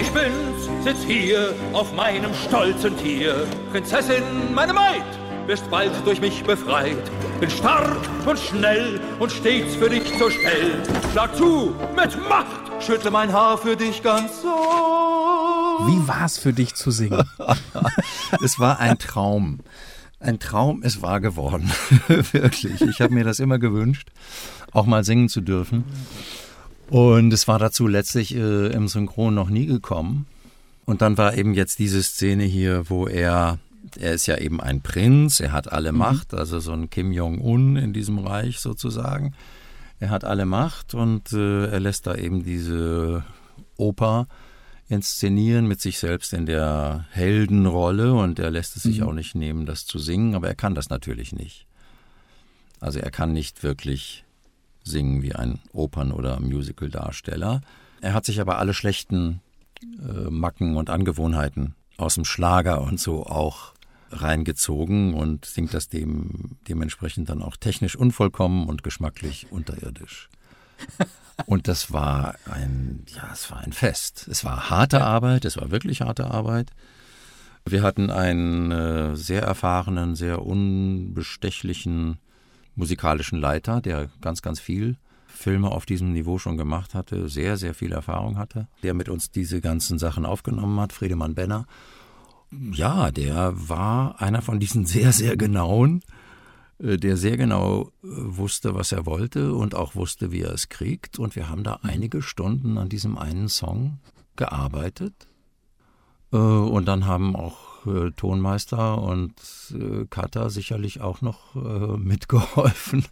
Ich 0.00 0.10
bin's, 0.12 0.84
sitz 0.84 1.04
hier 1.04 1.52
auf 1.74 1.94
meinem 1.94 2.32
stolzen 2.32 2.96
Tier, 2.96 3.46
Prinzessin, 3.70 4.22
meine 4.54 4.72
Maid, 4.72 5.02
wirst 5.46 5.70
bald 5.70 5.92
durch 6.04 6.20
mich 6.20 6.42
befreit. 6.44 6.96
Bin 7.40 7.50
stark 7.50 7.98
und 8.26 8.38
schnell 8.38 9.00
und 9.18 9.30
stets 9.30 9.76
für 9.76 9.90
dich 9.90 10.16
zur 10.18 10.30
Stell. 10.30 10.82
Schlag 11.12 11.36
zu 11.36 11.74
mit 11.94 12.28
Macht, 12.28 12.82
schüttle 12.82 13.10
mein 13.10 13.32
Haar 13.32 13.58
für 13.58 13.76
dich 13.76 14.02
ganz 14.02 14.42
so. 14.42 14.48
Wie 14.48 16.08
war's 16.08 16.38
für 16.38 16.52
dich 16.52 16.74
zu 16.74 16.90
singen? 16.90 17.28
es 18.42 18.58
war 18.58 18.78
ein 18.78 18.98
Traum. 18.98 19.60
Ein 20.20 20.38
Traum 20.38 20.82
ist 20.82 21.02
wahr 21.02 21.20
geworden. 21.20 21.70
Wirklich. 22.08 22.80
Ich 22.80 23.00
habe 23.00 23.12
mir 23.12 23.24
das 23.24 23.40
immer 23.40 23.58
gewünscht, 23.58 24.08
auch 24.72 24.86
mal 24.86 25.04
singen 25.04 25.28
zu 25.28 25.40
dürfen. 25.40 25.84
Und 26.88 27.32
es 27.32 27.48
war 27.48 27.58
dazu 27.58 27.86
letztlich 27.86 28.34
äh, 28.34 28.66
im 28.68 28.88
Synchron 28.88 29.34
noch 29.34 29.50
nie 29.50 29.66
gekommen. 29.66 30.26
Und 30.86 31.02
dann 31.02 31.18
war 31.18 31.34
eben 31.34 31.54
jetzt 31.54 31.78
diese 31.78 32.02
Szene 32.02 32.44
hier, 32.44 32.88
wo 32.90 33.06
er, 33.06 33.58
er 33.96 34.12
ist 34.12 34.26
ja 34.26 34.38
eben 34.38 34.60
ein 34.60 34.80
Prinz, 34.80 35.40
er 35.40 35.52
hat 35.52 35.72
alle 35.72 35.92
mhm. 35.92 35.98
Macht, 35.98 36.34
also 36.34 36.60
so 36.60 36.72
ein 36.72 36.90
Kim 36.90 37.12
Jong-un 37.12 37.76
in 37.76 37.92
diesem 37.92 38.18
Reich 38.18 38.60
sozusagen. 38.60 39.34
Er 40.00 40.10
hat 40.10 40.24
alle 40.24 40.44
Macht 40.44 40.94
und 40.94 41.32
äh, 41.32 41.66
er 41.66 41.80
lässt 41.80 42.06
da 42.06 42.14
eben 42.14 42.44
diese 42.44 43.24
Oper 43.76 44.26
inszenieren 44.88 45.66
mit 45.66 45.80
sich 45.80 45.98
selbst 45.98 46.32
in 46.32 46.46
der 46.46 47.06
Heldenrolle 47.10 48.12
und 48.12 48.38
er 48.38 48.50
lässt 48.50 48.76
es 48.76 48.82
sich 48.82 49.00
mhm. 49.00 49.08
auch 49.08 49.12
nicht 49.12 49.34
nehmen, 49.34 49.66
das 49.66 49.86
zu 49.86 49.98
singen, 49.98 50.34
aber 50.34 50.48
er 50.48 50.54
kann 50.54 50.74
das 50.74 50.90
natürlich 50.90 51.32
nicht. 51.32 51.66
Also 52.80 52.98
er 52.98 53.10
kann 53.10 53.32
nicht 53.32 53.62
wirklich 53.62 54.24
singen 54.82 55.22
wie 55.22 55.34
ein 55.34 55.60
Opern- 55.72 56.12
oder 56.12 56.38
Musical-Darsteller. 56.40 57.62
Er 58.02 58.12
hat 58.12 58.26
sich 58.26 58.40
aber 58.40 58.58
alle 58.58 58.74
schlechten 58.74 59.40
äh, 59.82 60.28
Macken 60.30 60.76
und 60.76 60.90
Angewohnheiten 60.90 61.74
aus 61.96 62.16
dem 62.16 62.24
Schlager 62.24 62.82
und 62.82 63.00
so 63.00 63.26
auch 63.26 63.73
reingezogen 64.10 65.14
und 65.14 65.44
singt 65.44 65.74
das 65.74 65.88
dem, 65.88 66.56
dementsprechend 66.68 67.28
dann 67.28 67.42
auch 67.42 67.56
technisch 67.56 67.96
unvollkommen 67.96 68.66
und 68.68 68.82
geschmacklich 68.82 69.46
unterirdisch. 69.50 70.28
Und 71.46 71.66
das 71.66 71.92
war 71.92 72.36
ein, 72.48 73.04
ja, 73.08 73.28
es 73.32 73.50
war 73.50 73.58
ein 73.58 73.72
Fest. 73.72 74.28
Es 74.30 74.44
war 74.44 74.70
harte 74.70 75.02
Arbeit, 75.02 75.44
es 75.44 75.56
war 75.56 75.72
wirklich 75.72 76.00
harte 76.00 76.30
Arbeit. 76.30 76.70
Wir 77.66 77.82
hatten 77.82 78.10
einen 78.10 78.70
äh, 78.70 79.16
sehr 79.16 79.42
erfahrenen, 79.42 80.14
sehr 80.14 80.46
unbestechlichen 80.46 82.18
musikalischen 82.76 83.40
Leiter, 83.40 83.80
der 83.80 84.10
ganz, 84.20 84.42
ganz 84.42 84.60
viel 84.60 84.96
Filme 85.26 85.70
auf 85.70 85.86
diesem 85.86 86.12
Niveau 86.12 86.38
schon 86.38 86.56
gemacht 86.56 86.94
hatte, 86.94 87.28
sehr, 87.28 87.56
sehr 87.56 87.74
viel 87.74 87.92
Erfahrung 87.92 88.38
hatte, 88.38 88.68
der 88.82 88.94
mit 88.94 89.08
uns 89.08 89.30
diese 89.30 89.60
ganzen 89.60 89.98
Sachen 89.98 90.24
aufgenommen 90.24 90.78
hat, 90.80 90.92
Friedemann 90.92 91.34
Benner. 91.34 91.66
Ja, 92.72 93.10
der 93.10 93.52
war 93.54 94.20
einer 94.20 94.42
von 94.42 94.60
diesen 94.60 94.86
sehr, 94.86 95.12
sehr 95.12 95.36
genauen 95.36 96.02
äh, 96.78 96.96
der 96.96 97.16
sehr 97.16 97.36
genau 97.36 97.92
äh, 98.02 98.06
wusste, 98.06 98.74
was 98.74 98.92
er 98.92 99.06
wollte 99.06 99.54
und 99.54 99.74
auch 99.74 99.94
wusste, 99.94 100.32
wie 100.32 100.42
er 100.42 100.52
es 100.52 100.68
kriegt. 100.68 101.18
Und 101.18 101.36
wir 101.36 101.48
haben 101.48 101.64
da 101.64 101.78
mhm. 101.82 101.90
einige 101.90 102.22
Stunden 102.22 102.78
an 102.78 102.88
diesem 102.88 103.18
einen 103.18 103.48
Song 103.48 103.98
gearbeitet. 104.36 105.14
Äh, 106.32 106.36
und 106.36 106.86
dann 106.86 107.06
haben 107.06 107.36
auch 107.36 107.74
Tonmeister 108.16 108.96
und 109.02 109.34
Cutter 110.08 110.48
sicherlich 110.48 111.02
auch 111.02 111.20
noch 111.20 111.54
mitgeholfen, 111.98 113.04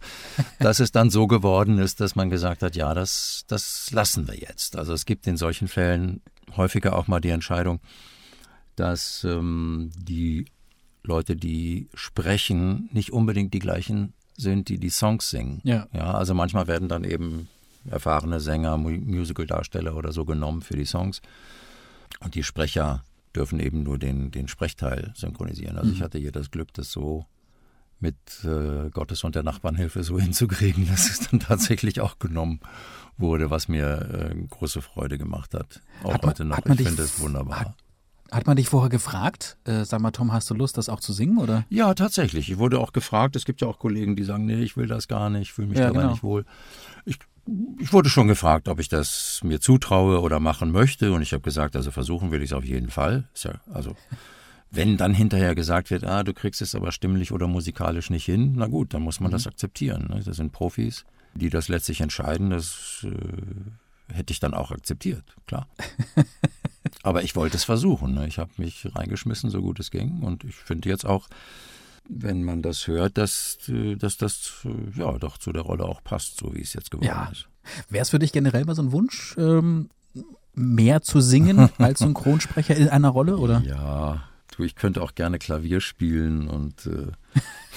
dass 0.60 0.80
es 0.80 0.92
dann 0.92 1.10
so 1.10 1.26
geworden 1.26 1.76
ist, 1.76 2.00
dass 2.00 2.16
man 2.16 2.30
gesagt 2.30 2.62
hat, 2.62 2.74
ja, 2.74 2.94
das, 2.94 3.44
das 3.48 3.90
lassen 3.90 4.28
wir 4.28 4.38
jetzt. 4.38 4.76
Also 4.76 4.94
es 4.94 5.04
gibt 5.04 5.26
in 5.26 5.36
solchen 5.36 5.68
Fällen 5.68 6.22
häufiger 6.56 6.96
auch 6.96 7.06
mal 7.06 7.20
die 7.20 7.28
Entscheidung, 7.28 7.80
dass 8.76 9.24
ähm, 9.24 9.90
die 9.96 10.46
Leute, 11.02 11.36
die 11.36 11.88
sprechen, 11.94 12.88
nicht 12.92 13.12
unbedingt 13.12 13.52
die 13.54 13.58
gleichen 13.58 14.12
sind, 14.36 14.68
die 14.68 14.78
die 14.78 14.90
Songs 14.90 15.30
singen. 15.30 15.60
Ja. 15.64 15.88
ja 15.92 16.12
also 16.12 16.34
manchmal 16.34 16.66
werden 16.68 16.88
dann 16.88 17.04
eben 17.04 17.48
erfahrene 17.88 18.40
Sänger, 18.40 18.76
Musicaldarsteller 18.76 19.96
oder 19.96 20.12
so 20.12 20.24
genommen 20.24 20.62
für 20.62 20.76
die 20.76 20.84
Songs. 20.84 21.20
Und 22.20 22.34
die 22.34 22.44
Sprecher 22.44 23.04
dürfen 23.34 23.60
eben 23.60 23.82
nur 23.82 23.98
den, 23.98 24.30
den 24.30 24.48
Sprechteil 24.48 25.12
synchronisieren. 25.16 25.76
Also 25.76 25.88
mhm. 25.88 25.94
ich 25.96 26.02
hatte 26.02 26.18
hier 26.18 26.32
das 26.32 26.50
Glück, 26.50 26.72
das 26.74 26.92
so 26.92 27.26
mit 27.98 28.16
äh, 28.44 28.90
Gottes 28.90 29.24
und 29.24 29.34
der 29.34 29.42
Nachbarnhilfe 29.42 30.02
so 30.02 30.18
hinzukriegen, 30.20 30.86
dass 30.86 31.08
es 31.08 31.28
dann 31.30 31.40
tatsächlich 31.40 32.00
auch 32.00 32.18
genommen 32.18 32.60
wurde, 33.16 33.50
was 33.50 33.68
mir 33.68 34.32
äh, 34.32 34.34
große 34.50 34.82
Freude 34.82 35.18
gemacht 35.18 35.54
hat. 35.54 35.80
Auch 36.02 36.14
hat 36.14 36.22
man, 36.22 36.30
heute 36.30 36.44
noch. 36.44 36.58
Ich 36.66 36.86
finde 36.86 37.02
es 37.02 37.20
wunderbar. 37.20 37.60
Hat, 37.60 37.74
hat 38.32 38.46
man 38.46 38.56
dich 38.56 38.68
vorher 38.68 38.88
gefragt, 38.88 39.58
äh, 39.64 39.84
sag 39.84 40.00
mal, 40.00 40.10
Tom, 40.10 40.32
hast 40.32 40.48
du 40.48 40.54
Lust, 40.54 40.78
das 40.78 40.88
auch 40.88 41.00
zu 41.00 41.12
singen, 41.12 41.36
oder? 41.36 41.66
Ja, 41.68 41.92
tatsächlich. 41.92 42.50
Ich 42.50 42.58
wurde 42.58 42.80
auch 42.80 42.92
gefragt. 42.92 43.36
Es 43.36 43.44
gibt 43.44 43.60
ja 43.60 43.68
auch 43.68 43.78
Kollegen, 43.78 44.16
die 44.16 44.24
sagen, 44.24 44.46
nee, 44.46 44.62
ich 44.62 44.76
will 44.76 44.86
das 44.86 45.06
gar 45.06 45.28
nicht, 45.28 45.52
fühle 45.52 45.68
mich 45.68 45.78
ja, 45.78 45.88
dabei 45.88 46.00
genau. 46.00 46.12
nicht 46.12 46.22
wohl. 46.22 46.46
Ich, 47.04 47.18
ich 47.78 47.92
wurde 47.92 48.08
schon 48.08 48.28
gefragt, 48.28 48.68
ob 48.68 48.80
ich 48.80 48.88
das 48.88 49.40
mir 49.44 49.60
zutraue 49.60 50.20
oder 50.20 50.40
machen 50.40 50.72
möchte. 50.72 51.12
Und 51.12 51.20
ich 51.20 51.34
habe 51.34 51.42
gesagt, 51.42 51.76
also 51.76 51.90
versuchen 51.90 52.30
will 52.30 52.42
ich 52.42 52.50
es 52.50 52.56
auf 52.56 52.64
jeden 52.64 52.88
Fall. 52.88 53.28
Ist 53.34 53.44
ja, 53.44 53.52
also, 53.70 53.94
wenn 54.70 54.96
dann 54.96 55.12
hinterher 55.12 55.54
gesagt 55.54 55.90
wird, 55.90 56.04
ah, 56.04 56.22
du 56.22 56.32
kriegst 56.32 56.62
es 56.62 56.74
aber 56.74 56.90
stimmlich 56.90 57.32
oder 57.32 57.46
musikalisch 57.46 58.08
nicht 58.08 58.24
hin, 58.24 58.54
na 58.56 58.66
gut, 58.66 58.94
dann 58.94 59.02
muss 59.02 59.20
man 59.20 59.30
mhm. 59.30 59.34
das 59.34 59.46
akzeptieren. 59.46 60.06
Ne? 60.08 60.22
Das 60.24 60.36
sind 60.36 60.52
Profis, 60.52 61.04
die 61.34 61.50
das 61.50 61.68
letztlich 61.68 62.00
entscheiden. 62.00 62.48
Das 62.48 63.04
äh, 63.04 64.14
hätte 64.14 64.32
ich 64.32 64.40
dann 64.40 64.54
auch 64.54 64.70
akzeptiert, 64.70 65.36
klar. 65.46 65.68
Aber 67.02 67.22
ich 67.22 67.34
wollte 67.36 67.56
es 67.56 67.64
versuchen. 67.64 68.14
Ne? 68.14 68.26
Ich 68.26 68.38
habe 68.38 68.50
mich 68.56 68.88
reingeschmissen, 68.94 69.50
so 69.50 69.60
gut 69.60 69.80
es 69.80 69.90
ging. 69.90 70.20
Und 70.22 70.44
ich 70.44 70.54
finde 70.54 70.88
jetzt 70.88 71.04
auch, 71.04 71.28
wenn 72.08 72.42
man 72.44 72.62
das 72.62 72.86
hört, 72.86 73.18
dass, 73.18 73.58
dass 73.98 74.16
das 74.16 74.52
ja 74.96 75.18
doch 75.18 75.38
zu 75.38 75.52
der 75.52 75.62
Rolle 75.62 75.84
auch 75.84 76.02
passt, 76.02 76.38
so 76.38 76.54
wie 76.54 76.60
es 76.60 76.74
jetzt 76.74 76.90
geworden 76.90 77.08
ja. 77.08 77.28
ist. 77.30 77.48
Wäre 77.88 78.02
es 78.02 78.10
für 78.10 78.18
dich 78.18 78.32
generell 78.32 78.64
mal 78.64 78.74
so 78.74 78.82
ein 78.82 78.92
Wunsch, 78.92 79.34
ähm, 79.38 79.88
mehr 80.54 81.02
zu 81.02 81.20
singen 81.20 81.70
als 81.78 82.00
Synchronsprecher 82.00 82.76
in 82.76 82.88
einer 82.88 83.08
Rolle, 83.08 83.38
oder? 83.38 83.62
Ja, 83.64 84.24
du, 84.56 84.64
ich 84.64 84.74
könnte 84.74 85.02
auch 85.02 85.14
gerne 85.14 85.38
Klavier 85.38 85.80
spielen 85.80 86.48
und 86.48 86.86
äh, 86.86 87.12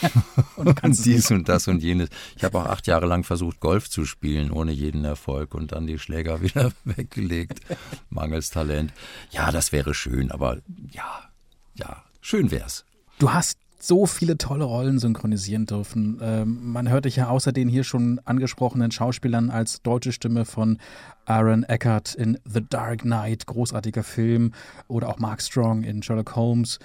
und, 0.58 0.84
und 0.84 1.06
dies 1.06 1.32
und 1.32 1.48
das 1.50 1.68
und 1.68 1.82
jenes. 1.82 2.10
Ich 2.36 2.44
habe 2.44 2.60
auch 2.60 2.66
acht 2.66 2.88
Jahre 2.88 3.06
lang 3.06 3.24
versucht, 3.24 3.60
Golf 3.60 3.90
zu 3.90 4.06
spielen, 4.06 4.52
ohne 4.52 4.72
jeden 4.72 5.06
Erfolg 5.06 5.56
und 5.56 5.72
dann 5.72 5.88
die 5.88 6.00
Schläger 6.00 6.42
wieder 6.42 6.72
weggelegt. 6.84 7.62
Mangels 8.10 8.50
Talent. 8.50 8.94
Ja, 9.32 9.52
das 9.52 9.72
wäre 9.72 9.94
schön, 9.94 10.32
aber 10.32 10.60
ja, 10.92 11.30
ja, 11.76 12.04
schön 12.22 12.52
wär's. 12.52 12.86
Du 13.20 13.32
hast 13.32 13.58
so 13.88 14.06
viele 14.06 14.38
tolle 14.38 14.66
Rollen 14.66 15.00
synchronisieren 15.00 15.66
dürfen. 15.66 16.20
Ähm, 16.22 16.72
man 16.72 16.90
hört 16.90 17.06
dich 17.06 17.16
ja 17.18 17.30
außer 17.30 17.52
den 17.52 17.70
hier 17.70 17.84
schon 17.84 18.20
angesprochenen 18.26 18.92
Schauspielern 18.92 19.50
als 19.50 19.82
deutsche 19.82 20.12
Stimme 20.12 20.46
von 20.46 20.78
Aaron 21.26 21.64
Eckhart 21.64 22.16
in 22.16 22.38
The 22.46 22.62
Dark 22.70 23.02
Knight, 23.02 23.46
großartiger 23.48 24.04
Film, 24.04 24.54
oder 24.88 25.10
auch 25.10 25.20
Mark 25.20 25.42
Strong 25.42 25.84
in 25.84 26.04
Sherlock 26.04 26.36
Holmes 26.36 26.80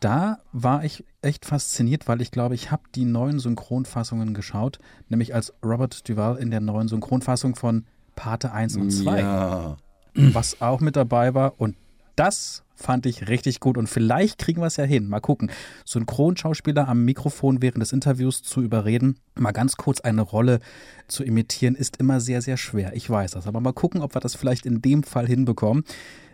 da 0.00 0.38
war 0.52 0.84
ich 0.84 1.04
echt 1.22 1.44
fasziniert, 1.44 2.08
weil 2.08 2.20
ich 2.20 2.30
glaube, 2.30 2.54
ich 2.54 2.70
habe 2.70 2.82
die 2.94 3.04
neuen 3.04 3.38
Synchronfassungen 3.38 4.34
geschaut, 4.34 4.78
nämlich 5.08 5.34
als 5.34 5.52
Robert 5.64 6.08
Duval 6.08 6.36
in 6.36 6.50
der 6.50 6.60
neuen 6.60 6.88
Synchronfassung 6.88 7.56
von 7.56 7.84
Pate 8.14 8.52
1 8.52 8.76
und 8.76 8.90
2, 8.90 9.20
ja. 9.20 9.76
was 10.14 10.60
auch 10.60 10.80
mit 10.80 10.96
dabei 10.96 11.34
war. 11.34 11.54
Und 11.58 11.76
das 12.16 12.62
fand 12.78 13.06
ich 13.06 13.28
richtig 13.28 13.60
gut 13.60 13.76
und 13.76 13.88
vielleicht 13.88 14.38
kriegen 14.38 14.60
wir 14.60 14.66
es 14.66 14.76
ja 14.76 14.84
hin. 14.84 15.08
Mal 15.08 15.20
gucken. 15.20 15.50
Synchronschauspieler 15.84 16.88
am 16.88 17.04
Mikrofon 17.04 17.60
während 17.60 17.82
des 17.82 17.92
Interviews 17.92 18.42
zu 18.42 18.62
überreden, 18.62 19.18
mal 19.34 19.52
ganz 19.52 19.76
kurz 19.76 20.00
eine 20.00 20.22
Rolle 20.22 20.60
zu 21.08 21.24
imitieren, 21.24 21.74
ist 21.74 21.96
immer 21.98 22.20
sehr, 22.20 22.40
sehr 22.40 22.56
schwer. 22.56 22.94
Ich 22.94 23.10
weiß 23.10 23.32
das. 23.32 23.46
Aber 23.46 23.60
mal 23.60 23.72
gucken, 23.72 24.00
ob 24.00 24.14
wir 24.14 24.20
das 24.20 24.34
vielleicht 24.34 24.64
in 24.64 24.80
dem 24.80 25.02
Fall 25.02 25.26
hinbekommen. 25.26 25.84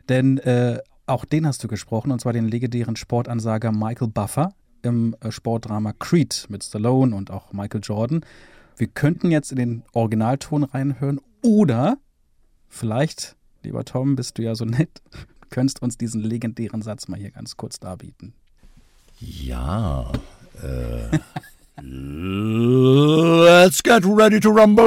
Denn 0.09 0.39
äh, 0.39 0.79
auch 1.07 1.25
den 1.25 1.47
hast 1.47 1.65
du 1.65 1.69
gesprochen, 1.69 2.13
und 2.13 2.21
zwar 2.21 2.33
den 2.33 2.49
legendären 2.49 2.97
Sportansager 2.97 3.73
Michael 3.73 4.09
Buffer 4.09 4.55
im 4.83 5.17
äh, 5.21 5.31
Sportdrama 5.31 5.93
Creed 5.93 6.47
mit 6.49 6.63
Stallone 6.63 7.15
und 7.15 7.31
auch 7.31 7.53
Michael 7.53 7.81
Jordan. 7.83 8.25
Wir 8.77 8.89
könnten 8.89 9.31
jetzt 9.31 9.51
in 9.51 9.57
den 9.57 9.83
Originalton 9.93 10.65
reinhören 10.65 11.21
oder 11.43 11.99
vielleicht, 12.69 13.37
lieber 13.63 13.85
Tom, 13.85 14.17
bist 14.17 14.39
du 14.39 14.43
ja 14.43 14.55
so 14.55 14.65
nett, 14.65 15.03
könntest 15.51 15.83
uns 15.83 15.99
diesen 15.99 16.23
legendären 16.23 16.83
Satz 16.83 17.09
mal 17.09 17.19
hier 17.19 17.31
ganz 17.31 17.57
kurz 17.57 17.79
darbieten. 17.79 18.35
Ja, 19.21 20.11
äh, 20.63 21.19
let's 21.83 23.83
get 23.83 24.05
ready 24.05 24.41
to 24.41 24.51
rumble. 24.51 24.85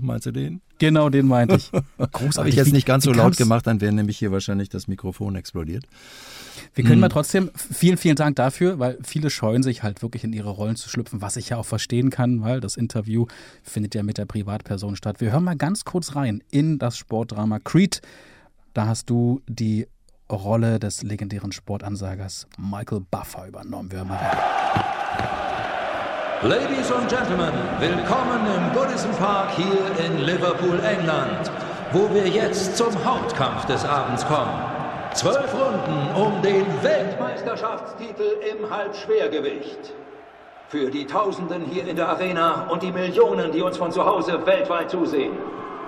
Meinst 0.00 0.26
du 0.26 0.32
den? 0.32 0.60
Genau, 0.82 1.10
den 1.10 1.28
meinte 1.28 1.54
ich. 1.54 1.70
Großartig. 1.96 2.38
Habe 2.38 2.48
ich 2.48 2.56
jetzt 2.56 2.72
nicht 2.72 2.88
ganz 2.88 3.04
so 3.04 3.12
laut 3.12 3.36
gemacht, 3.36 3.68
dann 3.68 3.80
wäre 3.80 3.92
nämlich 3.92 4.18
hier 4.18 4.32
wahrscheinlich 4.32 4.68
das 4.68 4.88
Mikrofon 4.88 5.36
explodiert. 5.36 5.84
Wir 6.74 6.82
können 6.82 6.94
hm. 6.94 7.02
mal 7.02 7.08
trotzdem, 7.08 7.52
vielen, 7.54 7.96
vielen 7.96 8.16
Dank 8.16 8.34
dafür, 8.34 8.80
weil 8.80 8.98
viele 9.04 9.30
scheuen 9.30 9.62
sich 9.62 9.84
halt 9.84 10.02
wirklich 10.02 10.24
in 10.24 10.32
ihre 10.32 10.50
Rollen 10.50 10.74
zu 10.74 10.88
schlüpfen, 10.88 11.22
was 11.22 11.36
ich 11.36 11.50
ja 11.50 11.56
auch 11.56 11.64
verstehen 11.64 12.10
kann, 12.10 12.42
weil 12.42 12.58
das 12.58 12.76
Interview 12.76 13.26
findet 13.62 13.94
ja 13.94 14.02
mit 14.02 14.18
der 14.18 14.26
Privatperson 14.26 14.96
statt. 14.96 15.20
Wir 15.20 15.30
hören 15.30 15.44
mal 15.44 15.54
ganz 15.54 15.84
kurz 15.84 16.16
rein 16.16 16.42
in 16.50 16.80
das 16.80 16.98
Sportdrama 16.98 17.60
Creed. 17.60 18.02
Da 18.74 18.88
hast 18.88 19.08
du 19.08 19.40
die 19.46 19.86
Rolle 20.28 20.80
des 20.80 21.04
legendären 21.04 21.52
Sportansagers 21.52 22.48
Michael 22.58 23.02
Buffer 23.08 23.46
übernommen. 23.46 23.92
Wir 23.92 23.98
hören 23.98 24.08
mal 24.08 24.16
rein. 24.16 25.51
Ladies 26.44 26.90
and 26.90 27.08
Gentlemen, 27.08 27.52
willkommen 27.78 28.40
im 28.52 28.76
Goodison 28.76 29.12
Park 29.12 29.50
hier 29.52 30.04
in 30.04 30.24
Liverpool, 30.26 30.76
England, 30.84 31.52
wo 31.92 32.12
wir 32.12 32.26
jetzt 32.26 32.76
zum 32.76 32.92
Hauptkampf 33.04 33.64
des 33.66 33.84
Abends 33.84 34.26
kommen. 34.26 34.50
Zwölf 35.14 35.54
Runden 35.54 36.20
um 36.20 36.42
den 36.42 36.66
Weltmeisterschaftstitel 36.82 38.38
im 38.50 38.68
Halbschwergewicht. 38.68 39.92
Für 40.66 40.90
die 40.90 41.06
Tausenden 41.06 41.62
hier 41.62 41.86
in 41.86 41.94
der 41.94 42.08
Arena 42.08 42.66
und 42.70 42.82
die 42.82 42.90
Millionen, 42.90 43.52
die 43.52 43.62
uns 43.62 43.76
von 43.76 43.92
zu 43.92 44.04
Hause 44.04 44.44
weltweit 44.44 44.90
zusehen. 44.90 45.38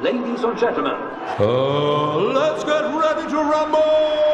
Ladies 0.02 0.44
and 0.44 0.56
Gentlemen. 0.56 0.94
Uh, 1.40 2.32
let's 2.32 2.62
get 2.64 2.84
ready 2.94 3.28
to 3.28 3.38
rumble! 3.38 4.33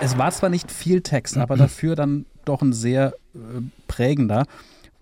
Es 0.00 0.16
war 0.16 0.30
zwar 0.30 0.48
nicht 0.48 0.70
viel 0.70 1.00
Text, 1.02 1.36
aber 1.36 1.56
dafür 1.56 1.96
dann 1.96 2.26
doch 2.44 2.62
ein 2.62 2.72
sehr 2.72 3.14
äh, 3.34 3.38
prägender. 3.88 4.46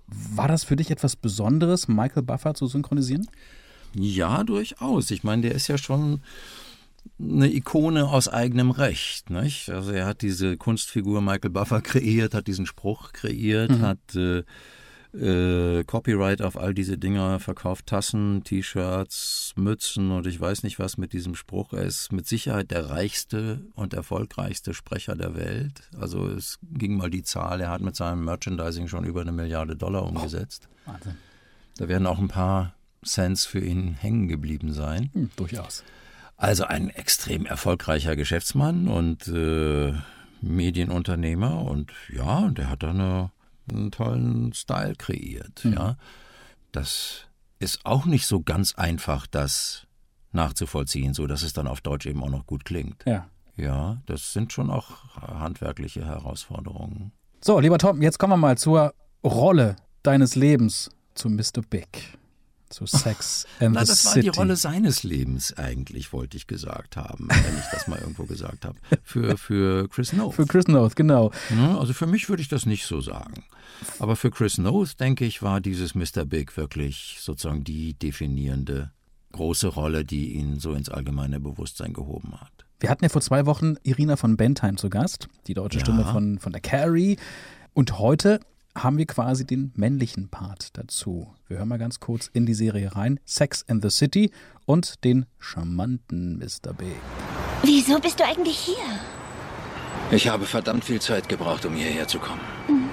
War 0.07 0.49
das 0.49 0.65
für 0.65 0.77
dich 0.77 0.91
etwas 0.91 1.17
Besonderes, 1.17 1.89
Michael 1.89 2.23
Buffer 2.23 2.55
zu 2.55 2.67
synchronisieren? 2.67 3.29
Ja, 3.95 4.45
durchaus. 4.45 5.11
Ich 5.11 5.25
meine, 5.25 5.43
der 5.43 5.53
ist 5.53 5.69
ja 5.69 5.79
schon 5.79 6.21
eine 7.19 7.53
Ikone 7.53 8.09
aus 8.09 8.29
eigenem 8.29 8.71
Recht. 8.71 9.31
Nicht? 9.31 9.71
Also 9.71 9.93
er 9.93 10.07
hat 10.07 10.23
diese 10.23 10.57
Kunstfigur 10.57 11.21
Michael 11.21 11.51
Buffer 11.51 11.81
kreiert, 11.81 12.35
hat 12.35 12.47
diesen 12.47 12.67
Spruch 12.67 13.13
kreiert, 13.13 13.71
mhm. 13.71 13.81
hat 13.83 14.15
äh, 14.15 14.45
äh, 15.17 15.85
Copyright 15.85 16.43
auf 16.43 16.57
all 16.57 16.75
diese 16.75 16.99
Dinger, 16.99 17.41
verkauft 17.41 17.87
Tassen, 17.87 18.45
T-Shirts, 18.45 19.53
Mützen 19.57 20.11
und 20.11 20.27
ich 20.27 20.41
weiß 20.41 20.63
nicht 20.63 20.79
was 20.79 20.99
mit 20.99 21.13
diesem 21.13 21.35
Spruch. 21.35 21.73
Er 21.73 21.85
ist 21.85 22.13
mit 22.13 22.27
Sicherheit 22.27 22.71
der 22.71 22.91
reichste 22.91 23.63
und 23.75 23.95
erfolgreichste 23.95 24.75
Sprecher 24.75 25.17
der 25.17 25.35
Welt. 25.35 25.91
Also 25.99 26.27
es 26.29 26.59
ging 26.63 26.97
mal 26.97 27.11
die 27.11 27.23
Zahl, 27.23 27.61
er 27.61 27.71
hat 27.71 27.81
mit 27.81 27.97
seinem 27.97 28.25
Merchandising 28.25 28.89
schon 28.89 29.05
über 29.05 29.23
eine 29.23 29.33
Milliarde 29.33 29.77
Dollar 29.77 30.05
umgesetzt. 30.05 30.69
Oh, 30.87 30.93
Wahnsinn. 30.93 31.17
Da 31.79 31.89
werden 31.89 32.07
auch 32.07 32.19
ein 32.19 32.29
paar 32.29 32.75
Cents 33.05 33.45
für 33.45 33.61
ihn 33.61 33.95
hängen 33.95 34.29
geblieben 34.29 34.73
sein. 34.73 35.11
Hm, 35.13 35.31
durchaus. 35.37 35.85
Also 36.37 36.65
ein 36.65 36.91
extrem 36.91 37.47
erfolgreicher 37.47 38.17
Geschäftsmann 38.17 38.89
und 38.89 39.27
äh, 39.29 39.95
Medienunternehmer 40.43 41.63
und 41.63 41.93
ja, 42.13 42.49
der 42.51 42.69
hat 42.69 42.83
da 42.83 42.91
eine, 42.91 43.31
einen 43.71 43.91
tollen 43.91 44.53
Style 44.53 44.95
kreiert. 44.97 45.65
Mhm. 45.65 45.73
Ja, 45.73 45.97
das 46.73 47.27
ist 47.59 47.85
auch 47.85 48.05
nicht 48.07 48.27
so 48.27 48.41
ganz 48.43 48.75
einfach, 48.75 49.27
das 49.27 49.87
nachzuvollziehen, 50.33 51.15
so 51.15 51.27
dass 51.27 51.43
es 51.43 51.53
dann 51.53 51.67
auf 51.67 51.81
Deutsch 51.81 52.07
eben 52.07 52.23
auch 52.23 52.31
noch 52.31 52.47
gut 52.47 52.65
klingt. 52.65 53.05
Ja. 53.07 53.29
Ja, 53.57 54.03
das 54.05 54.35
sind 54.35 54.53
schon 54.53 54.71
auch 54.71 55.15
handwerkliche 55.15 56.05
Herausforderungen. 56.05 57.13
So, 57.41 57.59
lieber 57.59 57.79
Tom, 57.79 58.03
jetzt 58.03 58.19
kommen 58.19 58.35
wir 58.35 58.37
mal 58.37 58.59
zur 58.59 58.93
Rolle 59.25 59.77
deines 60.03 60.35
Lebens, 60.35 60.91
zu 61.15 61.31
Mr. 61.31 61.63
Big 61.69 62.19
zu 62.69 62.87
Sex 62.87 63.47
and 63.61 63.75
Na, 63.75 63.85
the 63.85 63.89
das 63.89 64.03
City. 64.03 64.17
war 64.17 64.23
die 64.23 64.39
Rolle 64.39 64.57
seines 64.57 65.03
Lebens 65.03 65.57
eigentlich, 65.57 66.13
wollte 66.13 66.37
ich 66.37 66.47
gesagt 66.47 66.97
haben, 66.97 67.29
wenn 67.29 67.59
ich 67.59 67.65
das 67.73 67.87
mal 67.89 67.99
irgendwo 67.99 68.25
gesagt 68.25 68.65
habe. 68.65 68.77
Für, 69.03 69.37
für 69.39 69.89
Chris 69.89 70.13
Noth. 70.13 70.35
Für 70.35 70.47
Chris 70.47 70.69
Noth, 70.69 70.97
genau. 70.97 71.31
Ja, 71.57 71.79
also 71.79 71.93
für 71.93 72.07
mich 72.07 72.29
würde 72.29 72.43
ich 72.43 72.49
das 72.49 72.67
nicht 72.67 72.87
so 72.87 73.01
sagen. 73.01 73.45
Aber 73.99 74.17
für 74.17 74.31
Chris 74.31 74.59
Noth, 74.59 75.01
denke 75.01 75.25
ich, 75.25 75.43
war 75.43 75.61
dieses 75.61 75.95
Mr. 75.95 76.25
Big 76.25 76.57
wirklich 76.57 77.19
sozusagen 77.21 77.65
die 77.65 77.95
definierende 77.95 78.91
große 79.33 79.69
Rolle, 79.69 80.05
die 80.05 80.33
ihn 80.35 80.59
so 80.59 80.73
ins 80.73 80.89
allgemeine 80.89 81.41
Bewusstsein 81.41 81.93
gehoben 81.93 82.41
hat. 82.41 82.67
Wir 82.81 82.91
hatten 82.91 83.05
ja 83.05 83.09
vor 83.09 83.23
zwei 83.23 83.47
Wochen 83.47 83.77
Irina 83.83 84.17
von 84.17 84.37
Bentheim 84.37 84.77
zu 84.77 84.91
Gast, 84.91 85.29
die 85.47 85.55
deutsche 85.55 85.79
ja. 85.79 85.85
Stimme 85.85 86.05
von, 86.05 86.39
von 86.39 86.53
der 86.53 86.61
Carrie. 86.61 87.17
Und 87.73 87.99
heute 87.99 88.41
haben 88.77 88.99
wir 88.99 89.07
quasi 89.07 89.47
den 89.47 89.73
männlichen 89.75 90.29
Part 90.29 90.77
dazu. 90.77 91.29
Wir 91.49 91.59
hören 91.59 91.69
mal 91.69 91.79
ganz 91.79 91.99
kurz 91.99 92.31
in 92.33 92.47
die 92.47 92.55
Serie 92.55 92.95
rein. 92.95 93.19
Sex 93.25 93.63
in 93.67 93.81
the 93.81 93.91
City 93.91 94.31
und 94.67 95.03
den 95.05 95.27
charmanten 95.39 96.39
Mr. 96.39 96.75
B. 96.75 96.85
Wieso 97.63 97.99
bist 97.99 98.21
du 98.21 98.25
eigentlich 98.25 98.59
hier? 98.59 98.75
Ich 100.11 100.29
habe 100.29 100.45
verdammt 100.45 100.85
viel 100.85 101.01
Zeit 101.01 101.29
gebraucht, 101.29 101.65
um 101.65 101.75
hierher 101.75 102.07
zu 102.07 102.19
kommen. 102.19 102.41
Mhm. 102.69 102.89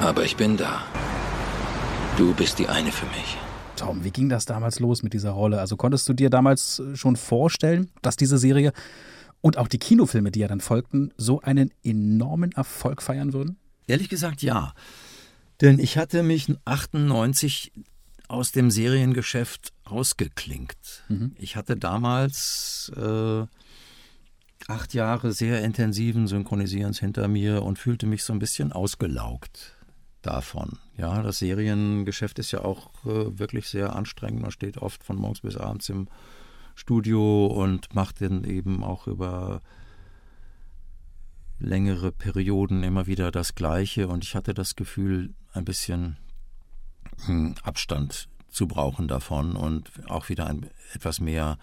Aber 0.00 0.24
ich 0.24 0.36
bin 0.36 0.56
da. 0.56 0.82
Du 2.18 2.34
bist 2.34 2.58
die 2.58 2.68
eine 2.68 2.90
für 2.90 3.06
mich. 3.06 3.36
Tom, 3.76 4.04
wie 4.04 4.10
ging 4.10 4.28
das 4.28 4.46
damals 4.46 4.80
los 4.80 5.02
mit 5.02 5.12
dieser 5.12 5.30
Rolle? 5.30 5.60
Also 5.60 5.76
konntest 5.76 6.08
du 6.08 6.14
dir 6.14 6.30
damals 6.30 6.82
schon 6.94 7.16
vorstellen, 7.16 7.90
dass 8.02 8.16
diese 8.16 8.38
Serie 8.38 8.72
und 9.40 9.58
auch 9.58 9.68
die 9.68 9.78
Kinofilme, 9.78 10.30
die 10.30 10.40
ja 10.40 10.48
dann 10.48 10.60
folgten, 10.60 11.12
so 11.16 11.40
einen 11.42 11.70
enormen 11.84 12.52
Erfolg 12.52 13.02
feiern 13.02 13.32
würden? 13.32 13.58
Ehrlich 13.86 14.08
gesagt 14.08 14.42
ja. 14.42 14.74
Denn 15.60 15.78
ich 15.78 15.96
hatte 15.96 16.22
mich 16.22 16.52
98 16.64 17.72
aus 18.28 18.52
dem 18.52 18.70
Seriengeschäft 18.70 19.72
rausgeklinkt. 19.90 21.04
Mhm. 21.08 21.34
Ich 21.38 21.56
hatte 21.56 21.76
damals 21.76 22.92
äh, 22.96 23.46
acht 24.68 24.94
Jahre 24.94 25.32
sehr 25.32 25.62
intensiven 25.62 26.26
Synchronisierens 26.26 26.98
hinter 26.98 27.28
mir 27.28 27.62
und 27.62 27.78
fühlte 27.78 28.06
mich 28.06 28.24
so 28.24 28.32
ein 28.32 28.38
bisschen 28.38 28.72
ausgelaugt 28.72 29.76
davon. 30.22 30.78
Ja, 30.96 31.22
das 31.22 31.38
Seriengeschäft 31.38 32.38
ist 32.38 32.50
ja 32.50 32.64
auch 32.64 32.90
äh, 33.04 33.38
wirklich 33.38 33.68
sehr 33.68 33.94
anstrengend. 33.94 34.42
Man 34.42 34.50
steht 34.50 34.78
oft 34.78 35.04
von 35.04 35.16
morgens 35.16 35.40
bis 35.40 35.56
abends 35.56 35.88
im 35.88 36.08
Studio 36.74 37.46
und 37.46 37.94
macht 37.94 38.20
dann 38.20 38.44
eben 38.44 38.82
auch 38.82 39.06
über 39.06 39.62
längere 41.58 42.12
Perioden 42.12 42.82
immer 42.82 43.06
wieder 43.06 43.30
das 43.30 43.54
Gleiche 43.54 44.08
und 44.08 44.24
ich 44.24 44.34
hatte 44.34 44.54
das 44.54 44.76
Gefühl, 44.76 45.34
ein 45.52 45.64
bisschen 45.64 46.16
hm, 47.24 47.54
Abstand 47.62 48.28
zu 48.50 48.66
brauchen 48.66 49.08
davon 49.08 49.56
und 49.56 49.90
auch 50.08 50.28
wieder 50.28 50.46
ein, 50.46 50.70
etwas 50.92 51.20
mehr 51.20 51.58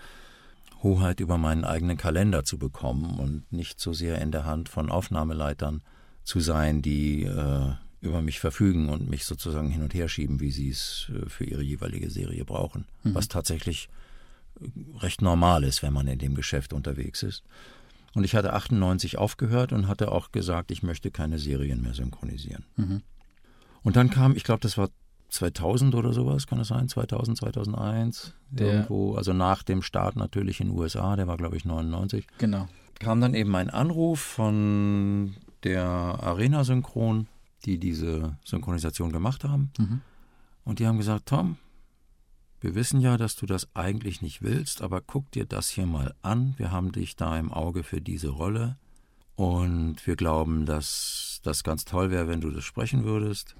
Hoheit 0.82 1.20
über 1.20 1.38
meinen 1.38 1.64
eigenen 1.64 1.98
Kalender 1.98 2.44
zu 2.44 2.58
bekommen 2.58 3.20
und 3.20 3.52
nicht 3.52 3.80
so 3.80 3.94
sehr 3.94 4.22
in 4.22 4.32
der 4.32 4.46
Hand 4.46 4.70
von 4.70 4.90
Aufnahmeleitern 4.90 5.82
zu 6.24 6.40
sein, 6.40 6.82
die 6.82 7.24
äh, 7.24 7.72
über 8.02 8.22
mich 8.22 8.40
verfügen 8.40 8.90
und 8.90 9.10
mich 9.10 9.26
sozusagen 9.26 9.70
hin 9.70 9.82
und 9.82 9.94
her 9.94 10.10
schieben, 10.10 10.40
wie 10.42 10.52
sie 10.52 10.70
es 10.70 11.10
äh, 11.10 11.30
für 11.30 11.46
ihre 11.46 11.64
jeweilige 11.64 12.10
Serie 12.10 12.44
brauchen. 12.44 12.86
Mhm. 13.04 13.16
Was 13.16 13.30
tatsächlich 13.30 13.90
äh, 14.60 14.68
recht 15.00 15.22
normal 15.22 15.64
ist, 15.64 15.82
wenn 15.84 15.94
man 15.94 16.08
in 16.08 16.20
dem 16.20 16.36
Geschäft 16.36 16.74
unterwegs 16.74 17.24
ist. 17.24 17.44
Und 18.16 18.24
ich 18.24 18.36
hatte 18.36 18.54
98 18.54 19.18
aufgehört 19.18 19.74
und 19.74 19.88
hatte 19.88 20.12
auch 20.12 20.32
gesagt, 20.32 20.72
ich 20.72 20.84
möchte 20.84 21.12
keine 21.12 21.40
Serien 21.40 21.82
mehr 21.82 21.94
synchronisieren. 21.94 22.66
Mhm. 22.76 23.02
Und 23.82 23.96
dann 23.96 24.10
kam, 24.10 24.36
ich 24.36 24.44
glaube, 24.44 24.62
das 24.62 24.78
war 24.78 24.90
2000 25.30 25.96
oder 25.96 26.14
sowas, 26.14 26.46
kann 26.46 26.60
das 26.60 26.68
sein? 26.68 26.88
2000, 26.88 27.38
2001? 27.38 28.34
Der, 28.52 28.68
irgendwo, 28.68 29.16
also 29.16 29.34
nach 29.34 29.64
dem 29.64 29.82
Start 29.82 30.16
natürlich 30.16 30.62
in 30.62 30.68
den 30.68 30.78
USA, 30.78 31.16
der 31.16 31.28
war, 31.28 31.38
glaube 31.38 31.58
ich, 31.58 31.66
99. 31.66 32.28
Genau. 32.38 32.68
Kam 33.00 33.20
dann 33.20 33.34
eben 33.34 33.56
ein 33.56 33.72
Anruf 33.72 34.20
von 34.20 35.36
der 35.64 35.84
Arena 35.84 36.64
Synchron, 36.64 37.28
die 37.66 37.80
diese 37.80 38.38
Synchronisation 38.44 39.12
gemacht 39.12 39.44
haben. 39.44 39.72
Mhm. 39.80 40.02
Und 40.66 40.80
die 40.80 40.88
haben 40.88 40.98
gesagt, 40.98 41.28
Tom, 41.28 41.58
wir 42.64 42.76
wissen 42.76 43.02
ja, 43.02 43.18
dass 43.18 43.36
du 43.36 43.46
das 43.46 43.68
eigentlich 43.76 44.22
nicht 44.22 44.42
willst, 44.42 44.82
aber 44.82 45.02
guck 45.02 45.30
dir 45.32 45.46
das 45.46 45.68
hier 45.68 45.86
mal 45.86 46.16
an. 46.22 46.54
Wir 46.56 46.72
haben 46.72 46.94
dich 46.94 47.18
da 47.18 47.38
im 47.38 47.52
Auge 47.52 47.84
für 47.84 48.00
diese 48.00 48.30
Rolle 48.30 48.78
und 49.36 49.98
wir 50.08 50.16
glauben, 50.16 50.66
dass 50.66 51.42
das 51.44 51.66
ganz 51.66 51.84
toll 51.84 52.10
wäre, 52.10 52.30
wenn 52.30 52.40
du 52.40 52.52
das 52.52 52.64
sprechen 52.64 53.04
würdest. 53.04 53.58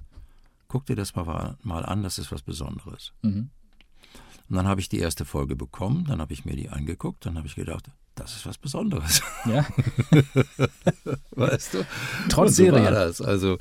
Guck 0.68 0.86
dir 0.86 0.96
das 0.96 1.14
mal, 1.14 1.58
mal 1.62 1.84
an, 1.84 2.02
das 2.02 2.18
ist 2.18 2.32
was 2.32 2.40
Besonderes. 2.40 3.12
Mhm. 3.20 3.50
Und 4.48 4.56
dann 4.56 4.66
habe 4.66 4.80
ich 4.80 4.88
die 4.88 5.00
erste 5.00 5.26
Folge 5.26 5.54
bekommen, 5.54 6.06
dann 6.06 6.22
habe 6.22 6.32
ich 6.32 6.46
mir 6.46 6.56
die 6.56 6.70
angeguckt, 6.70 7.26
dann 7.26 7.36
habe 7.36 7.46
ich 7.46 7.56
gedacht, 7.56 7.90
das 8.14 8.36
ist 8.36 8.46
was 8.46 8.56
Besonderes. 8.56 9.22
Ja. 9.44 9.66
weißt 11.32 11.74
du? 11.74 11.86
Trotz 12.30 12.56
so 12.56 12.64
Serie. 12.64 12.88
Also 12.88 13.58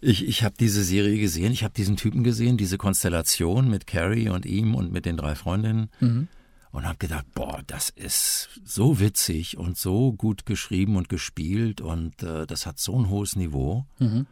ich, 0.00 0.26
ich 0.26 0.42
habe 0.42 0.54
diese 0.58 0.84
Serie 0.84 1.18
gesehen, 1.18 1.52
ich 1.52 1.64
habe 1.64 1.74
diesen 1.74 1.96
Typen 1.96 2.22
gesehen, 2.22 2.56
diese 2.56 2.78
Konstellation 2.78 3.68
mit 3.68 3.86
Carrie 3.86 4.28
und 4.28 4.46
ihm 4.46 4.74
und 4.74 4.92
mit 4.92 5.06
den 5.06 5.16
drei 5.16 5.34
Freundinnen 5.34 5.90
mhm. 6.00 6.28
und 6.70 6.86
habe 6.86 6.98
gedacht, 6.98 7.26
boah, 7.34 7.62
das 7.66 7.90
ist 7.90 8.48
so 8.64 9.00
witzig 9.00 9.56
und 9.56 9.76
so 9.76 10.12
gut 10.12 10.46
geschrieben 10.46 10.96
und 10.96 11.08
gespielt 11.08 11.80
und 11.80 12.22
äh, 12.22 12.46
das 12.46 12.66
hat 12.66 12.78
so 12.78 12.98
ein 12.98 13.08
hohes 13.08 13.36
Niveau, 13.36 13.86
mhm. 13.98 14.26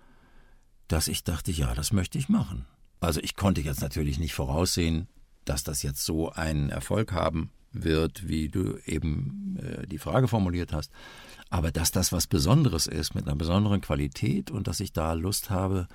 dass 0.89 1.09
ich 1.09 1.25
dachte, 1.25 1.51
ja, 1.51 1.75
das 1.75 1.93
möchte 1.93 2.19
ich 2.19 2.29
machen. 2.29 2.67
Also 3.01 3.21
ich 3.21 3.37
konnte 3.37 3.61
jetzt 3.61 3.83
natürlich 3.83 4.19
nicht 4.19 4.35
voraussehen, 4.35 5.09
dass 5.45 5.65
das 5.65 5.83
jetzt 5.83 6.05
so 6.05 6.31
einen 6.31 6.71
Erfolg 6.71 7.13
haben 7.13 7.51
wird, 7.85 8.29
wie 8.29 8.49
du 8.49 8.79
eben 8.85 9.59
äh, 9.61 9.87
die 9.87 9.99
Frage 9.99 10.29
formuliert 10.29 10.73
hast. 10.73 10.91
Aber 11.51 11.71
dass 11.71 11.91
das 11.91 12.13
was 12.13 12.27
Besonderes 12.27 12.87
ist, 12.87 13.15
mit 13.15 13.27
einer 13.27 13.37
besonderen 13.37 13.81
Qualität 13.81 14.51
und 14.51 14.67
dass 14.67 14.81
ich 14.81 14.93
da 14.93 15.13
Lust 15.13 15.51
habe, 15.51 15.87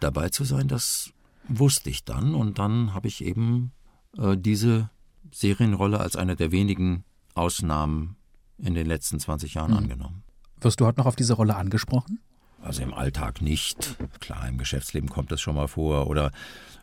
dabei 0.00 0.28
zu 0.28 0.44
sein, 0.44 0.68
das 0.68 1.12
wusste 1.48 1.90
ich 1.90 2.04
dann. 2.04 2.34
Und 2.34 2.58
dann 2.58 2.92
habe 2.92 3.08
ich 3.08 3.24
eben 3.24 3.72
äh, 4.18 4.36
diese 4.36 4.90
Serienrolle 5.32 6.00
als 6.00 6.16
eine 6.16 6.36
der 6.36 6.52
wenigen 6.52 7.04
Ausnahmen 7.34 8.16
in 8.58 8.74
den 8.74 8.86
letzten 8.86 9.20
20 9.20 9.54
Jahren 9.54 9.72
mhm. 9.72 9.78
angenommen. 9.78 10.22
Wirst 10.60 10.80
du 10.80 10.86
heute 10.86 10.98
noch 10.98 11.06
auf 11.06 11.16
diese 11.16 11.34
Rolle 11.34 11.56
angesprochen? 11.56 12.20
Also 12.62 12.82
im 12.82 12.94
Alltag 12.94 13.42
nicht. 13.42 13.96
Klar, 14.20 14.48
im 14.48 14.58
Geschäftsleben 14.58 15.08
kommt 15.08 15.30
das 15.30 15.40
schon 15.40 15.54
mal 15.54 15.68
vor. 15.68 16.08
Oder 16.08 16.32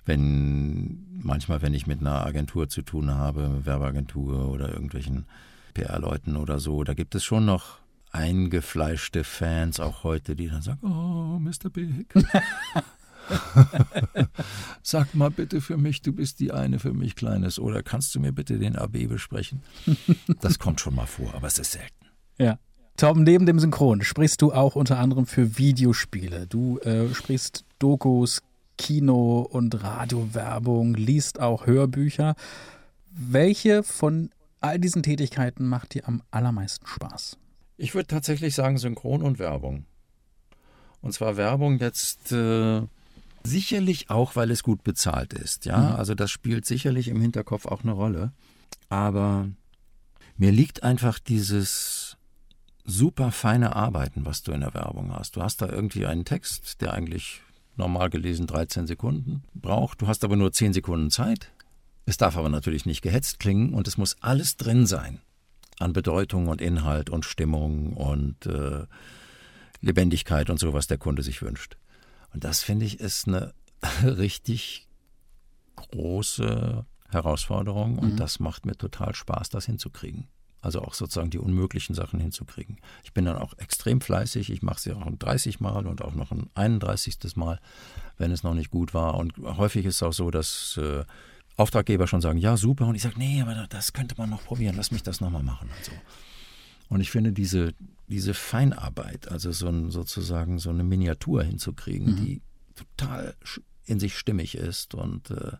wenn 0.05 1.19
manchmal, 1.21 1.61
wenn 1.61 1.73
ich 1.73 1.87
mit 1.87 2.01
einer 2.01 2.25
Agentur 2.25 2.69
zu 2.69 2.81
tun 2.81 3.11
habe, 3.11 3.65
Werbeagentur 3.65 4.49
oder 4.49 4.69
irgendwelchen 4.69 5.25
PR-Leuten 5.73 6.35
oder 6.35 6.59
so, 6.59 6.83
da 6.83 6.93
gibt 6.93 7.15
es 7.15 7.23
schon 7.23 7.45
noch 7.45 7.79
eingefleischte 8.11 9.23
Fans 9.23 9.79
auch 9.79 10.03
heute, 10.03 10.35
die 10.35 10.47
dann 10.47 10.61
sagen, 10.61 10.85
oh, 10.85 11.39
Mr. 11.39 11.69
Big. 11.71 12.13
Sag 14.83 15.15
mal 15.15 15.31
bitte 15.31 15.61
für 15.61 15.77
mich, 15.77 16.01
du 16.01 16.11
bist 16.13 16.39
die 16.39 16.51
eine 16.51 16.79
für 16.79 16.93
mich 16.93 17.15
Kleines. 17.15 17.57
Oder 17.57 17.81
kannst 17.81 18.13
du 18.13 18.19
mir 18.19 18.31
bitte 18.31 18.59
den 18.59 18.75
AB 18.75 19.07
besprechen? 19.07 19.61
Das 20.41 20.59
kommt 20.59 20.81
schon 20.81 20.95
mal 20.95 21.07
vor, 21.07 21.33
aber 21.33 21.47
es 21.47 21.57
ist 21.57 21.71
selten. 21.71 22.05
Ja. 22.37 22.59
Tom, 22.97 23.23
neben 23.23 23.47
dem 23.47 23.57
Synchron 23.57 24.03
sprichst 24.03 24.41
du 24.41 24.53
auch 24.53 24.75
unter 24.75 24.99
anderem 24.99 25.25
für 25.25 25.57
Videospiele. 25.57 26.45
Du 26.45 26.77
äh, 26.79 27.11
sprichst 27.13 27.65
Dokus, 27.79 28.41
Kino- 28.77 29.41
und 29.41 29.83
Radiowerbung, 29.83 30.95
liest 30.95 31.39
auch 31.39 31.65
Hörbücher. 31.65 32.35
Welche 33.11 33.83
von 33.83 34.29
all 34.59 34.79
diesen 34.79 35.03
Tätigkeiten 35.03 35.67
macht 35.67 35.93
dir 35.93 36.07
am 36.07 36.23
allermeisten 36.31 36.87
Spaß? 36.87 37.37
Ich 37.77 37.93
würde 37.95 38.07
tatsächlich 38.07 38.55
sagen 38.55 38.77
Synchron 38.77 39.21
und 39.21 39.39
Werbung. 39.39 39.85
Und 41.01 41.13
zwar 41.13 41.37
Werbung 41.37 41.79
jetzt 41.79 42.31
äh, 42.31 42.81
sicherlich 43.43 44.09
auch, 44.09 44.35
weil 44.35 44.51
es 44.51 44.63
gut 44.63 44.83
bezahlt 44.83 45.33
ist. 45.33 45.65
Ja, 45.65 45.77
mhm. 45.77 45.95
also 45.95 46.15
das 46.15 46.31
spielt 46.31 46.65
sicherlich 46.65 47.09
im 47.09 47.19
Hinterkopf 47.19 47.65
auch 47.65 47.83
eine 47.83 47.91
Rolle. 47.91 48.31
Aber 48.89 49.49
mir 50.37 50.51
liegt 50.51 50.83
einfach 50.83 51.19
dieses 51.19 52.17
super 52.85 53.31
feine 53.31 53.75
Arbeiten, 53.75 54.25
was 54.25 54.43
du 54.43 54.51
in 54.51 54.61
der 54.61 54.73
Werbung 54.73 55.13
hast. 55.13 55.35
Du 55.35 55.41
hast 55.41 55.61
da 55.61 55.69
irgendwie 55.69 56.05
einen 56.05 56.25
Text, 56.25 56.81
der 56.81 56.93
eigentlich 56.93 57.41
normal 57.75 58.09
gelesen 58.09 58.47
13 58.47 58.87
Sekunden 58.87 59.43
braucht. 59.53 60.01
Du 60.01 60.07
hast 60.07 60.23
aber 60.23 60.35
nur 60.35 60.51
10 60.51 60.73
Sekunden 60.73 61.09
Zeit. 61.11 61.51
Es 62.05 62.17
darf 62.17 62.37
aber 62.37 62.49
natürlich 62.49 62.85
nicht 62.85 63.01
gehetzt 63.01 63.39
klingen 63.39 63.73
und 63.73 63.87
es 63.87 63.97
muss 63.97 64.17
alles 64.21 64.57
drin 64.57 64.85
sein 64.85 65.21
an 65.79 65.93
Bedeutung 65.93 66.47
und 66.47 66.61
Inhalt 66.61 67.09
und 67.09 67.25
Stimmung 67.25 67.93
und 67.93 68.45
äh, 68.45 68.85
Lebendigkeit 69.81 70.49
und 70.49 70.59
so, 70.59 70.73
was 70.73 70.87
der 70.87 70.97
Kunde 70.97 71.23
sich 71.23 71.41
wünscht. 71.41 71.77
Und 72.33 72.43
das 72.43 72.63
finde 72.63 72.85
ich 72.85 72.99
ist 72.99 73.27
eine 73.27 73.53
richtig 74.03 74.87
große 75.75 76.85
Herausforderung 77.09 77.97
und 77.97 78.13
mhm. 78.13 78.17
das 78.17 78.39
macht 78.39 78.65
mir 78.65 78.75
total 78.75 79.15
Spaß, 79.15 79.49
das 79.49 79.65
hinzukriegen. 79.65 80.27
Also 80.63 80.81
auch 80.81 80.93
sozusagen 80.93 81.29
die 81.29 81.39
unmöglichen 81.39 81.93
Sachen 81.93 82.21
hinzukriegen. 82.21 82.77
Ich 83.03 83.11
bin 83.11 83.25
dann 83.25 83.35
auch 83.35 83.53
extrem 83.57 83.99
fleißig. 83.99 84.49
Ich 84.49 84.61
mache 84.61 84.79
sie 84.79 84.93
auch 84.93 85.05
ein 85.05 85.19
30 85.19 85.59
Mal 85.59 85.85
und 85.85 86.01
auch 86.01 86.15
noch 86.15 86.31
ein 86.31 86.49
31. 86.55 87.35
Mal, 87.35 87.59
wenn 88.17 88.31
es 88.31 88.43
noch 88.43 88.53
nicht 88.53 88.71
gut 88.71 88.93
war. 88.93 89.15
Und 89.15 89.33
häufig 89.37 89.85
ist 89.85 89.95
es 89.95 90.03
auch 90.03 90.13
so, 90.13 90.31
dass 90.31 90.79
äh, 90.81 91.03
Auftraggeber 91.57 92.07
schon 92.07 92.21
sagen, 92.21 92.39
ja, 92.39 92.55
super. 92.55 92.87
Und 92.87 92.95
ich 92.95 93.01
sage, 93.01 93.15
nee, 93.17 93.41
aber 93.41 93.67
das 93.67 93.91
könnte 93.91 94.15
man 94.17 94.29
noch 94.29 94.45
probieren. 94.45 94.77
Lass 94.77 94.91
mich 94.91 95.03
das 95.03 95.19
nochmal 95.19 95.43
machen. 95.43 95.67
Und, 95.67 95.85
so. 95.85 95.91
und 96.87 97.01
ich 97.01 97.11
finde 97.11 97.33
diese, 97.33 97.73
diese 98.07 98.33
Feinarbeit, 98.33 99.29
also 99.29 99.51
so 99.51 99.67
ein, 99.67 99.91
sozusagen 99.91 100.59
so 100.59 100.69
eine 100.69 100.85
Miniatur 100.85 101.43
hinzukriegen, 101.43 102.11
mhm. 102.11 102.15
die 102.15 102.41
total 102.75 103.35
in 103.85 103.99
sich 103.99 104.17
stimmig 104.17 104.55
ist 104.55 104.95
und 104.95 105.29
äh, 105.29 105.57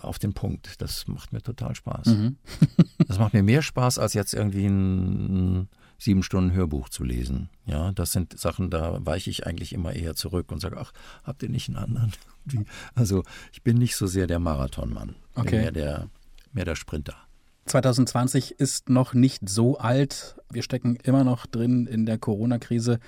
auf 0.00 0.18
den 0.18 0.32
Punkt. 0.32 0.80
Das 0.80 1.06
macht 1.06 1.32
mir 1.32 1.42
total 1.42 1.74
Spaß. 1.74 2.06
Mhm. 2.06 2.36
das 3.06 3.18
macht 3.18 3.34
mir 3.34 3.42
mehr 3.42 3.62
Spaß, 3.62 3.98
als 3.98 4.14
jetzt 4.14 4.34
irgendwie 4.34 4.66
ein, 4.66 5.68
sieben 5.98 6.22
Stunden 6.22 6.52
Hörbuch 6.52 6.88
zu 6.88 7.04
lesen. 7.04 7.48
Ja, 7.64 7.92
das 7.92 8.12
sind 8.12 8.38
Sachen, 8.38 8.70
da 8.70 9.04
weiche 9.04 9.30
ich 9.30 9.46
eigentlich 9.46 9.72
immer 9.72 9.94
eher 9.94 10.14
zurück 10.14 10.52
und 10.52 10.60
sage, 10.60 10.76
ach, 10.78 10.92
habt 11.24 11.42
ihr 11.42 11.48
nicht 11.48 11.68
einen 11.68 11.78
anderen? 11.78 12.12
Also 12.94 13.24
ich 13.52 13.64
bin 13.64 13.76
nicht 13.76 13.96
so 13.96 14.06
sehr 14.06 14.28
der 14.28 14.38
Marathonmann, 14.38 15.16
okay. 15.34 15.56
mehr 15.56 15.72
der, 15.72 16.08
mehr 16.52 16.64
der 16.64 16.76
Sprinter. 16.76 17.16
2020 17.64 18.52
ist 18.52 18.88
noch 18.88 19.14
nicht 19.14 19.48
so 19.48 19.78
alt. 19.78 20.36
Wir 20.48 20.62
stecken 20.62 20.94
immer 20.94 21.24
noch 21.24 21.46
drin 21.46 21.88
in 21.88 22.06
der 22.06 22.18
Corona-Krise. 22.18 23.00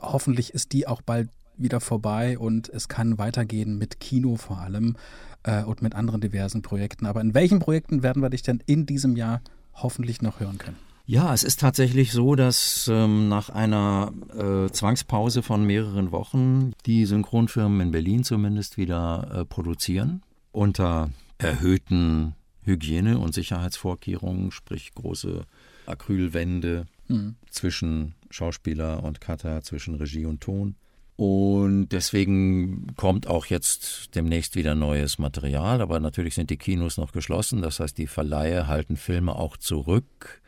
Hoffentlich 0.00 0.52
ist 0.52 0.72
die 0.72 0.88
auch 0.88 1.00
bald 1.00 1.30
wieder 1.58 1.80
vorbei 1.80 2.38
und 2.38 2.68
es 2.68 2.88
kann 2.88 3.18
weitergehen 3.18 3.78
mit 3.78 4.00
Kino 4.00 4.36
vor 4.36 4.58
allem 4.58 4.96
äh, 5.42 5.62
und 5.62 5.82
mit 5.82 5.94
anderen 5.94 6.20
diversen 6.20 6.62
Projekten. 6.62 7.06
Aber 7.06 7.20
in 7.20 7.34
welchen 7.34 7.58
Projekten 7.58 8.02
werden 8.02 8.22
wir 8.22 8.30
dich 8.30 8.42
denn 8.42 8.62
in 8.66 8.86
diesem 8.86 9.16
Jahr 9.16 9.40
hoffentlich 9.74 10.22
noch 10.22 10.40
hören 10.40 10.58
können? 10.58 10.76
Ja, 11.08 11.32
es 11.32 11.44
ist 11.44 11.60
tatsächlich 11.60 12.10
so, 12.10 12.34
dass 12.34 12.90
ähm, 12.92 13.28
nach 13.28 13.48
einer 13.48 14.12
äh, 14.36 14.70
Zwangspause 14.72 15.42
von 15.42 15.64
mehreren 15.64 16.10
Wochen 16.10 16.72
die 16.84 17.06
Synchronfirmen 17.06 17.80
in 17.80 17.90
Berlin 17.92 18.24
zumindest 18.24 18.76
wieder 18.76 19.30
äh, 19.32 19.44
produzieren 19.44 20.22
unter 20.50 21.10
erhöhten 21.38 22.34
Hygiene- 22.62 23.18
und 23.18 23.34
Sicherheitsvorkehrungen, 23.34 24.50
sprich 24.50 24.94
große 24.94 25.44
Acrylwände 25.86 26.86
mhm. 27.06 27.36
zwischen 27.50 28.14
Schauspieler 28.30 29.04
und 29.04 29.20
Cutter, 29.20 29.62
zwischen 29.62 29.94
Regie 29.94 30.24
und 30.24 30.40
Ton. 30.40 30.74
Und 31.16 31.88
deswegen 31.88 32.94
kommt 32.96 33.26
auch 33.26 33.46
jetzt 33.46 34.14
demnächst 34.14 34.54
wieder 34.54 34.74
neues 34.74 35.18
Material. 35.18 35.80
Aber 35.80 35.98
natürlich 35.98 36.34
sind 36.34 36.50
die 36.50 36.58
Kinos 36.58 36.98
noch 36.98 37.12
geschlossen. 37.12 37.62
Das 37.62 37.80
heißt, 37.80 37.96
die 37.96 38.06
Verleihe 38.06 38.66
halten 38.66 38.96
Filme 38.96 39.34
auch 39.34 39.56
zurück. 39.56 40.42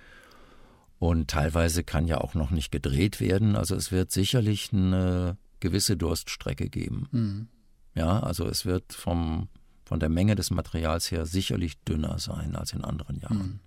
Und 0.98 1.30
teilweise 1.30 1.84
kann 1.84 2.06
ja 2.06 2.18
auch 2.18 2.34
noch 2.34 2.50
nicht 2.50 2.70
gedreht 2.70 3.20
werden. 3.20 3.56
Also 3.56 3.76
es 3.76 3.92
wird 3.92 4.12
sicherlich 4.12 4.72
eine 4.72 5.38
gewisse 5.60 5.96
Durststrecke 5.96 6.68
geben. 6.68 7.08
Mhm. 7.12 7.48
Ja, 7.94 8.20
also 8.20 8.46
es 8.46 8.66
wird 8.66 8.92
vom, 8.92 9.48
von 9.86 10.00
der 10.00 10.10
Menge 10.10 10.34
des 10.34 10.50
Materials 10.50 11.10
her 11.10 11.24
sicherlich 11.24 11.82
dünner 11.84 12.18
sein 12.18 12.54
als 12.56 12.72
in 12.72 12.84
anderen 12.84 13.18
Jahren. 13.20 13.60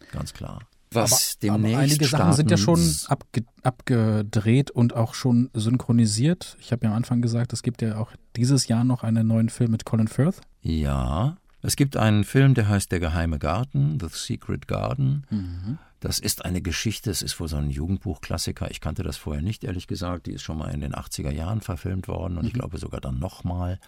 Mhm. 0.00 0.08
Ganz 0.10 0.32
klar 0.32 0.60
was 0.96 1.12
aber, 1.12 1.58
demnächst 1.58 1.74
aber 1.74 1.82
einige 1.82 2.04
Sachen 2.06 2.32
sind 2.32 2.50
ja 2.50 2.56
schon 2.56 2.96
abge 3.08 3.44
abgedreht 3.62 4.70
und 4.70 4.94
auch 4.94 5.14
schon 5.14 5.50
synchronisiert. 5.54 6.56
Ich 6.60 6.72
habe 6.72 6.84
ja 6.84 6.90
am 6.90 6.96
Anfang 6.96 7.22
gesagt, 7.22 7.52
es 7.52 7.62
gibt 7.62 7.82
ja 7.82 7.98
auch 7.98 8.12
dieses 8.36 8.68
Jahr 8.68 8.84
noch 8.84 9.02
einen 9.02 9.26
neuen 9.26 9.48
Film 9.48 9.70
mit 9.70 9.84
Colin 9.84 10.08
Firth. 10.08 10.40
Ja, 10.62 11.36
es 11.62 11.76
gibt 11.76 11.96
einen 11.96 12.24
Film, 12.24 12.54
der 12.54 12.68
heißt 12.68 12.92
Der 12.92 13.00
geheime 13.00 13.38
Garten, 13.38 13.98
The 14.00 14.08
Secret 14.10 14.68
Garden. 14.68 15.26
Mhm. 15.30 15.78
Das 16.00 16.18
ist 16.18 16.44
eine 16.44 16.60
Geschichte, 16.60 17.10
es 17.10 17.22
ist 17.22 17.40
wohl 17.40 17.48
so 17.48 17.56
ein 17.56 17.70
Jugendbuchklassiker. 17.70 18.70
Ich 18.70 18.80
kannte 18.80 19.02
das 19.02 19.16
vorher 19.16 19.42
nicht, 19.42 19.64
ehrlich 19.64 19.88
gesagt. 19.88 20.26
Die 20.26 20.32
ist 20.32 20.42
schon 20.42 20.58
mal 20.58 20.72
in 20.72 20.80
den 20.80 20.94
80er 20.94 21.32
Jahren 21.32 21.62
verfilmt 21.62 22.06
worden 22.06 22.36
und 22.36 22.42
mhm. 22.42 22.48
ich 22.48 22.54
glaube 22.54 22.78
sogar 22.78 23.00
dann 23.00 23.18
nochmal. 23.18 23.80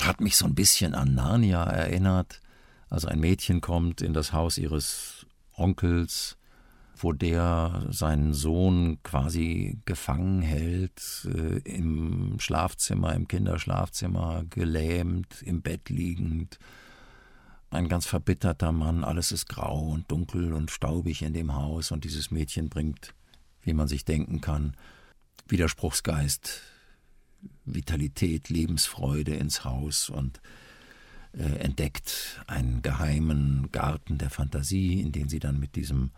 Hat 0.00 0.20
mich 0.20 0.36
so 0.36 0.46
ein 0.46 0.54
bisschen 0.54 0.94
an 0.94 1.14
Narnia 1.14 1.64
erinnert. 1.64 2.40
Also 2.88 3.08
ein 3.08 3.20
Mädchen 3.20 3.60
kommt 3.60 4.00
in 4.00 4.14
das 4.14 4.32
Haus 4.32 4.56
ihres 4.56 5.26
Onkels 5.54 6.36
wo 7.02 7.12
der 7.12 7.86
seinen 7.90 8.34
Sohn 8.34 9.02
quasi 9.02 9.78
gefangen 9.84 10.42
hält, 10.42 11.26
äh, 11.26 11.58
im 11.58 12.38
Schlafzimmer, 12.38 13.14
im 13.14 13.28
Kinderschlafzimmer, 13.28 14.44
gelähmt, 14.50 15.42
im 15.42 15.62
Bett 15.62 15.88
liegend. 15.88 16.58
Ein 17.70 17.88
ganz 17.88 18.06
verbitterter 18.06 18.72
Mann, 18.72 19.04
alles 19.04 19.32
ist 19.32 19.48
grau 19.48 19.88
und 19.88 20.10
dunkel 20.10 20.52
und 20.52 20.70
staubig 20.70 21.22
in 21.22 21.32
dem 21.32 21.54
Haus 21.54 21.90
und 21.90 22.04
dieses 22.04 22.30
Mädchen 22.30 22.68
bringt, 22.68 23.14
wie 23.62 23.74
man 23.74 23.88
sich 23.88 24.04
denken 24.04 24.40
kann, 24.40 24.76
Widerspruchsgeist, 25.48 26.62
Vitalität, 27.64 28.48
Lebensfreude 28.48 29.34
ins 29.34 29.64
Haus 29.64 30.10
und 30.10 30.40
äh, 31.32 31.42
entdeckt 31.42 32.42
einen 32.46 32.82
geheimen 32.82 33.70
Garten 33.72 34.18
der 34.18 34.30
Fantasie, 34.30 35.00
in 35.00 35.12
den 35.12 35.28
sie 35.28 35.38
dann 35.38 35.60
mit 35.60 35.76
diesem 35.76 36.10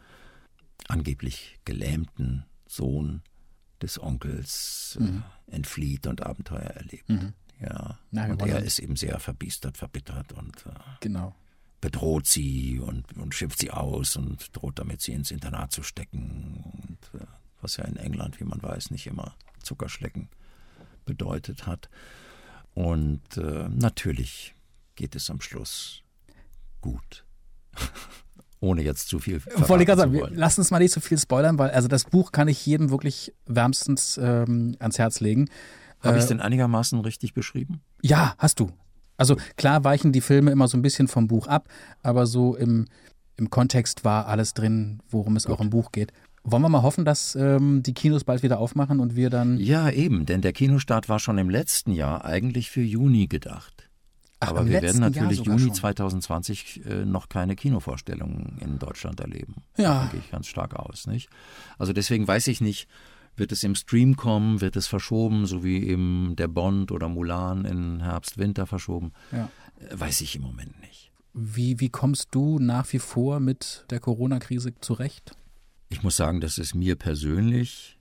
angeblich 0.88 1.58
gelähmten 1.64 2.44
Sohn 2.66 3.22
des 3.82 4.00
Onkels 4.00 4.96
äh, 5.00 5.04
mhm. 5.04 5.22
äh, 5.46 5.54
entflieht 5.56 6.06
und 6.06 6.22
Abenteuer 6.22 6.60
erlebt. 6.60 7.08
Mhm. 7.08 7.34
Ja. 7.60 7.98
Na, 8.10 8.26
und 8.26 8.42
er 8.42 8.62
ist 8.62 8.78
eben 8.78 8.96
sehr 8.96 9.20
verbiestert, 9.20 9.76
verbittert 9.76 10.32
und 10.32 10.66
äh, 10.66 10.70
genau. 11.00 11.34
bedroht 11.80 12.26
sie 12.26 12.80
und, 12.80 13.16
und 13.16 13.34
schimpft 13.34 13.58
sie 13.58 13.70
aus 13.70 14.16
und 14.16 14.56
droht 14.56 14.78
damit, 14.78 15.00
sie 15.00 15.12
ins 15.12 15.30
Internat 15.30 15.70
zu 15.70 15.82
stecken. 15.82 16.64
Und, 16.88 17.20
äh, 17.20 17.26
was 17.60 17.76
ja 17.76 17.84
in 17.84 17.96
England, 17.96 18.40
wie 18.40 18.44
man 18.44 18.60
weiß, 18.62 18.90
nicht 18.90 19.06
immer 19.06 19.36
Zuckerschlecken 19.62 20.28
bedeutet 21.04 21.66
hat. 21.66 21.88
Und 22.74 23.36
natürlich 23.36 24.54
geht 24.94 25.14
es 25.14 25.28
am 25.28 25.40
Schluss 25.42 26.02
gut. 26.80 27.24
Ohne 28.62 28.82
jetzt 28.82 29.08
zu 29.08 29.18
viel 29.18 29.42
Wollte 29.56 29.82
ich 29.82 29.88
gerade 29.88 30.02
sagen, 30.02 30.20
lass 30.34 30.56
uns 30.56 30.70
mal 30.70 30.78
nicht 30.78 30.92
so 30.92 31.00
viel 31.00 31.18
spoilern, 31.18 31.58
weil 31.58 31.70
also 31.70 31.88
das 31.88 32.04
Buch 32.04 32.30
kann 32.30 32.46
ich 32.46 32.64
jedem 32.64 32.90
wirklich 32.90 33.34
wärmstens 33.44 34.20
ähm, 34.22 34.76
ans 34.78 35.00
Herz 35.00 35.18
legen. 35.18 35.48
Habe 36.00 36.14
Äh, 36.14 36.18
ich 36.18 36.22
es 36.22 36.28
denn 36.28 36.40
einigermaßen 36.40 37.00
richtig 37.00 37.34
beschrieben? 37.34 37.80
Ja, 38.02 38.34
hast 38.38 38.60
du. 38.60 38.70
Also 39.16 39.36
klar 39.56 39.82
weichen 39.82 40.12
die 40.12 40.20
Filme 40.20 40.52
immer 40.52 40.68
so 40.68 40.76
ein 40.78 40.82
bisschen 40.82 41.08
vom 41.08 41.26
Buch 41.26 41.48
ab, 41.48 41.68
aber 42.04 42.24
so 42.26 42.54
im, 42.54 42.86
im 43.36 43.50
Kontext 43.50 44.04
war 44.04 44.26
alles 44.28 44.54
drin, 44.54 45.00
worum 45.10 45.34
es 45.34 45.46
auch 45.46 45.60
im 45.60 45.70
Buch 45.70 45.90
geht. 45.90 46.12
Wollen 46.44 46.62
wir 46.62 46.68
mal 46.68 46.82
hoffen, 46.82 47.04
dass 47.04 47.34
ähm, 47.34 47.82
die 47.82 47.94
Kinos 47.94 48.22
bald 48.22 48.44
wieder 48.44 48.60
aufmachen 48.60 49.00
und 49.00 49.16
wir 49.16 49.28
dann. 49.28 49.58
Ja, 49.58 49.90
eben, 49.90 50.24
denn 50.24 50.40
der 50.40 50.52
Kinostart 50.52 51.08
war 51.08 51.18
schon 51.18 51.38
im 51.38 51.50
letzten 51.50 51.90
Jahr 51.92 52.24
eigentlich 52.24 52.70
für 52.70 52.80
Juni 52.82 53.26
gedacht. 53.26 53.88
Ach, 54.42 54.48
Aber 54.48 54.66
wir 54.66 54.82
werden 54.82 55.00
natürlich 55.00 55.44
Juni 55.44 55.60
schon. 55.60 55.74
2020 55.74 56.84
äh, 56.84 57.04
noch 57.04 57.28
keine 57.28 57.54
Kinovorstellungen 57.54 58.58
in 58.60 58.80
Deutschland 58.80 59.20
erleben. 59.20 59.54
Ja. 59.76 59.94
Davon 59.94 60.10
gehe 60.10 60.20
ich 60.20 60.30
ganz 60.32 60.48
stark 60.48 60.74
aus, 60.74 61.06
nicht? 61.06 61.30
Also 61.78 61.92
deswegen 61.92 62.26
weiß 62.26 62.48
ich 62.48 62.60
nicht, 62.60 62.88
wird 63.36 63.52
es 63.52 63.62
im 63.62 63.76
Stream 63.76 64.16
kommen, 64.16 64.60
wird 64.60 64.74
es 64.74 64.88
verschoben, 64.88 65.46
so 65.46 65.62
wie 65.62 65.86
eben 65.86 66.34
der 66.36 66.48
Bond 66.48 66.90
oder 66.90 67.08
Mulan 67.08 67.64
in 67.64 68.00
Herbst, 68.00 68.36
Winter 68.36 68.66
verschoben? 68.66 69.12
Ja. 69.30 69.48
Äh, 69.78 70.00
Weiß 70.00 70.20
ich 70.22 70.34
im 70.34 70.42
Moment 70.42 70.80
nicht. 70.80 71.12
Wie, 71.34 71.78
wie 71.78 71.88
kommst 71.88 72.28
du 72.32 72.58
nach 72.58 72.92
wie 72.92 72.98
vor 72.98 73.38
mit 73.38 73.86
der 73.90 74.00
Corona-Krise 74.00 74.74
zurecht? 74.80 75.36
Ich 75.88 76.02
muss 76.02 76.16
sagen, 76.16 76.40
dass 76.40 76.58
es 76.58 76.74
mir 76.74 76.96
persönlich 76.96 77.96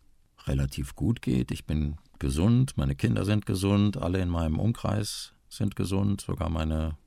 relativ 0.47 0.95
gut 0.95 1.21
geht. 1.21 1.51
Ich 1.51 1.65
bin 1.65 1.97
gesund, 2.17 2.77
meine 2.77 2.95
Kinder 2.95 3.25
sind 3.25 3.45
gesund, 3.45 3.97
alle 3.97 4.19
in 4.21 4.29
meinem 4.29 4.59
Umkreis 4.59 5.33
sind 5.51 5.75
gesund, 5.75 6.21
sogar 6.21 6.49
meine 6.49 6.97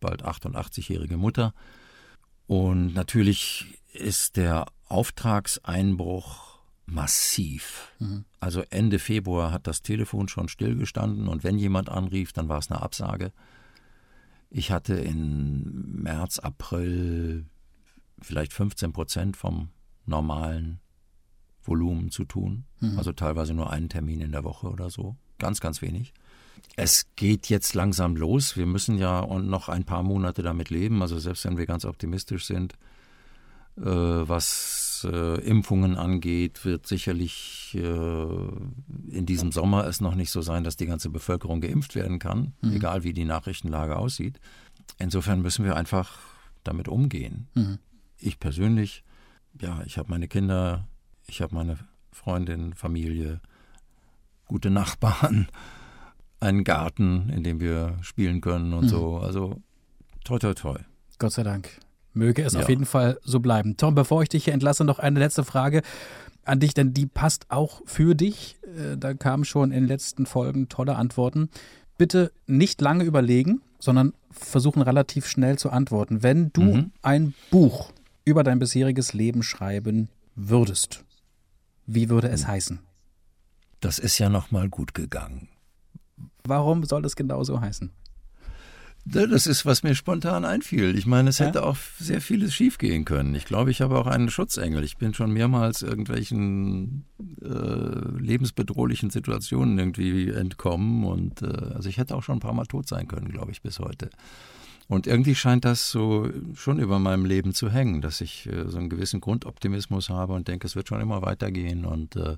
bald 0.00 0.24
88-jährige 0.24 1.16
Mutter. 1.16 1.54
Und 2.46 2.94
natürlich 2.94 3.78
ist 3.92 4.36
der 4.36 4.66
Auftragseinbruch 4.88 6.60
massiv. 6.86 7.92
Also 8.40 8.62
Ende 8.70 8.98
Februar 8.98 9.50
hat 9.50 9.66
das 9.66 9.82
Telefon 9.82 10.28
schon 10.28 10.48
stillgestanden 10.48 11.28
und 11.28 11.42
wenn 11.44 11.58
jemand 11.58 11.88
anrief, 11.88 12.32
dann 12.32 12.48
war 12.48 12.58
es 12.58 12.70
eine 12.70 12.80
Absage. 12.80 13.32
Ich 14.48 14.70
hatte 14.70 14.94
in 14.94 16.02
März, 16.02 16.38
April 16.38 17.46
vielleicht 18.22 18.52
15 18.52 18.92
Prozent 18.92 19.36
vom 19.36 19.70
normalen 20.06 20.78
Volumen 21.64 22.12
zu 22.12 22.24
tun. 22.24 22.64
Also 22.96 23.12
teilweise 23.12 23.52
nur 23.52 23.70
einen 23.70 23.88
Termin 23.88 24.20
in 24.20 24.30
der 24.30 24.44
Woche 24.44 24.68
oder 24.68 24.88
so. 24.88 25.16
Ganz, 25.38 25.60
ganz 25.60 25.82
wenig. 25.82 26.14
Es 26.74 27.06
geht 27.16 27.48
jetzt 27.48 27.74
langsam 27.74 28.16
los. 28.16 28.56
Wir 28.56 28.66
müssen 28.66 28.98
ja 28.98 29.24
noch 29.38 29.68
ein 29.68 29.84
paar 29.84 30.02
Monate 30.02 30.42
damit 30.42 30.70
leben. 30.70 31.00
Also 31.00 31.18
selbst 31.18 31.44
wenn 31.44 31.56
wir 31.56 31.66
ganz 31.66 31.84
optimistisch 31.84 32.46
sind, 32.46 32.74
äh, 33.78 33.82
was 33.84 35.06
äh, 35.10 35.40
Impfungen 35.40 35.96
angeht, 35.96 36.64
wird 36.64 36.86
sicherlich 36.86 37.76
äh, 37.78 37.86
in 39.10 39.26
diesem 39.26 39.52
Sommer 39.52 39.86
es 39.86 40.00
noch 40.00 40.14
nicht 40.14 40.30
so 40.30 40.40
sein, 40.40 40.64
dass 40.64 40.76
die 40.76 40.86
ganze 40.86 41.10
Bevölkerung 41.10 41.60
geimpft 41.60 41.94
werden 41.94 42.18
kann, 42.18 42.54
egal 42.62 43.04
wie 43.04 43.12
die 43.12 43.26
Nachrichtenlage 43.26 43.96
aussieht. 43.96 44.40
Insofern 44.98 45.42
müssen 45.42 45.64
wir 45.64 45.76
einfach 45.76 46.18
damit 46.64 46.88
umgehen. 46.88 47.48
Ich 48.18 48.38
persönlich, 48.38 49.04
ja, 49.60 49.82
ich 49.84 49.98
habe 49.98 50.10
meine 50.10 50.26
Kinder, 50.26 50.88
ich 51.26 51.42
habe 51.42 51.54
meine 51.54 51.78
Freundin, 52.12 52.72
Familie, 52.72 53.40
gute 54.46 54.70
Nachbarn, 54.70 55.48
einen 56.40 56.64
Garten, 56.64 57.30
in 57.30 57.42
dem 57.42 57.60
wir 57.60 57.96
spielen 58.02 58.40
können 58.40 58.72
und 58.74 58.88
so. 58.88 59.18
Also 59.18 59.60
toi 60.24 60.38
toi 60.38 60.54
toi. 60.54 60.78
Gott 61.18 61.32
sei 61.32 61.42
Dank. 61.42 61.68
Möge 62.12 62.42
es 62.42 62.52
Ja. 62.54 62.60
auf 62.60 62.68
jeden 62.68 62.86
Fall 62.86 63.18
so 63.22 63.40
bleiben. 63.40 63.76
Tom, 63.76 63.94
bevor 63.94 64.22
ich 64.22 64.28
dich 64.28 64.44
hier 64.44 64.54
entlasse, 64.54 64.84
noch 64.84 64.98
eine 64.98 65.18
letzte 65.18 65.44
Frage 65.44 65.82
an 66.44 66.60
dich, 66.60 66.74
denn 66.74 66.94
die 66.94 67.06
passt 67.06 67.46
auch 67.50 67.82
für 67.86 68.14
dich. 68.14 68.56
Äh, 68.78 68.96
Da 68.96 69.14
kamen 69.14 69.44
schon 69.44 69.70
in 69.72 69.82
den 69.82 69.88
letzten 69.88 70.26
Folgen 70.26 70.68
tolle 70.68 70.96
Antworten. 70.96 71.48
Bitte 71.98 72.32
nicht 72.46 72.80
lange 72.80 73.04
überlegen, 73.04 73.60
sondern 73.78 74.12
versuchen 74.30 74.82
relativ 74.82 75.26
schnell 75.26 75.58
zu 75.58 75.70
antworten. 75.70 76.22
Wenn 76.22 76.50
du 76.52 76.62
Mhm. 76.62 76.90
ein 77.02 77.34
Buch 77.50 77.92
über 78.24 78.42
dein 78.44 78.58
bisheriges 78.58 79.12
Leben 79.14 79.42
schreiben 79.42 80.08
würdest, 80.34 81.04
wie 81.86 82.08
würde 82.10 82.28
Mhm. 82.28 82.34
es 82.34 82.46
heißen? 82.46 82.78
Das 83.80 83.98
ist 83.98 84.18
ja 84.18 84.28
noch 84.28 84.50
mal 84.50 84.68
gut 84.68 84.94
gegangen. 84.94 85.48
Warum 86.48 86.84
soll 86.84 87.04
es 87.04 87.16
genau 87.16 87.42
so 87.44 87.60
heißen? 87.60 87.90
Ja, 89.12 89.26
Das 89.26 89.46
ist, 89.46 89.64
was 89.64 89.84
mir 89.84 89.94
spontan 89.94 90.44
einfiel. 90.44 90.96
Ich 90.98 91.06
meine, 91.06 91.30
es 91.30 91.38
Ja? 91.38 91.46
hätte 91.46 91.64
auch 91.64 91.76
sehr 92.00 92.20
vieles 92.20 92.52
schiefgehen 92.54 93.04
können. 93.04 93.34
Ich 93.36 93.44
glaube, 93.44 93.70
ich 93.70 93.80
habe 93.80 93.96
auch 93.98 94.08
einen 94.08 94.30
Schutzengel. 94.30 94.82
Ich 94.82 94.96
bin 94.96 95.14
schon 95.14 95.30
mehrmals 95.32 95.82
irgendwelchen 95.82 97.04
äh, 97.40 98.18
lebensbedrohlichen 98.18 99.10
Situationen 99.10 99.78
irgendwie 99.78 100.30
entkommen 100.30 101.04
und 101.04 101.42
äh, 101.42 101.46
also 101.74 101.88
ich 101.88 101.98
hätte 101.98 102.16
auch 102.16 102.22
schon 102.24 102.38
ein 102.38 102.40
paar 102.40 102.52
Mal 102.54 102.66
tot 102.66 102.88
sein 102.88 103.06
können, 103.06 103.28
glaube 103.28 103.52
ich, 103.52 103.62
bis 103.62 103.78
heute. 103.78 104.10
Und 104.88 105.06
irgendwie 105.08 105.34
scheint 105.34 105.64
das 105.64 105.90
so 105.90 106.28
schon 106.54 106.78
über 106.78 106.98
meinem 107.00 107.24
Leben 107.26 107.54
zu 107.54 107.70
hängen, 107.70 108.00
dass 108.02 108.20
ich 108.20 108.46
äh, 108.46 108.68
so 108.68 108.78
einen 108.78 108.88
gewissen 108.88 109.20
Grundoptimismus 109.20 110.10
habe 110.10 110.32
und 110.32 110.48
denke, 110.48 110.66
es 110.66 110.74
wird 110.74 110.88
schon 110.88 111.00
immer 111.00 111.22
weitergehen 111.22 111.84
und 111.84 112.16
äh, 112.16 112.36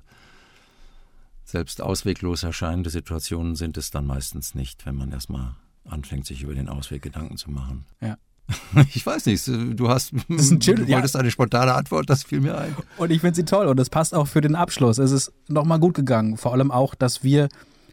selbst 1.49 1.81
ausweglos 1.81 2.43
erscheinende 2.43 2.89
Situationen 2.89 3.55
sind 3.55 3.77
es 3.77 3.91
dann 3.91 4.05
meistens 4.05 4.55
nicht, 4.55 4.85
wenn 4.85 4.95
man 4.95 5.11
erstmal 5.11 5.55
anfängt, 5.87 6.25
sich 6.25 6.43
über 6.43 6.53
den 6.55 6.69
Ausweg 6.69 7.01
Gedanken 7.01 7.37
zu 7.37 7.51
machen. 7.51 7.85
Ja. 8.01 8.17
Ich 8.93 9.05
weiß 9.05 9.27
nicht, 9.27 9.45
du 9.47 9.89
hast, 9.89 10.13
ist 10.27 10.51
ein 10.51 10.59
chill- 10.59 10.75
du 10.75 10.87
wolltest 10.87 11.15
eine 11.15 11.29
spontane 11.29 11.73
Antwort, 11.73 12.09
das 12.09 12.23
fiel 12.23 12.41
mir 12.41 12.57
ein. 12.57 12.75
Und 12.97 13.11
ich 13.11 13.21
finde 13.21 13.35
sie 13.35 13.45
toll 13.45 13.67
und 13.67 13.79
es 13.79 13.89
passt 13.91 14.15
auch 14.15 14.27
für 14.27 14.41
den 14.41 14.55
Abschluss. 14.55 14.97
Es 14.97 15.11
ist 15.11 15.31
nochmal 15.47 15.79
gut 15.79 15.95
gegangen. 15.95 16.35
Vor 16.37 16.53
allem 16.53 16.71
auch, 16.71 16.95
dass 16.95 17.23
wir 17.23 17.49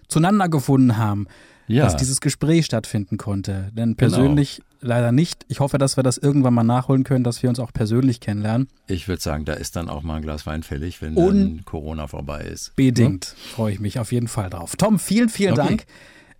zueinander 0.08 0.48
gefunden 0.48 0.96
haben, 0.96 1.26
Ja. 1.68 1.84
dass 1.84 1.96
dieses 1.96 2.20
Gespräch 2.20 2.66
stattfinden 2.66 3.16
konnte. 3.16 3.70
Denn 3.72 3.96
persönlich 3.96 4.62
leider 4.80 5.10
nicht. 5.10 5.44
Ich 5.48 5.58
hoffe, 5.60 5.78
dass 5.78 5.96
wir 5.96 6.02
das 6.04 6.16
irgendwann 6.18 6.54
mal 6.54 6.62
nachholen 6.62 7.02
können, 7.02 7.24
dass 7.24 7.42
wir 7.42 7.48
uns 7.48 7.58
auch 7.58 7.72
persönlich 7.72 8.20
kennenlernen. 8.20 8.68
Ich 8.86 9.08
würde 9.08 9.20
sagen, 9.22 9.44
da 9.44 9.54
ist 9.54 9.74
dann 9.74 9.88
auch 9.88 10.02
mal 10.02 10.16
ein 10.16 10.22
Glas 10.22 10.46
Wein 10.46 10.62
fällig, 10.62 11.02
wenn 11.02 11.14
dann 11.16 11.62
Corona 11.64 12.06
vorbei 12.06 12.42
ist. 12.42 12.76
Bedingt 12.76 13.34
freue 13.54 13.72
ich 13.72 13.80
mich 13.80 13.98
auf 13.98 14.12
jeden 14.12 14.28
Fall 14.28 14.50
drauf. 14.50 14.76
Tom, 14.76 14.98
vielen, 14.98 15.28
vielen 15.28 15.54
Okay. 15.54 15.66
Dank 15.66 15.84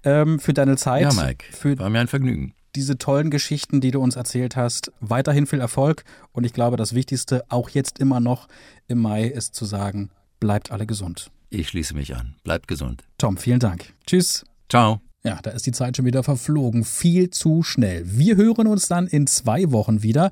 ähm, 0.05 0.39
für 0.39 0.53
deine 0.53 0.77
Zeit. 0.77 1.03
Ja, 1.03 1.13
Mike, 1.13 1.45
Für 1.51 1.77
war 1.79 1.91
mir 1.91 1.99
ein 2.01 2.07
Vergnügen. 2.09 2.55
diese 2.77 2.99
tollen 2.99 3.31
Geschichten, 3.31 3.81
die 3.81 3.91
du 3.91 4.01
uns 4.01 4.15
erzählt 4.15 4.55
hast. 4.55 4.93
Weiterhin 5.01 5.47
viel 5.47 5.61
Erfolg. 5.61 6.05
Und 6.33 6.45
ich 6.45 6.53
glaube, 6.53 6.77
das 6.77 6.95
Wichtigste, 6.95 7.43
auch 7.49 7.71
jetzt 7.71 7.99
immer 7.99 8.21
noch 8.21 8.47
im 8.87 8.99
Mai, 9.01 9.25
ist 9.25 9.55
zu 9.57 9.65
sagen, 9.65 10.11
bleibt 10.39 10.71
alle 10.71 10.87
gesund. 10.87 11.31
Ich 11.51 11.69
schließe 11.69 11.95
mich 11.95 12.15
an. 12.15 12.35
Bleibt 12.43 12.69
gesund. 12.69 13.05
Tom, 13.19 13.37
vielen 13.37 13.61
Dank. 13.61 13.95
Tschüss. 14.07 14.45
Ciao. 14.69 15.01
Ja, 15.25 15.41
da 15.43 15.51
ist 15.51 15.67
die 15.67 15.73
Zeit 15.73 15.97
schon 15.97 16.07
wieder 16.07 16.23
verflogen. 16.23 16.85
Viel 16.85 17.31
zu 17.31 17.63
schnell. 17.63 18.05
Wir 18.07 18.37
hören 18.37 18.67
uns 18.67 18.89
dann 18.89 19.07
in 19.07 19.27
zwei 19.27 19.73
Wochen 19.73 20.03
wieder. 20.03 20.31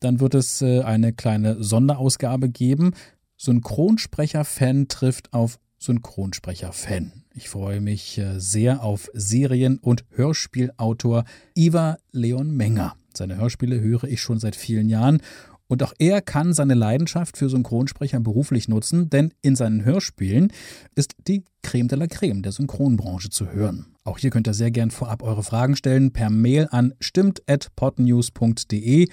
Dann 0.00 0.20
wird 0.20 0.34
es 0.34 0.60
äh, 0.60 0.82
eine 0.82 1.12
kleine 1.12 1.62
Sonderausgabe 1.62 2.50
geben. 2.50 2.94
Synchronsprecher-Fan 3.36 4.88
trifft 4.88 5.32
auf 5.32 5.58
Synchronsprecher-Fan. 5.78 7.24
Ich 7.34 7.48
freue 7.48 7.80
mich 7.80 8.18
äh, 8.18 8.38
sehr 8.38 8.82
auf 8.82 9.10
Serien- 9.12 9.78
und 9.78 10.04
Hörspielautor 10.10 11.24
Ivar 11.54 11.98
Leon 12.12 12.50
Menger. 12.50 12.96
Seine 13.16 13.36
Hörspiele 13.36 13.80
höre 13.80 14.04
ich 14.04 14.20
schon 14.20 14.38
seit 14.38 14.56
vielen 14.56 14.88
Jahren. 14.88 15.22
Und 15.66 15.82
auch 15.82 15.92
er 15.98 16.20
kann 16.20 16.52
seine 16.52 16.74
Leidenschaft 16.74 17.36
für 17.36 17.48
Synchronsprecher 17.48 18.20
beruflich 18.20 18.68
nutzen, 18.68 19.10
denn 19.10 19.32
in 19.40 19.56
seinen 19.56 19.84
Hörspielen 19.84 20.52
ist 20.94 21.14
die 21.26 21.44
Creme 21.62 21.88
de 21.88 21.98
la 21.98 22.06
Creme 22.06 22.42
der 22.42 22.52
Synchronbranche 22.52 23.30
zu 23.30 23.50
hören. 23.50 23.86
Auch 24.04 24.18
hier 24.18 24.30
könnt 24.30 24.46
ihr 24.46 24.54
sehr 24.54 24.70
gern 24.70 24.90
vorab 24.90 25.22
eure 25.22 25.42
Fragen 25.42 25.76
stellen 25.76 26.12
per 26.12 26.28
Mail 26.28 26.68
an 26.70 26.92
stimmt.podnews.de. 27.00 29.08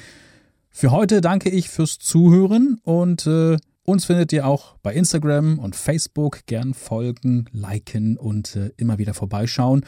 Für 0.70 0.91
heute 0.91 1.22
danke 1.22 1.49
ich 1.49 1.70
fürs 1.70 1.97
Zuhören 1.97 2.80
und 2.84 3.26
äh, 3.28 3.58
uns 3.84 4.06
findet 4.06 4.32
ihr 4.32 4.45
auch 4.45 4.76
bei 4.84 4.93
Instagram 4.93 5.60
und 5.60 5.76
Facebook. 5.76 6.45
Gern 6.45 6.74
folgen, 6.74 7.45
liken 7.52 8.18
und 8.18 8.56
äh, 8.56 8.72
immer 8.78 8.97
wieder 8.97 9.14
vorbeischauen. 9.14 9.86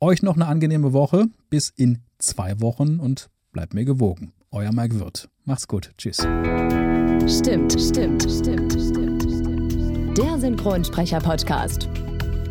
Euch 0.00 0.22
noch 0.22 0.36
eine 0.36 0.46
angenehme 0.46 0.92
Woche. 0.92 1.26
Bis 1.50 1.72
in 1.74 1.98
zwei 2.18 2.60
Wochen 2.60 3.00
und 3.00 3.28
bleibt 3.52 3.74
mir 3.74 3.84
gewogen. 3.84 4.32
Euer 4.54 4.72
Mike 4.72 5.00
Wirth. 5.00 5.28
Macht's 5.46 5.66
gut. 5.66 5.90
Tschüss. 5.98 6.18
Stimmt, 6.18 7.72
stimmt, 7.72 8.22
stimmt, 8.22 8.72
stimmt, 8.72 8.72
stimmt. 8.72 10.16
Der 10.16 10.38
Synchronsprecher-Podcast. 10.38 11.88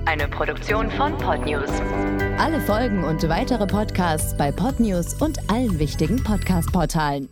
Eine 0.03 0.27
Produktion 0.27 0.91
von 0.91 1.17
Podnews. 1.17 1.69
Alle 2.37 2.59
Folgen 2.59 3.05
und 3.05 3.23
weitere 3.29 3.65
Podcasts 3.65 4.35
bei 4.35 4.51
Podnews 4.51 5.13
und 5.21 5.49
allen 5.49 5.79
wichtigen 5.79 6.21
Podcast-Portalen. 6.21 7.29